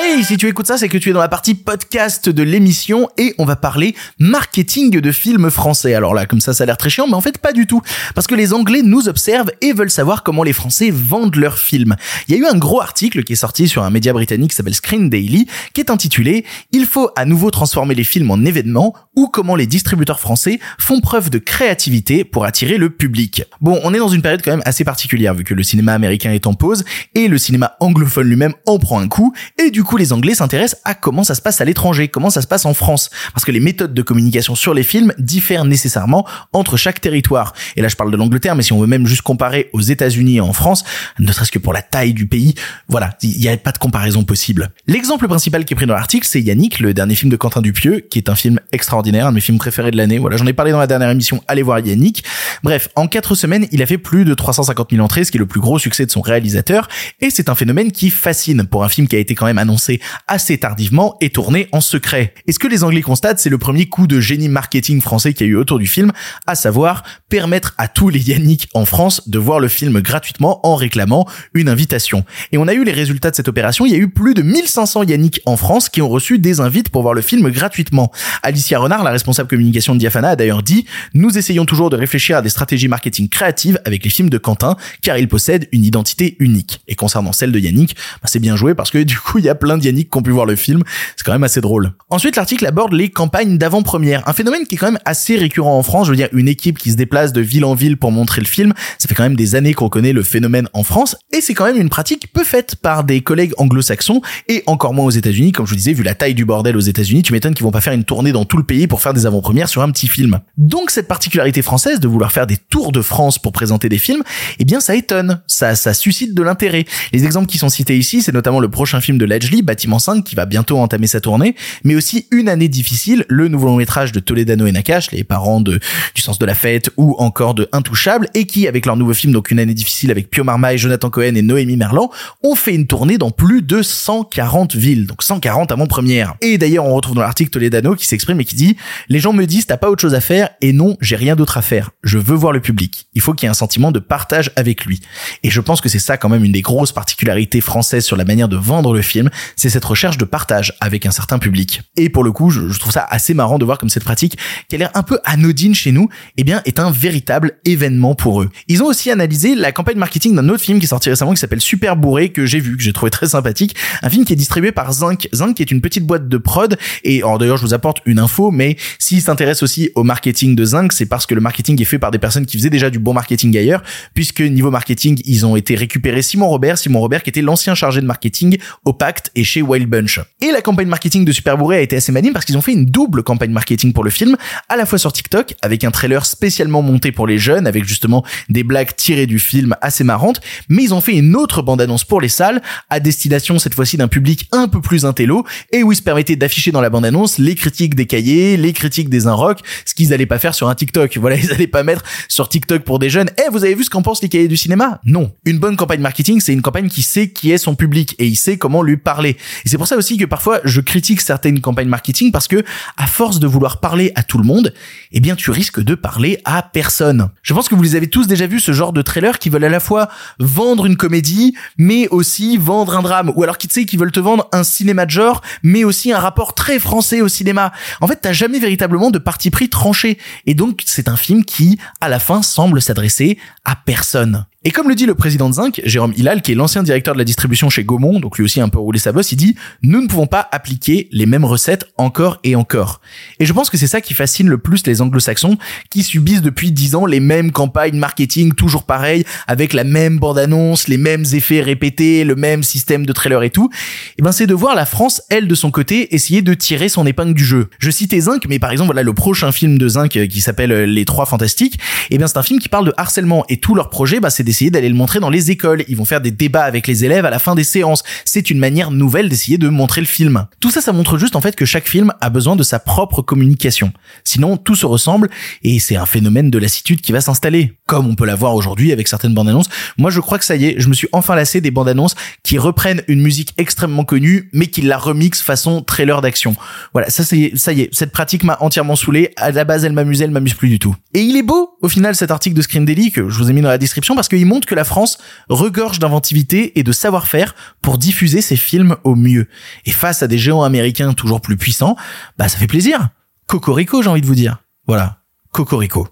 Hey, 0.06 0.22
si 0.22 0.36
tu 0.36 0.50
écoutes 0.50 0.68
ça, 0.68 0.78
c'est 0.78 0.89
que 0.89 0.98
tu 0.98 1.12
es 1.12 1.13
dans 1.13 1.22
la 1.22 1.30
partie 1.30 1.56
podcast 1.56 2.28
de 2.28 2.44
l'émission 2.44 3.08
et 3.18 3.34
on 3.38 3.46
va 3.46 3.56
parler 3.56 3.96
marketing 4.20 5.00
de 5.00 5.12
films 5.13 5.50
français. 5.50 5.94
Alors 5.94 6.13
là, 6.13 6.26
comme 6.26 6.42
ça, 6.42 6.52
ça 6.52 6.63
a 6.63 6.66
l'air 6.66 6.76
très 6.76 6.89
chiant, 6.89 7.08
mais 7.08 7.13
en 7.13 7.22
fait 7.22 7.38
pas 7.38 7.54
du 7.54 7.68
tout. 7.68 7.82
Parce 8.13 8.28
que 8.28 8.36
les 8.36 8.54
Anglais 8.54 8.82
nous 8.84 9.08
observent 9.08 9.52
et 9.62 9.72
veulent 9.72 9.89
savoir 9.89 10.24
comment 10.24 10.44
les 10.44 10.52
Français 10.52 10.92
vendent 10.92 11.38
leurs 11.38 11.58
films. 11.58 11.96
Il 12.28 12.36
y 12.36 12.38
a 12.38 12.42
eu 12.42 12.46
un 12.46 12.58
gros 12.58 12.82
article 12.82 13.24
qui 13.24 13.32
est 13.32 13.38
sorti 13.38 13.70
sur 13.70 13.84
un 13.84 13.89
média 13.92 14.12
britannique 14.12 14.50
qui 14.50 14.58
s'appelle 14.58 14.76
Screen 14.76 15.10
Daily, 15.10 15.48
qui 15.74 15.80
est 15.80 15.89
intitulé 15.89 16.44
Il 16.74 16.86
faut 16.86 17.10
à 17.16 17.24
nouveau 17.24 17.50
transformer 17.50 17.96
les 17.96 18.04
films 18.04 18.30
en 18.30 18.44
événements 18.44 18.94
ou 19.16 19.30
comment 19.30 19.56
les 19.56 19.68
distributeurs 19.68 20.20
français 20.20 20.60
font 20.80 21.00
preuve 21.00 21.30
de 21.30 21.38
créativité 21.38 22.26
pour 22.26 22.44
attirer 22.44 22.78
le 22.78 22.89
public. 22.89 23.44
Bon, 23.62 23.80
on 23.84 23.94
est 23.94 24.00
dans 24.00 24.10
une 24.10 24.22
période 24.22 24.42
quand 24.44 24.52
même 24.52 24.63
assez 24.66 24.84
particulière 24.84 25.34
vu 25.34 25.46
que 25.46 25.54
le 25.54 25.63
cinéma 25.63 25.94
américain 25.94 26.34
est 26.34 26.46
en 26.46 26.56
pause 26.56 26.84
et 27.16 27.30
le 27.30 27.38
cinéma 27.38 27.78
anglophone 27.80 28.28
lui-même 28.28 28.54
en 28.66 28.80
prend 28.80 29.00
un 29.00 29.08
coup 29.08 29.34
et 29.58 29.72
du 29.72 29.86
coup 29.86 29.93
les 29.98 30.14
Anglais 30.14 30.36
s'intéressent 30.36 30.80
à 30.86 30.94
comment 30.96 31.24
ça 31.24 31.36
se 31.36 31.42
passe 31.42 31.62
à 31.62 31.66
l'étranger, 31.66 32.08
comment 32.08 32.30
ça 32.30 32.42
se 32.42 32.48
passe 32.48 32.66
en 32.66 32.74
France. 32.74 33.10
Parce 33.34 33.46
que 33.46 33.52
les 33.52 33.60
méthodes 33.60 33.94
de 33.94 34.02
communication 34.02 34.56
sur 34.56 34.74
les 34.74 34.84
films 34.84 35.14
diffèrent 35.18 35.66
nécessairement 35.66 36.26
entre 36.52 36.78
chaque 36.78 37.02
territoire. 37.02 37.54
Et 37.76 37.82
là, 37.82 37.88
je 37.88 37.96
parle 37.96 38.12
de 38.12 38.18
l'Angleterre, 38.18 38.56
mais 38.56 38.64
si 38.64 38.74
on 38.74 38.80
veut 38.80 38.88
même 38.88 39.08
juste 39.08 39.22
comparer 39.22 39.70
aux 39.74 39.82
États-Unis 39.82 40.38
et 40.38 40.42
en 40.42 40.54
France, 40.54 40.84
ne 41.20 41.32
serait-ce 41.32 41.52
que 41.52 41.60
pour 41.60 41.74
la 41.74 41.82
taille 41.82 42.14
du 42.14 42.28
pays, 42.28 42.56
voilà, 42.88 43.18
il 43.22 43.38
n'y 43.38 43.48
a 43.48 43.58
pas 43.58 43.72
de 43.72 43.78
comparaison 43.78 44.24
possible. 44.24 44.72
L'exemple 44.88 45.28
principal 45.28 45.66
qui 45.66 45.74
est 45.74 45.76
pris 45.76 45.86
dans 45.86 45.94
l'article, 45.94 46.28
c'est 46.30 46.42
Yannick, 46.42 46.80
le 46.80 46.94
dernier 46.94 47.16
film 47.16 47.32
de 47.32 47.36
Quentin 47.36 47.62
Dupieux, 47.62 48.06
qui 48.10 48.20
est 48.20 48.30
un 48.30 48.36
film 48.36 48.60
extraordinaire, 48.72 49.28
un 49.28 49.30
de 49.30 49.36
mes 49.36 49.42
films 49.42 49.58
préférés 49.58 49.92
de 49.92 49.98
l'année. 49.98 50.20
Voilà, 50.20 50.38
j'en 50.38 50.48
ai 50.48 50.54
parlé 50.54 50.72
dans 50.72 50.80
la 50.80 50.88
dernière 50.88 51.10
émission, 51.10 51.44
allez 51.48 51.62
voir 51.62 51.80
Yannick. 51.80 52.24
Bref, 52.64 52.90
en 52.96 53.08
quatre 53.08 53.36
semaines, 53.36 53.68
il 53.72 53.82
a 53.82 53.86
fait 53.86 53.98
plus 53.98 54.26
de 54.26 54.34
350 54.34 54.92
000 54.92 55.04
entrées, 55.04 55.24
ce 55.24 55.32
qui 55.32 55.38
est 55.38 55.40
le 55.40 55.46
plus 55.46 55.60
gros 55.60 55.80
succès 55.80 56.06
de 56.06 56.12
son 56.12 56.22
réalisateur, 56.22 56.88
et 57.22 57.30
c'est 57.30 57.50
un 57.50 57.56
phénomène 57.56 57.92
qui 57.92 58.10
fascine 58.10 58.66
pour 58.66 58.84
un 58.84 58.90
film 58.90 59.08
qui 59.08 59.16
a 59.16 59.20
été 59.20 59.36
quand 59.36 59.46
même 59.46 59.58
annoncé 59.58 59.83
assez 60.28 60.58
tardivement 60.58 61.17
et 61.22 61.30
tourné 61.30 61.67
en 61.72 61.82
secret. 61.82 62.34
Et 62.48 62.52
ce 62.52 62.60
que 62.60 62.67
les 62.67 62.84
Anglais 62.84 63.02
constatent, 63.02 63.39
c'est 63.39 63.50
le 63.50 63.58
premier 63.58 63.88
coup 63.88 64.08
de 64.08 64.19
génie 64.19 64.50
marketing 64.50 65.02
français 65.02 65.34
qu'il 65.34 65.48
y 65.48 65.50
a 65.50 65.54
eu 65.54 65.56
autour 65.56 65.80
du 65.80 65.88
film, 65.88 66.12
à 66.48 66.56
savoir 66.56 67.04
permettre 67.30 67.74
à 67.78 67.88
tous 67.88 68.10
les 68.10 68.19
Yannick 68.19 68.69
en 68.74 68.86
France 68.86 69.28
de 69.28 69.39
voir 69.39 69.60
le 69.60 69.67
film 69.67 70.02
gratuitement 70.02 70.65
en 70.65 70.76
réclamant 70.76 71.28
une 71.54 71.69
invitation. 71.69 72.26
Et 72.52 72.58
on 72.58 72.67
a 72.67 72.74
eu 72.74 72.84
les 72.84 72.91
résultats 72.91 73.32
de 73.32 73.36
cette 73.36 73.48
opération, 73.48 73.86
il 73.86 73.91
y 73.91 73.96
a 73.96 73.98
eu 73.98 74.10
plus 74.10 74.34
de 74.34 74.41
1500 74.41 75.04
Yannick 75.04 75.41
en 75.46 75.58
France 75.58 75.89
qui 75.89 76.02
ont 76.02 76.10
reçu 76.10 76.39
des 76.39 76.60
invites 76.60 76.89
pour 76.89 77.02
voir 77.02 77.13
le 77.13 77.22
film 77.22 77.50
gratuitement. 77.50 78.12
Alicia 78.43 78.80
Renard, 78.80 79.04
la 79.04 79.12
responsable 79.12 79.50
communication 79.50 79.93
de 79.93 80.00
Diafana, 80.00 80.30
a 80.30 80.36
d'ailleurs 80.36 80.63
dit 80.63 80.86
"Nous 81.13 81.38
essayons 81.38 81.65
toujours 81.65 81.89
de 81.89 81.98
réfléchir 81.98 82.38
à 82.38 82.41
des 82.41 82.50
stratégies 82.50 82.88
marketing 82.88 83.30
créatives 83.30 83.80
avec 83.86 84.04
les 84.04 84.10
films 84.10 84.30
de 84.30 84.38
Quentin 84.38 84.76
car 85.02 85.17
ils 85.17 85.28
possèdent 85.28 85.67
une 85.72 85.84
identité 85.84 86.36
unique." 86.39 86.82
Et 86.88 86.96
concernant 86.96 87.32
celle 87.34 87.52
de 87.52 87.60
Yannick, 87.60 87.96
bah, 87.96 88.28
c'est 88.28 88.39
bien 88.39 88.56
joué 88.56 88.76
parce 88.76 88.91
que 88.91 89.00
du 89.00 89.17
coup, 89.17 89.39
il 89.39 89.46
y 89.46 89.50
a 89.50 89.56
plein 89.56 89.73
qui 89.82 90.18
ont 90.18 90.22
pu 90.22 90.32
voir 90.32 90.46
le 90.46 90.56
film. 90.56 90.84
C'est 91.16 91.24
quand 91.24 91.32
même 91.32 91.44
assez 91.44 91.62
drôle. 91.62 91.94
Ensuite, 92.10 92.36
l'article 92.36 92.66
aborde 92.66 92.94
les 92.94 93.10
campagnes 93.10 93.58
d'avant-première, 93.58 94.28
un 94.28 94.34
phénomène 94.34 94.66
qui 94.66 94.76
est 94.76 94.78
quand 94.78 94.92
même 94.92 95.00
assez 95.06 95.38
récurrent 95.38 95.78
en 95.78 95.84
France. 95.84 96.08
Je 96.08 96.12
veux 96.12 96.18
dire, 96.18 96.30
une 96.34 96.48
équipe 96.48 96.78
qui 96.78 96.92
se 96.92 96.96
déplace 96.96 97.34
de 97.34 97.42
ville 97.42 97.66
en 97.66 97.74
ville 97.74 97.98
pour 97.98 98.12
montrer 98.12 98.42
le 98.42 98.48
film. 98.48 98.74
Ça 98.98 99.08
fait 99.08 99.16
quand 99.16 99.24
même 99.24 99.36
des 99.36 99.56
années 99.56 99.74
qu'on 99.74 99.90
connaît 99.90 100.14
le 100.14 100.24
phénomène 100.24 100.68
en 100.74 100.84
France 100.84 101.16
et 101.32 101.42
c'est 101.42 101.54
quand 101.54 101.66
même 101.66 101.78
une 101.78 101.90
pratique 101.90 102.32
peu 102.34 102.44
faite 102.44 102.76
par 102.76 103.04
des 103.04 103.22
collègues 103.22 103.54
anglo-saxons 103.58 104.22
et 104.48 104.64
encore 104.66 104.94
moins 104.94 105.06
aux 105.06 105.12
États-Unis. 105.12 105.52
Comme 105.52 105.66
je 105.66 105.72
vous 105.72 105.78
disais, 105.78 105.94
vu 105.94 106.04
la 106.04 106.16
taille 106.16 106.36
du 106.36 106.46
bordel 106.46 106.78
aux 106.78 106.82
États-Unis, 106.82 107.24
tu 107.24 107.34
m'étonnes 107.34 107.54
qu'ils 107.54 107.64
vont 107.64 107.72
pas 107.72 107.82
faire 107.82 107.94
une 107.94 108.04
tournée 108.04 108.32
dans 108.32 108.46
tout 108.46 108.58
le 108.58 108.64
pays 108.64 108.88
pour 108.88 109.02
faire 109.02 109.14
des 109.14 109.26
avant-premières 109.26 109.70
sur 109.70 109.82
un 109.82 109.92
petit 109.92 110.08
film. 110.08 110.40
Donc 110.58 110.92
cette 110.92 111.08
particularité 111.08 111.62
française 111.62 112.00
de 112.00 112.08
vouloir 112.08 112.32
faire 112.32 112.48
des 112.48 112.58
tours 112.58 112.92
de 112.92 113.02
France 113.02 113.40
pour 113.40 113.52
présenter 113.52 113.90
des 113.90 113.98
films, 113.98 114.24
eh 114.60 114.66
bien 114.66 114.80
ça 114.80 114.96
étonne, 114.96 115.42
ça 115.48 115.76
ça 115.76 115.94
suscite 115.94 116.34
de 116.34 116.44
l'intérêt. 116.44 116.86
Les 117.12 117.26
exemples 117.26 117.48
qui 117.48 117.58
sont 117.58 117.70
cités 117.70 117.98
ici, 117.98 118.22
c'est 118.22 118.34
notamment 118.34 118.60
le 118.60 118.70
prochain 118.70 119.02
film 119.02 119.18
de 119.18 119.26
Ledgely, 119.26 119.62
Bâtiment 119.63 119.99
5, 119.99 120.23
qui 120.23 120.36
va 120.36 120.45
bientôt 120.45 120.78
entamer 120.78 121.08
sa 121.08 121.19
tournée, 121.19 121.56
mais 121.84 121.95
aussi 121.95 122.28
Une 122.32 122.49
année 122.49 122.69
difficile, 122.69 123.26
le 123.28 123.47
nouveau 123.47 123.67
long 123.67 123.76
métrage 123.76 124.12
de 124.12 124.19
Toledano 124.19 124.65
et 124.65 124.71
Nakash, 124.71 125.12
les 125.12 125.23
parents 125.23 125.62
de 125.62 125.80
du 126.15 126.21
sens 126.21 126.39
de 126.39 126.45
la 126.45 126.56
fête 126.56 126.91
ou 126.97 127.15
encore 127.17 127.54
de 127.54 127.67
Intouchable, 127.71 128.30
et 128.34 128.45
qui 128.45 128.67
avec 128.67 128.86
leur 128.86 128.95
nouveau 128.95 129.13
film 129.13 129.34
donc 129.34 129.52
Une 129.52 129.60
année 129.60 129.73
difficile 129.73 130.12
avec 130.12 130.30
Pio 130.30 130.43
Marmaille, 130.43 130.78
Jonathan 130.78 131.10
Cohen 131.10 131.36
et 131.36 131.41
Noémie 131.41 131.78
Merlan, 131.78 132.10
ont 132.43 132.56
fait 132.56 132.73
une 132.73 132.88
tournée 132.88 133.17
dans 133.17 133.32
plus 133.32 133.62
de 133.62 133.82
140 133.82 134.76
villes, 134.76 135.08
donc 135.08 135.23
140 135.23 135.73
mon 135.76 135.88
première 135.88 136.36
Et 136.41 136.58
d'ailleurs, 136.58 136.86
on 136.86 136.93
retrouve 136.93 137.15
dans 137.15 137.21
l'article 137.21 137.49
Toledano 137.52 137.95
qui 137.95 138.08
s'exprime 138.08 138.39
et 138.39 138.45
qui 138.45 138.56
dit 138.56 138.78
"Les 139.10 139.19
gens 139.19 139.34
me 139.34 139.45
disent 139.45 139.65
t'as 139.65 139.78
pas 139.78 139.89
autre 139.89 140.02
chose 140.02 140.13
à 140.13 140.21
faire 140.21 140.49
et 140.62 140.73
non, 140.73 140.97
j'ai 141.02 141.15
rien 141.15 141.36
d'autre 141.36 141.58
à 141.58 141.62
faire. 141.62 141.91
Je 142.04 142.17
veux 142.17 142.36
voir 142.36 142.52
le 142.52 142.60
public. 142.60 143.08
Il 143.13 143.21
faut 143.21 143.34
qu'il 143.34 143.45
y 143.45 143.47
ait 143.47 143.52
un 143.52 143.56
sentiment 143.56 143.91
de 143.91 143.99
partage 143.99 144.52
avec 144.56 144.86
lui." 144.86 145.02
Et 145.43 145.49
je 145.49 145.62
pense 145.62 145.82
que 145.82 145.89
c'est 145.89 145.99
ça 145.99 146.17
quand 146.17 146.30
même 146.30 146.43
une 146.43 146.52
des 146.52 146.62
grosses 146.62 146.91
particularités 146.91 147.62
françaises 147.62 148.06
sur 148.06 148.17
la 148.17 148.26
manière 148.26 148.47
de 148.47 148.58
vendre 148.58 148.93
le 148.93 149.02
film, 149.02 149.30
c'est 149.56 149.70
cette 149.70 149.86
recherche 149.86 150.18
de 150.18 150.26
partage 150.26 150.74
avec 150.80 151.06
un 151.06 151.12
certain 151.12 151.39
public. 151.39 151.82
Et 151.98 152.10
pour 152.10 152.24
le 152.24 152.32
coup, 152.32 152.50
je, 152.50 152.78
trouve 152.80 152.92
ça 152.92 153.06
assez 153.10 153.34
marrant 153.34 153.60
de 153.60 153.66
voir 153.66 153.78
comme 153.78 153.89
cette 153.89 154.04
pratique, 154.04 154.38
qui 154.68 154.76
a 154.76 154.78
l'air 154.80 154.92
un 154.94 155.04
peu 155.04 155.20
anodine 155.26 155.76
chez 155.76 155.92
nous, 155.92 156.10
eh 156.38 156.44
bien, 156.44 156.62
est 156.66 156.80
un 156.80 156.92
véritable 156.92 157.54
événement 157.66 158.16
pour 158.16 158.42
eux. 158.42 158.50
Ils 158.68 158.84
ont 158.84 158.88
aussi 158.88 159.12
analysé 159.12 159.56
la 159.56 159.72
campagne 159.72 159.98
marketing 159.98 160.36
d'un 160.36 160.50
autre 160.50 160.63
film 160.63 160.80
qui 160.80 160.86
est 160.86 160.89
sorti 160.89 161.10
récemment 161.10 161.34
qui 161.34 161.39
s'appelle 161.39 161.62
Super 161.62 161.96
Bourré, 161.96 162.30
que 162.30 162.46
j'ai 162.46 162.60
vu, 162.60 162.78
que 162.78 162.84
j'ai 162.84 162.94
trouvé 162.94 163.12
très 163.12 163.28
sympathique. 163.28 163.76
Un 164.02 164.10
film 164.10 164.26
qui 164.26 164.34
est 164.34 164.38
distribué 164.38 164.72
par 164.72 164.92
Zinc. 164.94 165.28
Zinc 165.34 165.56
qui 165.56 165.62
est 165.62 165.72
une 165.72 165.82
petite 165.82 166.06
boîte 166.06 166.28
de 166.28 166.38
prod. 166.38 166.78
Et 167.04 167.22
d'ailleurs, 167.39 167.58
je 167.58 167.63
vous 167.63 167.74
apporte 167.74 168.00
une 168.06 168.20
info, 168.20 168.52
mais 168.52 168.78
s'ils 169.00 169.22
s'intéressent 169.22 169.63
aussi 169.63 169.89
au 169.96 170.04
marketing 170.04 170.56
de 170.56 170.66
Zinc, 170.66 170.94
c'est 170.94 171.06
parce 171.06 171.26
que 171.26 171.36
le 171.36 171.42
marketing 171.42 171.82
est 171.82 171.86
fait 171.86 172.00
par 172.00 172.12
des 172.12 172.20
personnes 172.20 172.46
qui 172.46 172.58
faisaient 172.58 172.70
déjà 172.70 172.89
du 172.89 173.00
bon 173.00 173.13
marketing 173.13 173.58
ailleurs, 173.58 173.84
puisque 174.13 174.42
niveau 174.42 174.72
marketing, 174.72 175.22
ils 175.26 175.46
ont 175.46 175.56
été 175.56 175.76
récupérés 175.76 176.22
Simon 176.22 176.48
Robert, 176.48 176.78
Simon 176.78 177.00
Robert 177.00 177.24
qui 177.24 177.30
était 177.30 177.42
l'ancien 177.42 177.76
chargé 177.76 178.02
de 178.02 178.06
marketing 178.06 178.58
au 178.86 178.94
Pacte 178.94 179.32
et 179.36 179.43
chez 179.44 179.62
Wild 179.62 179.90
Bunch. 179.90 180.20
Et 180.42 180.52
la 180.52 180.62
campagne 180.62 180.88
marketing 180.88 181.26
de 181.26 181.32
Super 181.32 181.58
Bourré 181.58 181.78
a 181.78 181.82
été 181.82 181.96
assez 181.96 182.12
maligne 182.12 182.34
parce 182.34 182.46
qu'ils 182.46 182.58
ont 182.58 182.62
fait 182.62 182.74
une 182.74 182.86
double 182.86 183.24
campagne 183.24 183.52
marketing 183.52 183.94
pour 183.94 184.04
le 184.04 184.10
film, 184.10 184.36
à 184.70 184.76
la 184.76 184.86
fois 184.86 184.98
sur 184.98 185.14
TikTok, 185.14 185.56
avec 185.62 185.84
un 185.84 185.92
trailer 185.92 186.26
spécialement 186.26 186.82
monté 186.82 187.12
pour 187.12 187.28
les 187.28 187.38
jeunes, 187.38 187.68
avec 187.68 187.86
justement 187.86 188.24
des 188.50 188.64
blagues 188.64 188.96
tirées 188.96 189.26
du 189.26 189.40
film 189.40 189.76
assez 189.82 190.04
marrantes, 190.04 190.42
mais 190.70 190.84
ils 190.84 190.94
ont 190.94 191.02
fait 191.02 191.16
une 191.16 191.36
autre 191.36 191.62
bande-annonce 191.62 192.04
pour 192.04 192.22
les 192.22 192.30
salles, 192.30 192.62
à 192.90 193.00
destination 193.00 193.60
cette 193.60 193.74
fois-ci 193.74 193.98
d'un 193.98 194.08
public 194.08 194.48
un 194.52 194.68
peu 194.68 194.82
plus 194.82 195.06
intello, 195.06 195.46
et 195.72 195.84
où 195.84 195.92
ils 195.92 195.96
se 195.96 196.02
permettaient 196.02 196.36
d'afficher 196.36 196.72
dans 196.72 196.82
la 196.82 196.90
bande-annonce 196.90 197.38
les 197.38 197.56
critiques 197.56 197.96
des 197.96 198.06
cahiers, 198.06 198.58
les 198.58 198.74
critiques 198.74 199.10
des 199.10 199.28
Inrock, 199.28 199.60
ce 199.86 199.94
qu'ils 199.94 200.14
allaient 200.14 200.26
pas 200.26 200.40
faire 200.40 200.56
sur 200.56 200.70
un 200.70 200.76
TikTok. 200.76 201.18
Voilà, 201.24 201.38
ils 201.38 201.54
allaient 201.54 201.68
pas 201.68 201.84
mettre 201.84 202.04
sur 202.28 202.50
TikTok 202.50 202.84
pour 202.84 203.00
des 203.00 203.10
jeunes, 203.10 203.30
eh, 203.38 203.50
vous 203.50 203.64
avez 203.64 203.76
vu 203.76 203.86
ce 203.86 203.90
qu'en 203.90 204.02
pensent 204.02 204.22
les 204.22 204.28
cahiers 204.28 204.50
du 204.50 204.58
cinéma? 204.58 205.00
Non. 205.06 205.32
Une 205.46 205.58
bonne 205.58 205.78
campagne 205.78 206.02
marketing, 206.02 206.42
c'est 206.42 206.52
une 206.52 206.62
campagne 206.62 206.90
qui 206.90 207.02
sait 207.02 207.30
qui 207.30 207.52
est 207.52 207.58
son 207.58 207.76
public, 207.76 208.16
et 208.20 208.28
il 208.28 208.36
sait 208.36 208.58
comment 208.58 208.84
lui 208.84 208.98
parler. 208.98 209.33
Et 209.65 209.69
c'est 209.69 209.78
pour 209.78 209.88
ça 209.88 209.98
aussi 209.98 210.17
que 210.17 210.26
parfois, 210.26 210.60
je 210.63 210.82
critique 210.82 211.22
certaines 211.22 211.62
campagnes 211.62 211.88
marketing 211.88 212.32
parce 212.32 212.48
que, 212.48 212.63
à 212.98 213.08
force 213.08 213.39
de 213.39 213.48
vouloir 213.48 213.80
parler 213.80 214.12
à 214.15 214.24
tout 214.24 214.38
le 214.38 214.43
monde, 214.43 214.74
eh 215.12 215.19
bien, 215.19 215.36
tu 215.36 215.52
risques 215.52 215.82
de 215.82 215.96
parler 215.96 216.39
à 216.46 216.62
personne. 216.62 217.30
Je 217.41 217.54
pense 217.54 217.69
que 217.69 217.76
vous 217.76 217.84
les 217.84 217.96
avez 217.96 218.10
tous 218.10 218.28
déjà 218.28 218.48
vu 218.48 218.60
ce 218.60 218.72
genre 218.72 218.93
de 218.93 219.02
trailers 219.02 219.39
qui 219.39 219.50
veulent 219.50 219.63
à 219.63 219.69
la 219.69 219.80
fois 219.80 220.10
vendre 220.39 220.86
une 220.86 220.98
comédie, 220.98 221.56
mais 221.78 222.08
aussi 222.10 222.58
vendre 222.58 222.98
un 222.98 223.02
drame, 223.02 223.32
ou 223.36 223.43
alors 223.43 223.58
qui 223.58 223.67
tu 223.67 223.76
sais, 223.76 223.86
qui 223.86 223.98
veulent 223.98 224.12
te 224.12 224.19
vendre 224.19 224.48
un 224.52 224.63
cinéma 224.63 225.06
de 225.06 225.12
genre, 225.12 225.41
mais 225.63 225.84
aussi 225.84 226.12
un 226.12 226.19
rapport 226.19 226.54
très 226.54 226.80
français 226.80 227.22
au 227.22 227.28
cinéma. 227.28 227.72
En 228.02 228.08
fait, 228.08 228.19
t'as 228.22 228.34
jamais 228.34 228.60
véritablement 228.60 229.12
de 229.12 229.19
parti 229.19 229.50
pris 229.50 229.69
tranché. 229.69 230.17
Et 230.46 230.54
donc, 230.54 230.82
c'est 230.86 231.08
un 231.08 231.17
film 231.17 231.43
qui, 231.43 231.78
à 232.02 232.10
la 232.10 232.19
fin, 232.19 232.41
semble 232.41 232.82
s'adresser 232.82 233.38
à 233.65 233.76
personne. 233.76 234.46
Et 234.65 234.71
comme 234.71 234.88
le 234.88 234.95
dit 234.95 235.06
le 235.06 235.13
président 235.13 235.49
de 235.49 235.56
Zinc, 235.56 235.82
Jérôme 235.84 236.13
Hilal, 236.15 236.41
qui 236.41 236.54
est 236.54 236.56
l'ancien 236.56 236.84
directeur 236.84 237.13
de 237.13 237.19
la 237.19 237.26
distribution 237.26 237.69
chez 237.69 237.84
Gaumont, 237.84 238.21
donc 238.21 238.38
lui 238.38 238.45
aussi 238.45 238.62
un 238.62 238.69
peu 238.69 238.80
roulé 238.80 238.97
sa 238.97 239.12
bosse, 239.12 239.34
il 239.34 239.36
dit 239.36 239.56
«Nous 239.84 240.02
ne 240.02 240.08
pouvons 240.08 240.26
pas 240.26 240.47
appliquer 240.54 241.10
les 241.12 241.26
mêmes 241.26 241.43
recettes 241.43 241.86
encore 241.97 242.39
et 242.45 242.56
encore.» 242.56 243.02
Et 243.39 243.45
je 243.45 243.52
pense 243.52 243.69
que 243.69 243.76
c'est 243.76 243.88
ça 243.88 243.99
qui 243.99 244.13
fascine 244.13 244.47
le 244.47 244.58
plus 244.58 244.88
les 244.88 245.02
anglo-saxons, 245.02 245.58
qui 245.89 246.02
subissent 246.02 246.41
depuis 246.41 246.71
dix 246.71 246.95
ans 246.95 247.06
les 247.06 247.19
mêmes 247.19 247.52
campagnes 247.52 247.97
marketing 247.97 248.54
toujours 248.54 248.86
pareilles, 248.86 249.26
avec 249.47 249.73
la 249.73 249.84
même 249.84 250.17
bande-annonce, 250.17 250.88
les 250.88 250.97
mêmes 250.97 251.26
effets 251.34 251.60
répétés, 251.60 252.23
le 252.23 252.36
même 252.36 252.63
système 252.63 253.06
de 253.06 253.12
trailer 253.12 253.43
et 253.43 253.49
tout. 253.49 253.69
Et 254.17 254.21
ben 254.21 254.32
c'est 254.32 254.47
de 254.47 254.54
voir 254.54 254.76
la 254.76 254.86
France, 254.86 255.21
elle, 255.30 255.49
de 255.49 255.56
son 255.56 255.71
côté, 255.71 256.15
essayer 256.15 256.41
de 256.41 256.54
tirer 256.54 256.88
son 256.88 257.06
épingle 257.06 257.34
du 257.34 257.43
jeu. 257.43 257.69
Je 257.80 257.91
citais 257.91 258.21
Zinc, 258.21 258.45
mais 258.47 258.60
par 258.60 258.71
exemple, 258.71 258.88
voilà, 258.88 259.04
le 259.04 259.13
prochain 259.13 259.52
film 259.52 259.78
de 259.78 259.88
Zinc 259.89 260.15
euh, 260.15 260.26
qui 260.26 260.39
s'appelle 260.39 260.71
euh, 260.71 260.86
Les 260.86 261.04
Trois 261.04 261.26
Fantastiques, 261.26 261.80
et 262.12 262.17
bien 262.17 262.28
c'est 262.28 262.38
un 262.38 262.43
film 262.43 262.62
qui 262.62 262.69
parle 262.69 262.86
de 262.86 262.93
harcèlement, 262.95 263.43
et 263.49 263.58
tout 263.58 263.76
leur 263.76 263.89
projet, 263.89 264.21
bah, 264.21 264.30
c'est 264.30 264.43
essayer 264.54 264.72
d'aller 264.72 264.89
le 264.89 264.96
montrer 264.96 265.20
dans 265.20 265.32
les 265.32 265.50
écoles. 265.52 265.84
Ils 265.88 265.98
vont 265.98 266.06
faire 266.06 266.22
des 266.22 266.32
débats 266.32 266.63
avec 266.63 266.88
les 266.88 267.04
élèves 267.04 267.26
à 267.26 267.32
la 267.32 267.39
fin 267.39 267.56
des 267.56 267.63
séances. 267.63 268.04
C'est 268.24 268.52
une 268.52 268.60
manière 268.60 268.92
nouvelle 268.92 269.30
d'essayer 269.30 269.58
de 269.58 269.68
montrer 269.68 270.00
le 270.00 270.08
film. 270.08 270.46
Tout 270.60 270.70
ça, 270.70 270.80
ça 270.80 270.94
montre 270.94 271.18
juste 271.18 271.36
en 271.36 271.42
fait 271.42 271.56
que 271.56 271.66
chaque 271.66 271.89
film 271.89 272.13
a 272.22 272.30
besoin 272.30 272.56
de 272.56 272.63
sa 272.63 272.80
propre 272.80 273.22
communication. 273.22 273.92
Sinon, 274.24 274.58
tout 274.58 274.76
se 274.76 274.86
ressemble 274.86 275.30
et 275.63 275.80
c'est 275.80 275.96
un 275.96 276.06
phénomène 276.06 276.52
de 276.52 276.60
lassitude 276.60 277.02
qui 277.02 277.12
va 277.12 277.20
s'installer. 277.20 277.74
Comme 277.88 278.08
on 278.08 278.16
peut 278.16 278.26
l'avoir 278.26 278.56
aujourd'hui 278.56 278.92
avec 278.92 279.08
certaines 279.08 279.34
bandes 279.34 279.50
annonces. 279.50 279.70
Moi, 279.98 280.12
je 280.12 280.20
crois 280.20 280.38
que 280.38 280.46
ça 280.46 280.56
y 280.56 280.66
est, 280.66 280.76
je 280.78 280.88
me 280.88 280.94
suis 280.94 281.08
enfin 281.12 281.36
lassé 281.36 281.60
des 281.60 281.72
bandes 281.72 281.89
annonces 281.89 282.16
qui 282.44 282.58
reprennent 282.58 283.02
une 283.08 283.22
musique 283.22 283.54
extrêmement 283.58 284.06
connue, 284.06 284.50
mais 284.54 284.68
qui 284.68 284.82
la 284.82 284.98
remixent 284.98 285.42
façon 285.42 285.82
trailer 285.82 286.22
d'action. 286.22 286.56
Voilà, 286.94 287.10
ça 287.10 287.24
c'est, 287.24 287.54
ça 287.56 287.74
y 287.74 287.82
est, 287.82 287.89
cette 287.94 288.12
pratique 288.12 288.44
m'a 288.44 288.58
entièrement 288.62 288.96
saoulé. 288.96 289.32
À 289.36 289.52
la 289.52 289.63
base, 289.63 289.84
elle 289.84 289.94
m'amusait, 289.94 290.26
elle 290.26 290.32
m'amuse 290.32 290.54
plus 290.54 290.70
du 290.70 290.80
tout. 290.80 290.96
Et 291.13 291.22
il 291.22 291.36
est 291.36 291.44
beau, 291.44 291.76
au 291.82 291.89
final, 291.89 292.16
cet 292.16 292.32
article 292.32 292.56
de 292.56 292.62
Scream 292.62 292.86
Daily 292.86 293.12
que 293.12 293.30
je 293.30 293.38
vous 293.38 293.50
ai 293.50 293.54
mis 293.54 293.62
dans 293.62 293.70
la 293.70 293.78
description 293.78 294.16
parce 294.16 294.28
qu'il 294.28 294.43
montre 294.46 294.68
que 294.68 294.76
la 294.76 294.84
France 294.84 295.18
regorge 295.50 296.00
d'inventivité 296.00 296.80
et 296.80 296.84
de 296.84 296.92
savoir-faire 296.92 297.56
pour 297.82 297.98
diffuser 297.98 298.42
ses 298.42 298.56
films 298.56 298.96
au 299.04 299.16
mieux. 299.16 299.48
Et 299.86 299.92
face 299.92 300.24
à 300.24 300.28
des 300.28 300.38
géants 300.38 300.64
américains 300.64 301.14
toujours 301.14 301.42
plus 301.42 301.58
puissants, 301.58 301.96
bah 302.38 302.48
ça 302.48 302.58
fait 302.58 302.68
plaisir. 302.68 303.10
Cocorico, 303.48 304.02
j'ai 304.02 304.10
envie 304.10 304.22
de 304.22 304.28
vous 304.28 304.36
dire. 304.36 304.58
Voilà. 304.88 305.18
Cocorico. 305.52 306.08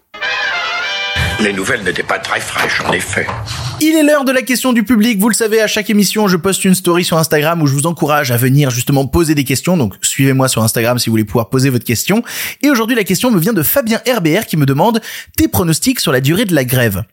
Les 1.44 1.54
nouvelles 1.54 1.84
n'étaient 1.84 2.04
pas 2.04 2.20
très 2.20 2.40
fraîches, 2.40 2.82
en 2.88 2.92
effet. 2.92 3.26
Il 3.82 3.96
est 3.96 4.04
l'heure 4.04 4.26
de 4.26 4.32
la 4.32 4.44
question 4.44 4.74
du 4.74 4.84
public. 4.84 5.18
Vous 5.18 5.28
le 5.28 5.34
savez, 5.34 5.60
à 5.60 5.66
chaque 5.66 5.90
émission, 5.90 6.28
je 6.28 6.38
poste 6.38 6.66
une 6.66 6.76
story 6.76 7.04
sur 7.04 7.18
Instagram 7.18 7.64
où 7.64 7.68
je 7.68 7.74
vous 7.74 7.88
encourage 7.88 8.30
à 8.30 8.38
venir 8.38 8.70
justement 8.70 9.08
poser 9.08 9.34
des 9.34 9.44
questions. 9.44 9.76
Donc, 9.76 9.96
suivez-moi 10.04 10.48
sur 10.48 10.62
Instagram 10.62 11.00
si 11.00 11.10
vous 11.10 11.14
voulez 11.14 11.24
pouvoir 11.24 11.50
poser 11.50 11.72
votre 11.72 11.84
question. 11.84 12.22
Et 12.62 12.70
aujourd'hui, 12.70 12.96
la 12.96 13.04
question 13.04 13.32
me 13.32 13.40
vient 13.40 13.54
de 13.54 13.64
Fabien 13.64 14.00
RBR 14.08 14.46
qui 14.46 14.56
me 14.56 14.68
demande 14.68 15.02
tes 15.36 15.48
pronostics 15.48 16.00
sur 16.00 16.12
la 16.12 16.22
durée 16.22 16.46
de 16.46 16.54
la 16.54 16.64
grève? 16.64 17.06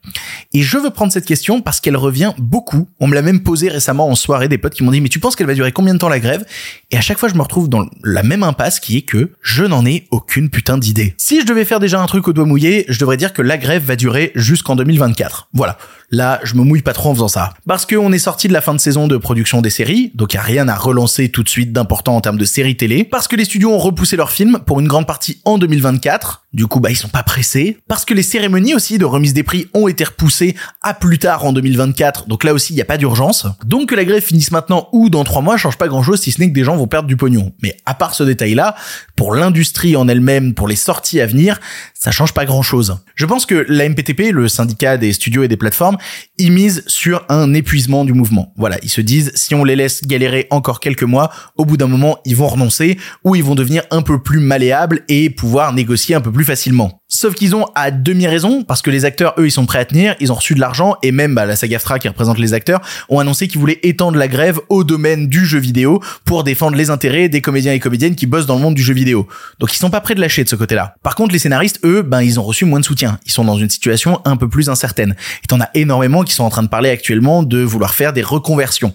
Et 0.52 0.60
je 0.60 0.76
veux 0.76 0.90
prendre 0.90 1.10
cette 1.10 1.24
question 1.24 1.62
parce 1.62 1.80
qu'elle 1.80 1.96
revient 1.96 2.34
beaucoup. 2.36 2.86
On 3.00 3.06
me 3.06 3.14
l'a 3.14 3.22
même 3.22 3.42
posée 3.42 3.70
récemment 3.70 4.10
en 4.10 4.14
soirée 4.14 4.48
des 4.48 4.58
potes 4.58 4.74
qui 4.74 4.82
m'ont 4.82 4.90
dit, 4.90 5.00
mais 5.00 5.08
tu 5.08 5.20
penses 5.20 5.36
qu'elle 5.36 5.46
va 5.46 5.54
durer 5.54 5.72
combien 5.72 5.94
de 5.94 5.98
temps 5.98 6.10
la 6.10 6.20
grève? 6.20 6.44
Et 6.90 6.98
à 6.98 7.00
chaque 7.00 7.18
fois, 7.18 7.30
je 7.30 7.34
me 7.34 7.40
retrouve 7.40 7.70
dans 7.70 7.86
la 8.04 8.22
même 8.22 8.42
impasse 8.42 8.78
qui 8.78 8.98
est 8.98 9.02
que 9.02 9.30
je 9.40 9.64
n'en 9.64 9.86
ai 9.86 10.06
aucune 10.10 10.50
putain 10.50 10.76
d'idée. 10.76 11.14
Si 11.16 11.40
je 11.40 11.46
devais 11.46 11.64
faire 11.64 11.80
déjà 11.80 11.98
un 11.98 12.06
truc 12.06 12.28
au 12.28 12.34
doigt 12.34 12.44
mouillé, 12.44 12.84
je 12.90 12.98
devrais 12.98 13.16
dire 13.16 13.32
que 13.32 13.40
la 13.40 13.56
grève 13.56 13.84
va 13.84 13.96
durer 13.96 14.17
jusqu'en 14.34 14.76
2024. 14.76 15.48
Voilà. 15.52 15.78
Là, 16.10 16.40
je 16.42 16.54
me 16.54 16.62
mouille 16.62 16.80
pas 16.80 16.94
trop 16.94 17.10
en 17.10 17.14
faisant 17.14 17.28
ça. 17.28 17.52
Parce 17.66 17.84
qu'on 17.84 18.12
est 18.12 18.18
sorti 18.18 18.48
de 18.48 18.54
la 18.54 18.62
fin 18.62 18.74
de 18.74 18.80
saison 18.80 19.08
de 19.08 19.18
production 19.18 19.60
des 19.60 19.68
séries, 19.68 20.10
donc 20.14 20.32
y 20.32 20.38
a 20.38 20.42
rien 20.42 20.66
à 20.66 20.74
relancer 20.74 21.28
tout 21.28 21.42
de 21.42 21.50
suite 21.50 21.70
d'important 21.70 22.16
en 22.16 22.22
termes 22.22 22.38
de 22.38 22.46
séries 22.46 22.78
télé. 22.78 23.04
Parce 23.04 23.28
que 23.28 23.36
les 23.36 23.44
studios 23.44 23.70
ont 23.70 23.78
repoussé 23.78 24.16
leurs 24.16 24.30
films 24.30 24.58
pour 24.64 24.80
une 24.80 24.88
grande 24.88 25.06
partie 25.06 25.42
en 25.44 25.58
2024. 25.58 26.44
Du 26.54 26.66
coup, 26.66 26.80
bah, 26.80 26.90
ils 26.90 26.96
sont 26.96 27.08
pas 27.08 27.22
pressés. 27.22 27.76
Parce 27.88 28.06
que 28.06 28.14
les 28.14 28.22
cérémonies 28.22 28.74
aussi 28.74 28.96
de 28.96 29.04
remise 29.04 29.34
des 29.34 29.42
prix 29.42 29.66
ont 29.74 29.86
été 29.86 30.02
repoussées 30.04 30.56
à 30.80 30.94
plus 30.94 31.18
tard 31.18 31.44
en 31.44 31.52
2024. 31.52 32.26
Donc 32.26 32.42
là 32.42 32.54
aussi, 32.54 32.72
il 32.72 32.76
n'y 32.76 32.82
a 32.82 32.86
pas 32.86 32.96
d'urgence. 32.96 33.46
Donc 33.66 33.90
que 33.90 33.94
la 33.94 34.06
grève 34.06 34.22
finisse 34.22 34.50
maintenant 34.50 34.88
ou 34.92 35.10
dans 35.10 35.24
trois 35.24 35.42
mois 35.42 35.58
change 35.58 35.76
pas 35.76 35.88
grand 35.88 36.02
chose 36.02 36.20
si 36.20 36.32
ce 36.32 36.40
n'est 36.40 36.48
que 36.48 36.54
des 36.54 36.64
gens 36.64 36.76
vont 36.76 36.86
perdre 36.86 37.06
du 37.06 37.18
pognon. 37.18 37.52
Mais 37.62 37.76
à 37.84 37.92
part 37.92 38.14
ce 38.14 38.22
détail-là, 38.22 38.76
pour 39.14 39.34
l'industrie 39.34 39.94
en 39.94 40.08
elle-même, 40.08 40.54
pour 40.54 40.68
les 40.68 40.76
sorties 40.76 41.20
à 41.20 41.26
venir, 41.26 41.60
ça 41.92 42.10
change 42.10 42.32
pas 42.32 42.46
grand 42.46 42.62
chose. 42.62 42.98
Je 43.14 43.26
pense 43.26 43.44
que 43.44 43.66
la 43.68 43.86
MPTP, 43.86 44.30
le 44.32 44.48
syndicat 44.48 44.96
des 44.96 45.12
studios 45.12 45.42
et 45.42 45.48
des 45.48 45.56
plateformes, 45.58 45.97
ils 46.36 46.52
misent 46.52 46.84
sur 46.86 47.24
un 47.28 47.54
épuisement 47.54 48.04
du 48.04 48.12
mouvement. 48.12 48.52
Voilà, 48.56 48.76
ils 48.82 48.90
se 48.90 49.00
disent 49.00 49.32
si 49.34 49.54
on 49.54 49.64
les 49.64 49.76
laisse 49.76 50.04
galérer 50.04 50.46
encore 50.50 50.80
quelques 50.80 51.02
mois, 51.02 51.30
au 51.56 51.64
bout 51.64 51.76
d'un 51.76 51.86
moment, 51.86 52.18
ils 52.24 52.36
vont 52.36 52.48
renoncer 52.48 52.98
ou 53.24 53.34
ils 53.34 53.44
vont 53.44 53.54
devenir 53.54 53.82
un 53.90 54.02
peu 54.02 54.22
plus 54.22 54.40
malléables 54.40 55.04
et 55.08 55.30
pouvoir 55.30 55.72
négocier 55.72 56.14
un 56.14 56.20
peu 56.20 56.32
plus 56.32 56.44
facilement. 56.44 57.02
Sauf 57.20 57.34
qu'ils 57.34 57.56
ont 57.56 57.66
à 57.74 57.90
demi 57.90 58.28
raison 58.28 58.62
parce 58.62 58.80
que 58.80 58.90
les 58.90 59.04
acteurs 59.04 59.34
eux 59.40 59.46
ils 59.48 59.50
sont 59.50 59.66
prêts 59.66 59.80
à 59.80 59.84
tenir, 59.84 60.14
ils 60.20 60.30
ont 60.30 60.36
reçu 60.36 60.54
de 60.54 60.60
l'argent 60.60 60.94
et 61.02 61.10
même 61.10 61.34
bah, 61.34 61.46
la 61.46 61.56
SAG-AFTRA 61.56 61.98
qui 61.98 62.06
représente 62.06 62.38
les 62.38 62.54
acteurs 62.54 62.80
ont 63.08 63.18
annoncé 63.18 63.48
qu'ils 63.48 63.58
voulaient 63.58 63.80
étendre 63.82 64.16
la 64.16 64.28
grève 64.28 64.60
au 64.68 64.84
domaine 64.84 65.26
du 65.26 65.44
jeu 65.44 65.58
vidéo 65.58 66.00
pour 66.24 66.44
défendre 66.44 66.76
les 66.76 66.90
intérêts 66.90 67.28
des 67.28 67.40
comédiens 67.40 67.72
et 67.72 67.80
comédiennes 67.80 68.14
qui 68.14 68.26
bossent 68.26 68.46
dans 68.46 68.54
le 68.54 68.60
monde 68.60 68.76
du 68.76 68.84
jeu 68.84 68.94
vidéo. 68.94 69.26
Donc 69.58 69.74
ils 69.74 69.78
sont 69.78 69.90
pas 69.90 70.00
prêts 70.00 70.14
de 70.14 70.20
lâcher 70.20 70.44
de 70.44 70.48
ce 70.48 70.54
côté-là. 70.54 70.94
Par 71.02 71.16
contre 71.16 71.32
les 71.32 71.40
scénaristes 71.40 71.80
eux 71.84 72.02
ben 72.02 72.22
ils 72.22 72.38
ont 72.38 72.44
reçu 72.44 72.64
moins 72.66 72.78
de 72.78 72.84
soutien, 72.84 73.18
ils 73.26 73.32
sont 73.32 73.44
dans 73.44 73.56
une 73.56 73.68
situation 73.68 74.20
un 74.24 74.36
peu 74.36 74.48
plus 74.48 74.70
incertaine. 74.70 75.16
Et 75.42 75.48
t'en 75.48 75.60
as 75.60 75.70
énormément 75.74 76.22
qui 76.22 76.34
sont 76.34 76.44
en 76.44 76.50
train 76.50 76.62
de 76.62 76.68
parler 76.68 76.90
actuellement 76.90 77.42
de 77.42 77.58
vouloir 77.58 77.96
faire 77.96 78.12
des 78.12 78.22
reconversions. 78.22 78.92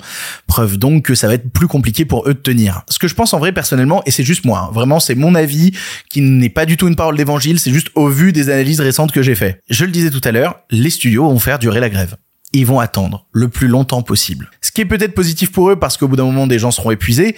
Preuve 0.48 0.78
donc 0.78 1.04
que 1.04 1.16
ça 1.16 1.28
va 1.28 1.34
être 1.34 1.52
plus 1.52 1.68
compliqué 1.68 2.06
pour 2.06 2.26
eux 2.30 2.34
de 2.34 2.40
tenir. 2.40 2.84
Ce 2.88 3.00
que 3.00 3.10
je 3.10 3.16
pense 3.16 3.34
en 3.34 3.40
vrai 3.40 3.52
personnellement 3.52 4.02
et 4.06 4.12
c'est 4.12 4.24
juste 4.24 4.46
moi, 4.46 4.68
hein, 4.70 4.72
vraiment 4.74 5.02
c'est 5.02 5.16
mon 5.16 5.36
avis 5.36 5.74
qui 6.10 6.22
n'est 6.22 6.48
pas 6.48 6.66
du 6.66 6.78
tout 6.78 6.88
une 6.88 6.96
parole 6.96 7.18
d'évangile, 7.18 7.60
c'est 7.60 7.74
juste 7.74 7.90
vu 8.14 8.32
des 8.32 8.50
analyses 8.50 8.80
récentes 8.80 9.12
que 9.12 9.22
j'ai 9.22 9.36
fait. 9.36 9.60
Je 9.70 9.86
le 9.86 9.92
disais 9.92 10.12
tout 10.12 10.22
à 10.24 10.32
l'heure, 10.32 10.62
les 10.72 10.90
studios 10.90 11.28
vont 11.28 11.40
faire 11.40 11.60
durer 11.60 11.80
la 11.80 11.90
grève. 11.90 12.16
Ils 12.54 12.66
vont 12.66 12.80
attendre 12.80 13.26
le 13.32 13.50
plus 13.50 13.68
longtemps 13.68 14.04
possible. 14.04 14.50
Ce 14.62 14.72
qui 14.72 14.82
est 14.82 14.86
peut-être 14.86 15.14
positif 15.14 15.52
pour 15.52 15.70
eux 15.70 15.76
parce 15.76 15.98
qu'au 15.98 16.08
bout 16.08 16.16
d'un 16.16 16.26
moment 16.26 16.48
des 16.48 16.60
gens 16.60 16.72
seront 16.72 16.92
épuisés, 16.92 17.36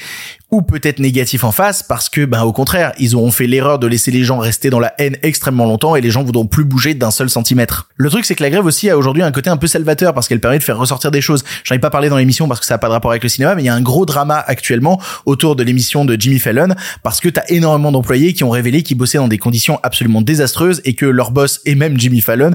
ou 0.52 0.62
peut-être 0.62 1.00
négatif 1.00 1.44
en 1.44 1.52
face 1.52 1.84
parce 1.84 2.08
que 2.08 2.24
ben 2.24 2.44
au 2.44 2.54
contraire 2.54 2.94
ils 3.00 3.16
auront 3.16 3.32
fait 3.32 3.48
l'erreur 3.48 3.80
de 3.80 3.88
laisser 3.88 4.12
les 4.12 4.24
gens 4.24 4.38
rester 4.38 4.70
dans 4.70 4.80
la 4.80 4.94
haine 5.00 5.18
extrêmement 5.24 5.66
longtemps 5.66 5.96
et 5.96 6.02
les 6.02 6.12
gens 6.12 6.24
voudront 6.24 6.46
plus 6.46 6.64
bouger 6.64 6.94
d'un 6.94 7.12
seul 7.12 7.30
centimètre. 7.30 7.90
Le 7.98 8.10
truc 8.10 8.26
c'est 8.26 8.36
que 8.36 8.44
la 8.44 8.50
grève 8.50 8.66
aussi 8.66 8.90
a 8.90 8.98
aujourd'hui 8.98 9.24
un 9.24 9.32
côté 9.32 9.50
un 9.50 9.58
peu 9.58 9.68
salvateur 9.68 10.14
parce 10.14 10.28
qu'elle 10.28 10.40
permet 10.40 10.60
de 10.60 10.64
faire 10.64 10.78
ressortir 10.78 11.12
des 11.12 11.22
choses. 11.22 11.44
J'en 11.64 11.76
ai 11.76 11.80
pas 11.80 11.90
parlé 11.90 12.10
dans 12.10 12.18
l'émission 12.18 12.48
parce 12.48 12.60
que 12.60 12.66
ça 12.66 12.76
a 12.76 12.78
pas 12.78 12.88
de 12.88 12.94
rapport 12.94 13.12
avec 13.12 13.24
le 13.24 13.30
cinéma 13.30 13.56
mais 13.56 13.64
il 13.64 13.66
y 13.66 13.70
a 13.70 13.76
un 13.76 13.82
gros 13.82 14.06
drama 14.06 14.44
actuellement 14.48 15.02
autour 15.26 15.56
de 15.56 15.64
l'émission 15.64 16.06
de 16.06 16.16
Jimmy 16.20 16.40
Fallon 16.40 16.76
parce 17.04 17.20
que 17.20 17.30
t'as 17.30 17.44
énormément 17.50 17.92
d'employés 17.92 18.34
qui 18.34 18.44
ont 18.44 18.50
révélé 18.50 18.84
qu'ils 18.84 18.98
bossaient 18.98 19.18
dans 19.18 19.28
des 19.28 19.40
conditions 19.40 19.80
absolument 19.84 20.22
désastreuses 20.22 20.82
et 20.86 20.94
que 20.94 21.06
leur 21.06 21.32
boss 21.32 21.60
et 21.66 21.76
même 21.76 22.00
Jimmy 22.00 22.22
Fallon 22.22 22.52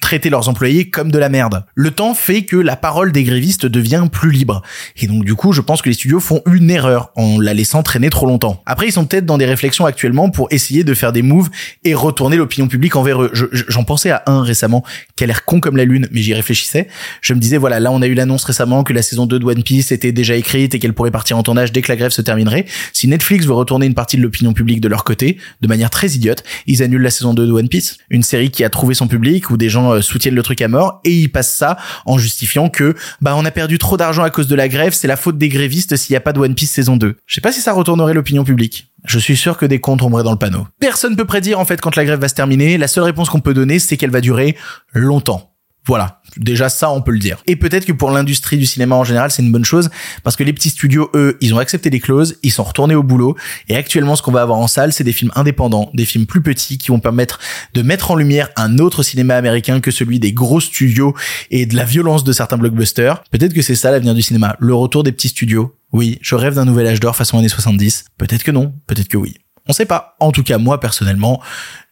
traiter 0.00 0.30
leurs 0.30 0.48
employés 0.48 0.88
comme 0.90 1.10
de 1.10 1.18
la 1.18 1.28
merde. 1.28 1.64
Le 1.74 1.90
temps 1.90 2.14
fait 2.14 2.42
que 2.42 2.56
la 2.56 2.76
parole 2.76 3.12
des 3.12 3.24
grévistes 3.24 3.66
devient 3.66 4.06
plus 4.10 4.30
libre. 4.30 4.62
Et 4.96 5.06
donc 5.06 5.24
du 5.24 5.34
coup, 5.34 5.52
je 5.52 5.60
pense 5.60 5.82
que 5.82 5.88
les 5.88 5.94
studios 5.94 6.20
font 6.20 6.40
une 6.46 6.70
erreur 6.70 7.10
en 7.16 7.40
la 7.40 7.52
laissant 7.52 7.82
traîner 7.82 8.08
trop 8.08 8.26
longtemps. 8.26 8.62
Après, 8.64 8.86
ils 8.86 8.92
sont 8.92 9.04
peut-être 9.04 9.26
dans 9.26 9.38
des 9.38 9.46
réflexions 9.46 9.86
actuellement 9.86 10.30
pour 10.30 10.48
essayer 10.50 10.84
de 10.84 10.94
faire 10.94 11.12
des 11.12 11.22
moves 11.22 11.50
et 11.84 11.94
retourner 11.94 12.36
l'opinion 12.36 12.68
publique 12.68 12.96
envers 12.96 13.22
eux. 13.22 13.32
J'en 13.52 13.84
pensais 13.84 14.10
à 14.10 14.22
un 14.26 14.42
récemment 14.42 14.84
qui 15.16 15.24
a 15.24 15.26
l'air 15.26 15.44
con 15.44 15.60
comme 15.60 15.76
la 15.76 15.84
lune, 15.84 16.08
mais 16.12 16.22
j'y 16.22 16.32
réfléchissais. 16.32 16.88
Je 17.20 17.34
me 17.34 17.40
disais, 17.40 17.56
voilà, 17.56 17.80
là 17.80 17.90
on 17.90 18.00
a 18.00 18.06
eu 18.06 18.14
l'annonce 18.14 18.44
récemment 18.44 18.84
que 18.84 18.92
la 18.92 19.02
saison 19.02 19.26
2 19.26 19.38
de 19.38 19.44
One 19.44 19.62
Piece 19.62 19.92
était 19.92 20.12
déjà 20.12 20.36
écrite 20.36 20.74
et 20.74 20.78
qu'elle 20.78 20.94
pourrait 20.94 21.10
partir 21.10 21.36
en 21.36 21.42
tournage 21.42 21.72
dès 21.72 21.82
que 21.82 21.90
la 21.90 21.96
grève 21.96 22.12
se 22.12 22.22
terminerait. 22.22 22.66
Si 22.92 23.08
Netflix 23.08 23.46
veut 23.46 23.54
retourner 23.54 23.86
une 23.86 23.94
partie 23.94 24.16
de 24.16 24.22
l'opinion 24.22 24.52
publique 24.52 24.80
de 24.80 24.88
leur 24.88 25.04
côté, 25.04 25.38
de 25.60 25.68
manière 25.68 25.90
très 25.90 26.10
idiote, 26.12 26.44
ils 26.66 26.82
annulent 26.82 27.02
la 27.02 27.10
saison 27.10 27.34
2 27.34 27.46
de 27.46 27.52
One 27.52 27.68
Piece. 27.68 27.98
Une 28.10 28.22
série 28.22 28.50
qui 28.50 28.64
a 28.64 28.70
trouvé 28.70 28.94
son 28.94 29.08
public, 29.08 29.50
où 29.50 29.56
des 29.56 29.68
gens 29.68 29.87
euh, 29.92 30.02
soutiennent 30.02 30.34
le 30.34 30.42
truc 30.42 30.60
à 30.62 30.68
mort, 30.68 31.00
et 31.04 31.12
ils 31.12 31.28
passent 31.28 31.54
ça 31.54 31.76
en 32.06 32.18
justifiant 32.18 32.68
que, 32.68 32.94
bah 33.20 33.34
on 33.36 33.44
a 33.44 33.50
perdu 33.50 33.78
trop 33.78 33.96
d'argent 33.96 34.22
à 34.22 34.30
cause 34.30 34.46
de 34.46 34.54
la 34.54 34.68
grève, 34.68 34.92
c'est 34.92 35.08
la 35.08 35.16
faute 35.16 35.38
des 35.38 35.48
grévistes 35.48 35.96
s'il 35.96 36.12
n'y 36.12 36.16
a 36.16 36.20
pas 36.20 36.32
de 36.32 36.40
One 36.40 36.54
Piece 36.54 36.70
saison 36.70 36.96
2. 36.96 37.16
Je 37.26 37.34
sais 37.34 37.40
pas 37.40 37.52
si 37.52 37.60
ça 37.60 37.72
retournerait 37.72 38.14
l'opinion 38.14 38.44
publique. 38.44 38.88
Je 39.04 39.18
suis 39.18 39.36
sûr 39.36 39.56
que 39.56 39.66
des 39.66 39.80
comptes 39.80 40.00
tomberaient 40.00 40.24
dans 40.24 40.32
le 40.32 40.38
panneau. 40.38 40.66
Personne 40.80 41.16
peut 41.16 41.24
prédire 41.24 41.60
en 41.60 41.64
fait 41.64 41.80
quand 41.80 41.96
la 41.96 42.04
grève 42.04 42.20
va 42.20 42.28
se 42.28 42.34
terminer. 42.34 42.78
La 42.78 42.88
seule 42.88 43.04
réponse 43.04 43.30
qu'on 43.30 43.40
peut 43.40 43.54
donner, 43.54 43.78
c'est 43.78 43.96
qu'elle 43.96 44.10
va 44.10 44.20
durer 44.20 44.56
longtemps. 44.92 45.52
Voilà. 45.88 46.20
Déjà 46.36 46.68
ça, 46.68 46.90
on 46.90 47.00
peut 47.00 47.12
le 47.12 47.18
dire. 47.18 47.38
Et 47.46 47.56
peut-être 47.56 47.86
que 47.86 47.92
pour 47.92 48.10
l'industrie 48.10 48.58
du 48.58 48.66
cinéma 48.66 48.94
en 48.94 49.04
général, 49.04 49.30
c'est 49.30 49.42
une 49.42 49.50
bonne 49.50 49.64
chose 49.64 49.88
parce 50.22 50.36
que 50.36 50.44
les 50.44 50.52
petits 50.52 50.68
studios, 50.68 51.10
eux, 51.14 51.38
ils 51.40 51.54
ont 51.54 51.58
accepté 51.58 51.88
les 51.88 51.98
clauses, 51.98 52.36
ils 52.42 52.52
sont 52.52 52.62
retournés 52.62 52.94
au 52.94 53.02
boulot. 53.02 53.36
Et 53.70 53.74
actuellement, 53.76 54.14
ce 54.14 54.20
qu'on 54.20 54.30
va 54.30 54.42
avoir 54.42 54.58
en 54.58 54.68
salle, 54.68 54.92
c'est 54.92 55.02
des 55.02 55.14
films 55.14 55.32
indépendants, 55.34 55.90
des 55.94 56.04
films 56.04 56.26
plus 56.26 56.42
petits 56.42 56.76
qui 56.76 56.88
vont 56.88 57.00
permettre 57.00 57.38
de 57.72 57.80
mettre 57.80 58.10
en 58.10 58.16
lumière 58.16 58.50
un 58.56 58.78
autre 58.78 59.02
cinéma 59.02 59.34
américain 59.36 59.80
que 59.80 59.90
celui 59.90 60.20
des 60.20 60.34
gros 60.34 60.60
studios 60.60 61.14
et 61.50 61.64
de 61.64 61.74
la 61.74 61.84
violence 61.84 62.22
de 62.22 62.32
certains 62.32 62.58
blockbusters. 62.58 63.24
Peut-être 63.30 63.54
que 63.54 63.62
c'est 63.62 63.74
ça 63.74 63.90
l'avenir 63.90 64.14
du 64.14 64.20
cinéma, 64.20 64.56
le 64.60 64.74
retour 64.74 65.04
des 65.04 65.12
petits 65.12 65.28
studios. 65.28 65.74
Oui, 65.92 66.18
je 66.20 66.34
rêve 66.34 66.54
d'un 66.54 66.66
nouvel 66.66 66.86
âge 66.86 67.00
d'or 67.00 67.16
façon 67.16 67.38
années 67.38 67.48
70. 67.48 68.04
Peut-être 68.18 68.44
que 68.44 68.50
non, 68.50 68.74
peut-être 68.86 69.08
que 69.08 69.16
oui. 69.16 69.38
On 69.66 69.72
sait 69.72 69.86
pas. 69.86 70.16
En 70.20 70.32
tout 70.32 70.42
cas, 70.42 70.58
moi, 70.58 70.80
personnellement, 70.80 71.40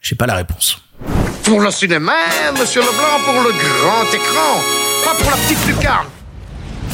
j'ai 0.03 0.17
pas 0.17 0.27
la 0.27 0.35
réponse. 0.35 0.83
Pour 1.47 1.61
le 1.61 1.71
cinéma, 1.71 2.13
monsieur 2.59 2.81
Leblanc, 2.81 3.21
pour 3.25 3.35
le 3.35 3.53
grand 3.53 4.13
écran, 4.13 4.61
pas 5.05 5.15
pour 5.15 5.31
la 5.31 5.37
petite 5.37 5.65
lucarne. 5.69 6.16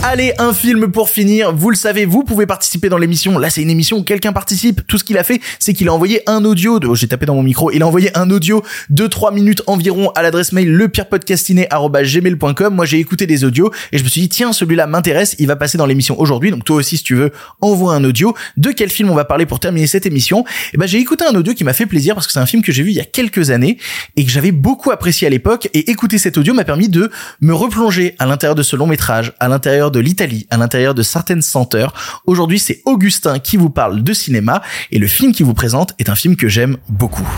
Allez, 0.05 0.33
un 0.38 0.53
film 0.53 0.91
pour 0.91 1.11
finir. 1.11 1.55
Vous 1.55 1.71
le 1.71 1.77
savez, 1.77 2.07
vous 2.07 2.25
pouvez 2.25 2.45
participer 2.45 2.88
dans 2.88 2.99
l'émission. 2.99 3.38
Là, 3.38 3.51
c'est 3.51 3.62
une 3.62 3.71
émission 3.71 3.99
où 3.99 4.03
quelqu'un 4.03 4.33
participe. 4.33 4.85
Tout 4.88 4.99
ce 4.99 5.05
qu'il 5.05 5.17
a 5.17 5.23
fait, 5.23 5.41
c'est 5.61 5.75
qu'il 5.75 5.88
a 5.88 5.95
envoyé 5.95 6.29
un 6.29 6.45
audio 6.45 6.81
de, 6.81 6.88
oh, 6.88 6.97
j'ai 6.97 7.07
tapé 7.07 7.25
dans 7.25 7.37
mon 7.37 7.45
micro, 7.45 7.71
il 7.71 7.85
a 7.85 7.87
envoyé 7.87 8.11
un 8.19 8.29
audio 8.31 8.65
de 8.91 9.07
3 9.07 9.31
minutes 9.31 9.62
environ 9.69 10.11
à 10.17 10.23
l'adresse 10.23 10.51
mail 10.51 10.73
lepirepodcastiné.gmail.com. 10.73 12.75
Moi, 12.75 12.85
j'ai 12.85 12.99
écouté 12.99 13.29
des 13.29 13.45
audios 13.45 13.71
et 13.93 13.99
je 13.99 14.03
me 14.03 14.09
suis 14.09 14.23
dit, 14.23 14.29
tiens, 14.29 14.53
celui-là 14.53 14.88
m'intéresse, 14.88 15.37
il 15.38 15.47
va 15.47 15.55
passer 15.55 15.79
dans 15.79 15.87
l'émission 15.87 16.19
aujourd'hui. 16.19 16.51
Donc, 16.51 16.65
toi 16.65 16.75
aussi, 16.77 16.97
si 16.97 17.05
tu 17.05 17.15
veux, 17.15 17.31
envoie 17.61 17.95
un 17.95 18.03
audio. 18.03 18.35
De 18.57 18.73
quel 18.73 18.91
film 18.91 19.09
on 19.09 19.15
va 19.15 19.25
parler 19.25 19.47
pour 19.47 19.61
terminer 19.61 19.87
cette 19.87 20.05
émission? 20.05 20.45
Et 20.75 20.79
ben, 20.79 20.87
j'ai 20.87 20.99
écouté 20.99 21.25
un 21.25 21.37
audio 21.37 21.55
qui 21.55 21.62
m'a 21.62 21.75
fait 21.75 21.87
plaisir 21.87 22.17
parce 22.17 22.27
que 22.27 22.33
c'est 22.33 22.41
un 22.41 22.47
film 22.47 22.65
que 22.65 22.73
j'ai 22.73 22.83
vu 22.83 22.91
il 22.91 22.97
y 22.97 23.01
a 23.01 23.05
quelques 23.05 23.51
années 23.51 23.79
et 24.17 24.25
que 24.25 24.33
j'avais 24.33 24.51
beaucoup 24.51 24.91
apprécié 24.91 25.29
à 25.29 25.31
l'époque 25.31 25.69
et 25.75 25.93
écouter 25.93 26.19
cet 26.19 26.38
audio 26.38 26.55
m'a 26.55 26.65
permis 26.65 26.88
de 26.88 27.09
me 27.41 27.55
replonger 27.55 28.17
à 28.19 28.27
l'intérieur 28.27 28.57
de 28.57 28.65
ce 28.65 28.75
long 28.75 28.88
métrage, 28.88 29.33
à 29.38 29.47
l'intérieur 29.47 29.92
de 29.93 30.01
l'Italie, 30.01 30.47
à 30.51 30.57
l'intérieur 30.57 30.95
de 30.95 31.03
certaines 31.03 31.43
senteurs. 31.43 31.95
Aujourd'hui, 32.27 32.59
c'est 32.59 32.83
Augustin 32.85 33.39
qui 33.39 33.57
vous 33.57 33.71
parle 33.71 34.03
de 34.03 34.13
cinéma 34.13 34.63
et 34.91 34.99
le 34.99 35.07
film 35.07 35.33
qui 35.33 35.43
vous 35.43 35.55
présente 35.55 35.95
est 35.99 36.09
un 36.09 36.17
film 36.17 36.37
que 36.37 36.49
j'aime 36.49 36.79
beaucoup. 36.89 37.29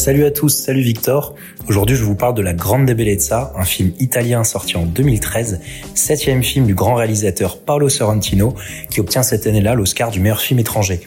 Salut 0.00 0.24
à 0.24 0.30
tous, 0.30 0.48
salut 0.48 0.80
Victor. 0.80 1.34
Aujourd'hui, 1.68 1.94
je 1.94 2.04
vous 2.04 2.14
parle 2.14 2.32
de 2.32 2.40
La 2.40 2.54
Grande 2.54 2.90
Bellezza, 2.90 3.52
un 3.54 3.66
film 3.66 3.92
italien 3.98 4.44
sorti 4.44 4.78
en 4.78 4.86
2013, 4.86 5.60
septième 5.94 6.42
film 6.42 6.64
du 6.64 6.74
grand 6.74 6.94
réalisateur 6.94 7.58
Paolo 7.58 7.90
Sorrentino, 7.90 8.54
qui 8.88 9.00
obtient 9.00 9.22
cette 9.22 9.46
année-là 9.46 9.74
l'Oscar 9.74 10.10
du 10.10 10.18
meilleur 10.18 10.40
film 10.40 10.58
étranger. 10.58 11.00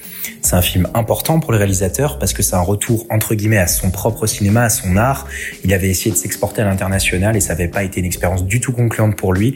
C'est 0.44 0.54
un 0.54 0.62
film 0.62 0.88
important 0.94 1.40
pour 1.40 1.52
le 1.54 1.58
réalisateur 1.58 2.20
parce 2.20 2.34
que 2.34 2.44
c'est 2.44 2.54
un 2.56 2.62
retour 2.62 3.08
entre 3.10 3.34
guillemets 3.34 3.58
à 3.58 3.66
son 3.66 3.90
propre 3.90 4.28
cinéma, 4.28 4.66
à 4.66 4.70
son 4.70 4.96
art. 4.96 5.26
Il 5.64 5.74
avait 5.74 5.90
essayé 5.90 6.12
de 6.12 6.16
s'exporter 6.16 6.62
à 6.62 6.66
l'international 6.66 7.36
et 7.36 7.40
ça 7.40 7.54
n'avait 7.54 7.70
pas 7.70 7.84
été 7.84 8.00
une 8.00 8.06
expérience 8.06 8.46
du 8.46 8.62
tout 8.62 8.74
concluante 8.74 9.16
pour 9.16 9.34
lui. 9.34 9.56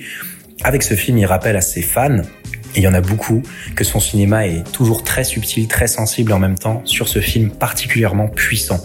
Avec 0.63 0.81
ce 0.81 0.95
film, 0.95 1.19
il 1.19 1.27
rappelle 1.27 1.57
à 1.57 1.61
ses 1.61 1.83
fans 1.83 2.21
et 2.75 2.79
il 2.79 2.81
y 2.81 2.87
en 2.87 2.95
a 2.95 3.01
beaucoup, 3.01 3.43
que 3.75 3.83
son 3.83 3.99
cinéma 3.99 4.47
est 4.47 4.63
toujours 4.71 5.03
très 5.03 5.23
subtil, 5.23 5.67
très 5.67 5.85
sensible 5.85 6.33
en 6.33 6.39
même 6.39 6.57
temps 6.57 6.81
sur 6.85 7.07
ce 7.07 7.19
film 7.19 7.51
particulièrement 7.51 8.29
puissant. 8.29 8.79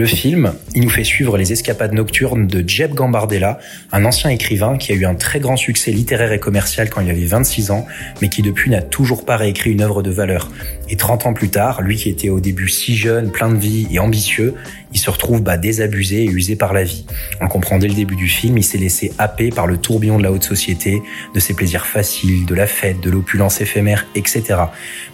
Le 0.00 0.06
film, 0.06 0.54
il 0.74 0.84
nous 0.84 0.88
fait 0.88 1.04
suivre 1.04 1.36
les 1.36 1.52
escapades 1.52 1.92
nocturnes 1.92 2.46
de 2.46 2.66
Jeb 2.66 2.94
Gambardella, 2.94 3.58
un 3.92 4.06
ancien 4.06 4.30
écrivain 4.30 4.78
qui 4.78 4.92
a 4.92 4.94
eu 4.94 5.04
un 5.04 5.14
très 5.14 5.40
grand 5.40 5.58
succès 5.58 5.90
littéraire 5.90 6.32
et 6.32 6.40
commercial 6.40 6.88
quand 6.88 7.02
il 7.02 7.10
avait 7.10 7.26
26 7.26 7.70
ans, 7.70 7.86
mais 8.22 8.30
qui 8.30 8.40
depuis 8.40 8.70
n'a 8.70 8.80
toujours 8.80 9.26
pas 9.26 9.36
réécrit 9.36 9.72
une 9.72 9.82
œuvre 9.82 10.02
de 10.02 10.10
valeur. 10.10 10.48
Et 10.92 10.96
30 10.96 11.26
ans 11.26 11.34
plus 11.34 11.50
tard, 11.50 11.82
lui 11.82 11.94
qui 11.94 12.08
était 12.08 12.30
au 12.30 12.40
début 12.40 12.68
si 12.68 12.96
jeune, 12.96 13.30
plein 13.30 13.48
de 13.48 13.56
vie 13.56 13.86
et 13.92 14.00
ambitieux, 14.00 14.56
il 14.92 14.98
se 14.98 15.08
retrouve 15.08 15.40
bah, 15.40 15.56
désabusé 15.56 16.24
et 16.24 16.26
usé 16.26 16.56
par 16.56 16.72
la 16.72 16.82
vie. 16.82 17.06
On 17.40 17.44
le 17.44 17.48
comprend 17.48 17.78
dès 17.78 17.86
le 17.86 17.94
début 17.94 18.16
du 18.16 18.26
film, 18.26 18.58
il 18.58 18.64
s'est 18.64 18.76
laissé 18.76 19.12
happer 19.16 19.50
par 19.50 19.68
le 19.68 19.76
tourbillon 19.76 20.18
de 20.18 20.24
la 20.24 20.32
haute 20.32 20.42
société, 20.42 21.00
de 21.32 21.38
ses 21.38 21.54
plaisirs 21.54 21.86
faciles, 21.86 22.44
de 22.44 22.54
la 22.56 22.66
fête, 22.66 23.00
de 23.00 23.08
l'opulence 23.08 23.60
éphémère, 23.60 24.04
etc. 24.16 24.62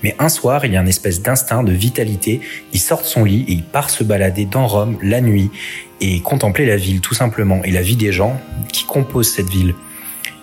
Mais 0.03 0.17
un 0.19 0.31
soir, 0.31 0.65
il 0.65 0.73
y 0.73 0.77
a 0.77 0.81
un 0.81 0.87
espèce 0.87 1.21
d'instinct 1.21 1.63
de 1.63 1.73
vitalité, 1.73 2.41
il 2.73 2.81
sort 2.81 3.03
de 3.03 3.07
son 3.07 3.25
lit 3.25 3.45
et 3.47 3.53
il 3.53 3.63
part 3.63 3.91
se 3.91 4.03
balader 4.03 4.47
dans 4.47 4.67
Rome 4.67 4.97
la 5.03 5.21
nuit 5.21 5.51
et 6.01 6.21
contempler 6.21 6.65
la 6.65 6.79
ville 6.79 7.03
tout 7.03 7.15
simplement 7.15 7.63
et 7.65 7.71
la 7.71 7.83
vie 7.83 7.97
des 7.97 8.13
gens 8.13 8.41
qui 8.73 8.87
composent 8.87 9.31
cette 9.31 9.51
ville. 9.51 9.75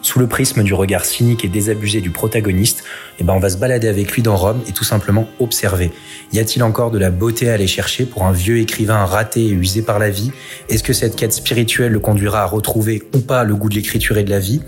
Sous 0.04 0.20
le 0.20 0.28
prisme 0.28 0.64
du 0.64 0.74
regard 0.74 1.06
cynique 1.06 1.46
et 1.46 1.48
désabusé 1.48 2.02
du 2.02 2.10
protagoniste, 2.10 2.84
eh 3.20 3.24
ben 3.24 3.34
on 3.34 3.40
va 3.40 3.50
se 3.50 3.58
balader 3.58 3.88
avec 3.88 4.12
lui 4.12 4.22
dans 4.22 4.36
Rome 4.36 4.62
et 4.68 4.74
tout 4.74 4.84
simplement 4.84 5.30
observer. 5.40 5.92
Y 6.34 6.40
a-t-il 6.40 6.62
encore 6.62 6.92
de 6.92 7.00
la 7.00 7.10
beauté 7.10 7.50
à 7.50 7.54
aller 7.54 7.68
chercher 7.68 8.06
pour 8.06 8.26
un 8.26 8.34
vieux 8.34 8.60
écrivain 8.60 9.06
raté 9.06 9.46
et 9.46 9.52
usé 9.52 9.82
par 9.82 10.00
la 10.00 10.10
vie? 10.10 10.32
Est-ce 10.68 10.84
que 10.84 10.92
cette 10.92 11.16
quête 11.16 11.32
spirituelle 11.32 11.94
le 11.94 12.00
conduira 12.02 12.42
à 12.42 12.46
retrouver 12.46 13.02
ou 13.16 13.20
pas 13.20 13.46
le 13.46 13.56
goût 13.56 13.70
de 13.70 13.76
l'écriture 13.76 14.18
et 14.18 14.26
de 14.26 14.30
la 14.30 14.40
vie? 14.40 14.62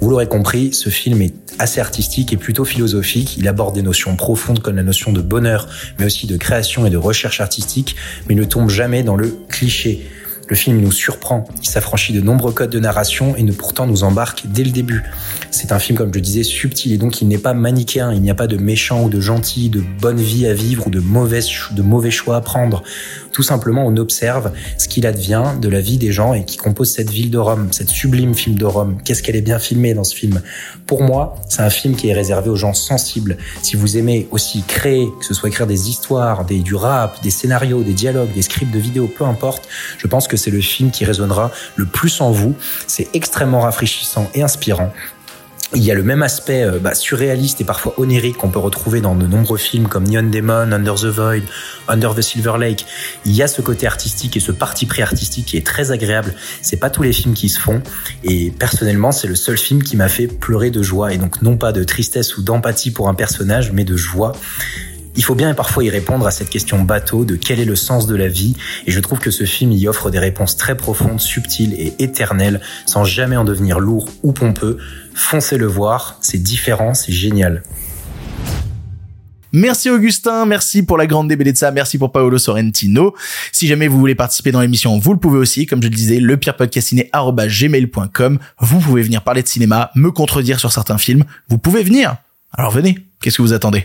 Vous 0.00 0.10
l'aurez 0.10 0.28
compris, 0.28 0.72
ce 0.72 0.90
film 0.90 1.22
est 1.22 1.34
assez 1.58 1.80
artistique 1.80 2.32
et 2.32 2.36
plutôt 2.36 2.64
philosophique. 2.64 3.36
Il 3.36 3.48
aborde 3.48 3.74
des 3.74 3.82
notions 3.82 4.14
profondes 4.14 4.60
comme 4.60 4.76
la 4.76 4.84
notion 4.84 5.12
de 5.12 5.20
bonheur, 5.20 5.66
mais 5.98 6.06
aussi 6.06 6.28
de 6.28 6.36
création 6.36 6.86
et 6.86 6.90
de 6.90 6.96
recherche 6.96 7.40
artistique, 7.40 7.96
mais 8.28 8.36
ne 8.36 8.44
tombe 8.44 8.70
jamais 8.70 9.02
dans 9.02 9.16
le 9.16 9.36
cliché. 9.48 10.06
Le 10.48 10.56
film 10.56 10.80
nous 10.80 10.92
surprend, 10.92 11.46
il 11.62 11.68
s'affranchit 11.68 12.14
de 12.14 12.22
nombreux 12.22 12.52
codes 12.52 12.70
de 12.70 12.78
narration 12.78 13.36
et 13.36 13.42
ne 13.42 13.52
pourtant 13.52 13.86
nous 13.86 14.02
embarque 14.02 14.44
dès 14.46 14.64
le 14.64 14.70
début. 14.70 15.04
C'est 15.50 15.72
un 15.72 15.78
film, 15.78 15.98
comme 15.98 16.12
je 16.14 16.20
disais, 16.20 16.42
subtil 16.42 16.94
et 16.94 16.96
donc 16.96 17.20
il 17.20 17.28
n'est 17.28 17.36
pas 17.36 17.52
manichéen, 17.52 18.14
il 18.14 18.22
n'y 18.22 18.30
a 18.30 18.34
pas 18.34 18.46
de 18.46 18.56
méchant 18.56 19.04
ou 19.04 19.10
de 19.10 19.20
gentil, 19.20 19.68
de 19.68 19.82
bonne 20.00 20.16
vie 20.16 20.46
à 20.46 20.54
vivre 20.54 20.86
ou 20.86 20.90
de, 20.90 21.00
de 21.00 21.82
mauvais 21.82 22.10
choix 22.10 22.36
à 22.36 22.40
prendre. 22.40 22.82
Tout 23.38 23.44
simplement, 23.44 23.86
on 23.86 23.96
observe 23.98 24.50
ce 24.78 24.88
qu'il 24.88 25.06
advient 25.06 25.44
de 25.62 25.68
la 25.68 25.80
vie 25.80 25.96
des 25.96 26.10
gens 26.10 26.34
et 26.34 26.44
qui 26.44 26.56
composent 26.56 26.90
cette 26.90 27.08
ville 27.08 27.30
de 27.30 27.38
Rome, 27.38 27.68
cette 27.70 27.88
sublime 27.88 28.34
film 28.34 28.56
de 28.56 28.64
Rome. 28.64 28.98
Qu'est-ce 29.04 29.22
qu'elle 29.22 29.36
est 29.36 29.42
bien 29.42 29.60
filmée 29.60 29.94
dans 29.94 30.02
ce 30.02 30.12
film? 30.12 30.42
Pour 30.88 31.04
moi, 31.04 31.36
c'est 31.48 31.62
un 31.62 31.70
film 31.70 31.94
qui 31.94 32.08
est 32.08 32.14
réservé 32.14 32.50
aux 32.50 32.56
gens 32.56 32.74
sensibles. 32.74 33.36
Si 33.62 33.76
vous 33.76 33.96
aimez 33.96 34.26
aussi 34.32 34.64
créer, 34.66 35.06
que 35.20 35.24
ce 35.24 35.34
soit 35.34 35.50
écrire 35.50 35.68
des 35.68 35.88
histoires, 35.88 36.44
du 36.46 36.74
rap, 36.74 37.22
des 37.22 37.30
scénarios, 37.30 37.84
des 37.84 37.92
dialogues, 37.92 38.32
des 38.34 38.42
scripts 38.42 38.74
de 38.74 38.80
vidéos, 38.80 39.06
peu 39.06 39.22
importe, 39.22 39.68
je 39.98 40.08
pense 40.08 40.26
que 40.26 40.36
c'est 40.36 40.50
le 40.50 40.60
film 40.60 40.90
qui 40.90 41.04
résonnera 41.04 41.52
le 41.76 41.86
plus 41.86 42.20
en 42.20 42.32
vous. 42.32 42.56
C'est 42.88 43.06
extrêmement 43.14 43.60
rafraîchissant 43.60 44.28
et 44.34 44.42
inspirant. 44.42 44.92
Il 45.74 45.84
y 45.84 45.90
a 45.90 45.94
le 45.94 46.02
même 46.02 46.22
aspect 46.22 46.62
euh, 46.62 46.78
bah, 46.78 46.94
surréaliste 46.94 47.60
et 47.60 47.64
parfois 47.64 47.92
onirique 47.98 48.38
qu'on 48.38 48.48
peut 48.48 48.58
retrouver 48.58 49.02
dans 49.02 49.14
de 49.14 49.26
nombreux 49.26 49.58
films 49.58 49.86
comme 49.86 50.04
Neon 50.04 50.30
Demon, 50.30 50.72
Under 50.72 50.94
the 50.94 51.04
Void, 51.04 51.42
Under 51.88 52.14
the 52.14 52.22
Silver 52.22 52.54
Lake. 52.58 52.86
Il 53.26 53.32
y 53.32 53.42
a 53.42 53.48
ce 53.48 53.60
côté 53.60 53.86
artistique 53.86 54.34
et 54.38 54.40
ce 54.40 54.50
parti 54.50 54.86
pris 54.86 55.02
artistique 55.02 55.44
qui 55.44 55.58
est 55.58 55.66
très 55.66 55.92
agréable. 55.92 56.34
C'est 56.62 56.78
pas 56.78 56.88
tous 56.88 57.02
les 57.02 57.12
films 57.12 57.34
qui 57.34 57.50
se 57.50 57.60
font 57.60 57.82
et 58.24 58.50
personnellement 58.50 59.12
c'est 59.12 59.28
le 59.28 59.34
seul 59.34 59.58
film 59.58 59.82
qui 59.82 59.96
m'a 59.96 60.08
fait 60.08 60.26
pleurer 60.26 60.70
de 60.70 60.82
joie 60.82 61.12
et 61.12 61.18
donc 61.18 61.42
non 61.42 61.58
pas 61.58 61.72
de 61.72 61.84
tristesse 61.84 62.38
ou 62.38 62.42
d'empathie 62.42 62.90
pour 62.90 63.10
un 63.10 63.14
personnage 63.14 63.70
mais 63.72 63.84
de 63.84 63.96
joie. 63.96 64.32
Il 65.18 65.24
faut 65.24 65.34
bien 65.34 65.52
parfois 65.52 65.82
y 65.82 65.90
répondre 65.90 66.28
à 66.28 66.30
cette 66.30 66.48
question 66.48 66.80
bateau 66.80 67.24
de 67.24 67.34
quel 67.34 67.58
est 67.58 67.64
le 67.64 67.74
sens 67.74 68.06
de 68.06 68.14
la 68.14 68.28
vie, 68.28 68.54
et 68.86 68.92
je 68.92 69.00
trouve 69.00 69.18
que 69.18 69.32
ce 69.32 69.42
film 69.42 69.72
y 69.72 69.88
offre 69.88 70.10
des 70.10 70.20
réponses 70.20 70.56
très 70.56 70.76
profondes, 70.76 71.20
subtiles 71.20 71.74
et 71.74 71.92
éternelles, 71.98 72.60
sans 72.86 73.02
jamais 73.02 73.36
en 73.36 73.42
devenir 73.42 73.80
lourd 73.80 74.08
ou 74.22 74.32
pompeux. 74.32 74.78
Foncez 75.16 75.58
le 75.58 75.66
voir, 75.66 76.18
c'est 76.20 76.38
différent, 76.38 76.94
c'est 76.94 77.10
génial. 77.10 77.64
Merci 79.50 79.90
Augustin, 79.90 80.46
merci 80.46 80.84
pour 80.84 80.96
la 80.96 81.08
grande 81.08 81.34
ça, 81.56 81.72
merci 81.72 81.98
pour 81.98 82.12
Paolo 82.12 82.38
Sorrentino. 82.38 83.12
Si 83.50 83.66
jamais 83.66 83.88
vous 83.88 83.98
voulez 83.98 84.14
participer 84.14 84.52
dans 84.52 84.60
l'émission, 84.60 85.00
vous 85.00 85.14
le 85.14 85.18
pouvez 85.18 85.38
aussi, 85.38 85.66
comme 85.66 85.82
je 85.82 85.88
le 85.88 85.96
disais, 85.96 86.20
le 86.20 86.36
gmail.com. 86.36 88.38
Vous 88.60 88.78
pouvez 88.78 89.02
venir 89.02 89.22
parler 89.22 89.42
de 89.42 89.48
cinéma, 89.48 89.90
me 89.96 90.12
contredire 90.12 90.60
sur 90.60 90.70
certains 90.70 90.98
films, 90.98 91.24
vous 91.48 91.58
pouvez 91.58 91.82
venir. 91.82 92.18
Alors 92.52 92.70
venez, 92.70 92.98
qu'est-ce 93.20 93.38
que 93.38 93.42
vous 93.42 93.52
attendez? 93.52 93.84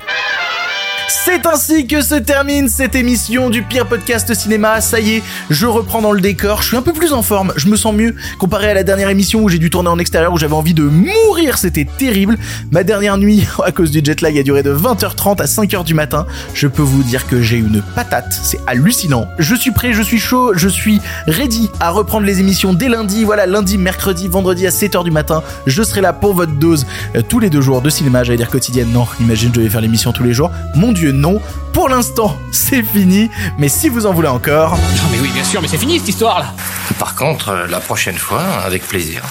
C'est 1.08 1.45
ainsi 1.45 1.88
que 1.88 2.01
se 2.01 2.16
termine 2.16 2.70
cette 2.70 2.95
émission 2.95 3.49
du 3.49 3.64
pire 3.64 3.88
podcast 3.88 4.34
cinéma. 4.34 4.82
Ça 4.82 4.99
y 4.99 5.16
est, 5.16 5.24
je 5.49 5.66
reprends 5.66 6.01
dans 6.01 6.12
le 6.12 6.22
décor. 6.22 6.62
Je 6.62 6.68
suis 6.68 6.78
un 6.78 6.82
peu 6.82 6.93
plus 6.93 7.14
en 7.14 7.22
forme. 7.22 7.54
Je 7.56 7.68
me 7.68 7.76
sens 7.76 7.93
mieux 7.93 8.16
comparé 8.39 8.70
à 8.70 8.74
la 8.74 8.84
dernière 8.84 9.10
émission 9.10 9.41
où 9.41 9.49
j'ai 9.49 9.60
dû 9.60 9.70
tourner 9.70 9.89
en 9.89 9.99
extérieur 9.99 10.34
où 10.34 10.38
j'avais 10.38 10.54
envie 10.54 10.74
de 10.74 10.84
mourir. 10.84 11.58
C'était 11.58 11.86
terrible. 11.86 12.38
Ma 12.72 12.84
dernière 12.84 13.18
nuit, 13.18 13.45
à 13.66 13.72
cause 13.72 13.91
du 13.91 14.01
jet 14.04 14.22
lag, 14.22 14.38
a 14.38 14.43
duré 14.43 14.64
de 14.64 14.74
20h30 14.74 15.41
à 15.41 15.45
5h 15.45 15.84
du 15.84 15.93
matin. 15.93 16.26
Je 16.54 16.68
peux 16.68 16.82
vous 16.82 17.04
dire 17.04 17.28
que 17.28 17.41
j'ai 17.41 17.58
une 17.58 17.82
patate. 17.95 18.39
C'est 18.43 18.60
hallucinant. 18.68 19.28
Je 19.39 19.56
suis 19.56 19.72
prêt, 19.72 19.93
je 19.93 20.01
suis 20.01 20.20
chaud, 20.20 20.54
je 20.56 20.70
suis 20.70 21.01
ready 21.28 21.70
à 21.80 21.89
reprendre 21.89 22.26
les 22.26 22.39
émissions 22.39 22.74
dès 22.74 22.89
lundi. 22.89 23.24
Voilà, 23.24 23.45
lundi, 23.45 23.78
mercredi, 23.78 24.28
vendredi 24.28 24.68
à 24.68 24.72
7h 24.72 25.04
du 25.04 25.12
matin. 25.12 25.43
Je 25.68 25.84
serai 25.84 26.01
là 26.01 26.14
pour 26.14 26.34
votre 26.34 26.54
dose 26.54 26.86
euh, 27.16 27.22
tous 27.28 27.39
les 27.39 27.49
deux 27.49 27.62
jours 27.62 27.82
de 27.82 27.89
cinéma. 27.89 28.24
J'allais 28.24 28.38
dire 28.38 28.49
quotidienne. 28.49 28.91
Non, 28.91 29.08
imagine, 29.20 29.49
je 29.49 29.60
devais 29.60 29.70
faire 29.70 29.82
l'émission 29.82 30.12
tous 30.12 30.24
les 30.24 30.34
jours. 30.34 30.51
Dieu, 30.94 31.12
non. 31.12 31.41
Pour 31.74 31.89
l'instant, 31.89 32.38
c'est 32.52 32.84
fini, 32.84 33.30
mais 33.58 33.68
si 33.68 33.89
vous 33.89 34.06
en 34.06 34.14
voulez 34.14 34.28
encore... 34.28 34.72
Non 34.72 35.10
mais 35.12 35.20
oui, 35.20 35.30
bien 35.34 35.44
sûr, 35.44 35.62
mais 35.62 35.68
c'est 35.68 35.78
fini 35.78 36.00
cette 36.00 36.10
histoire-là 36.10 36.54
Par 37.00 37.16
contre, 37.16 37.50
euh, 37.50 37.68
la 37.68 37.80
prochaine 37.80 38.18
fois, 38.18 38.44
avec 38.64 38.88
plaisir. 38.88 39.24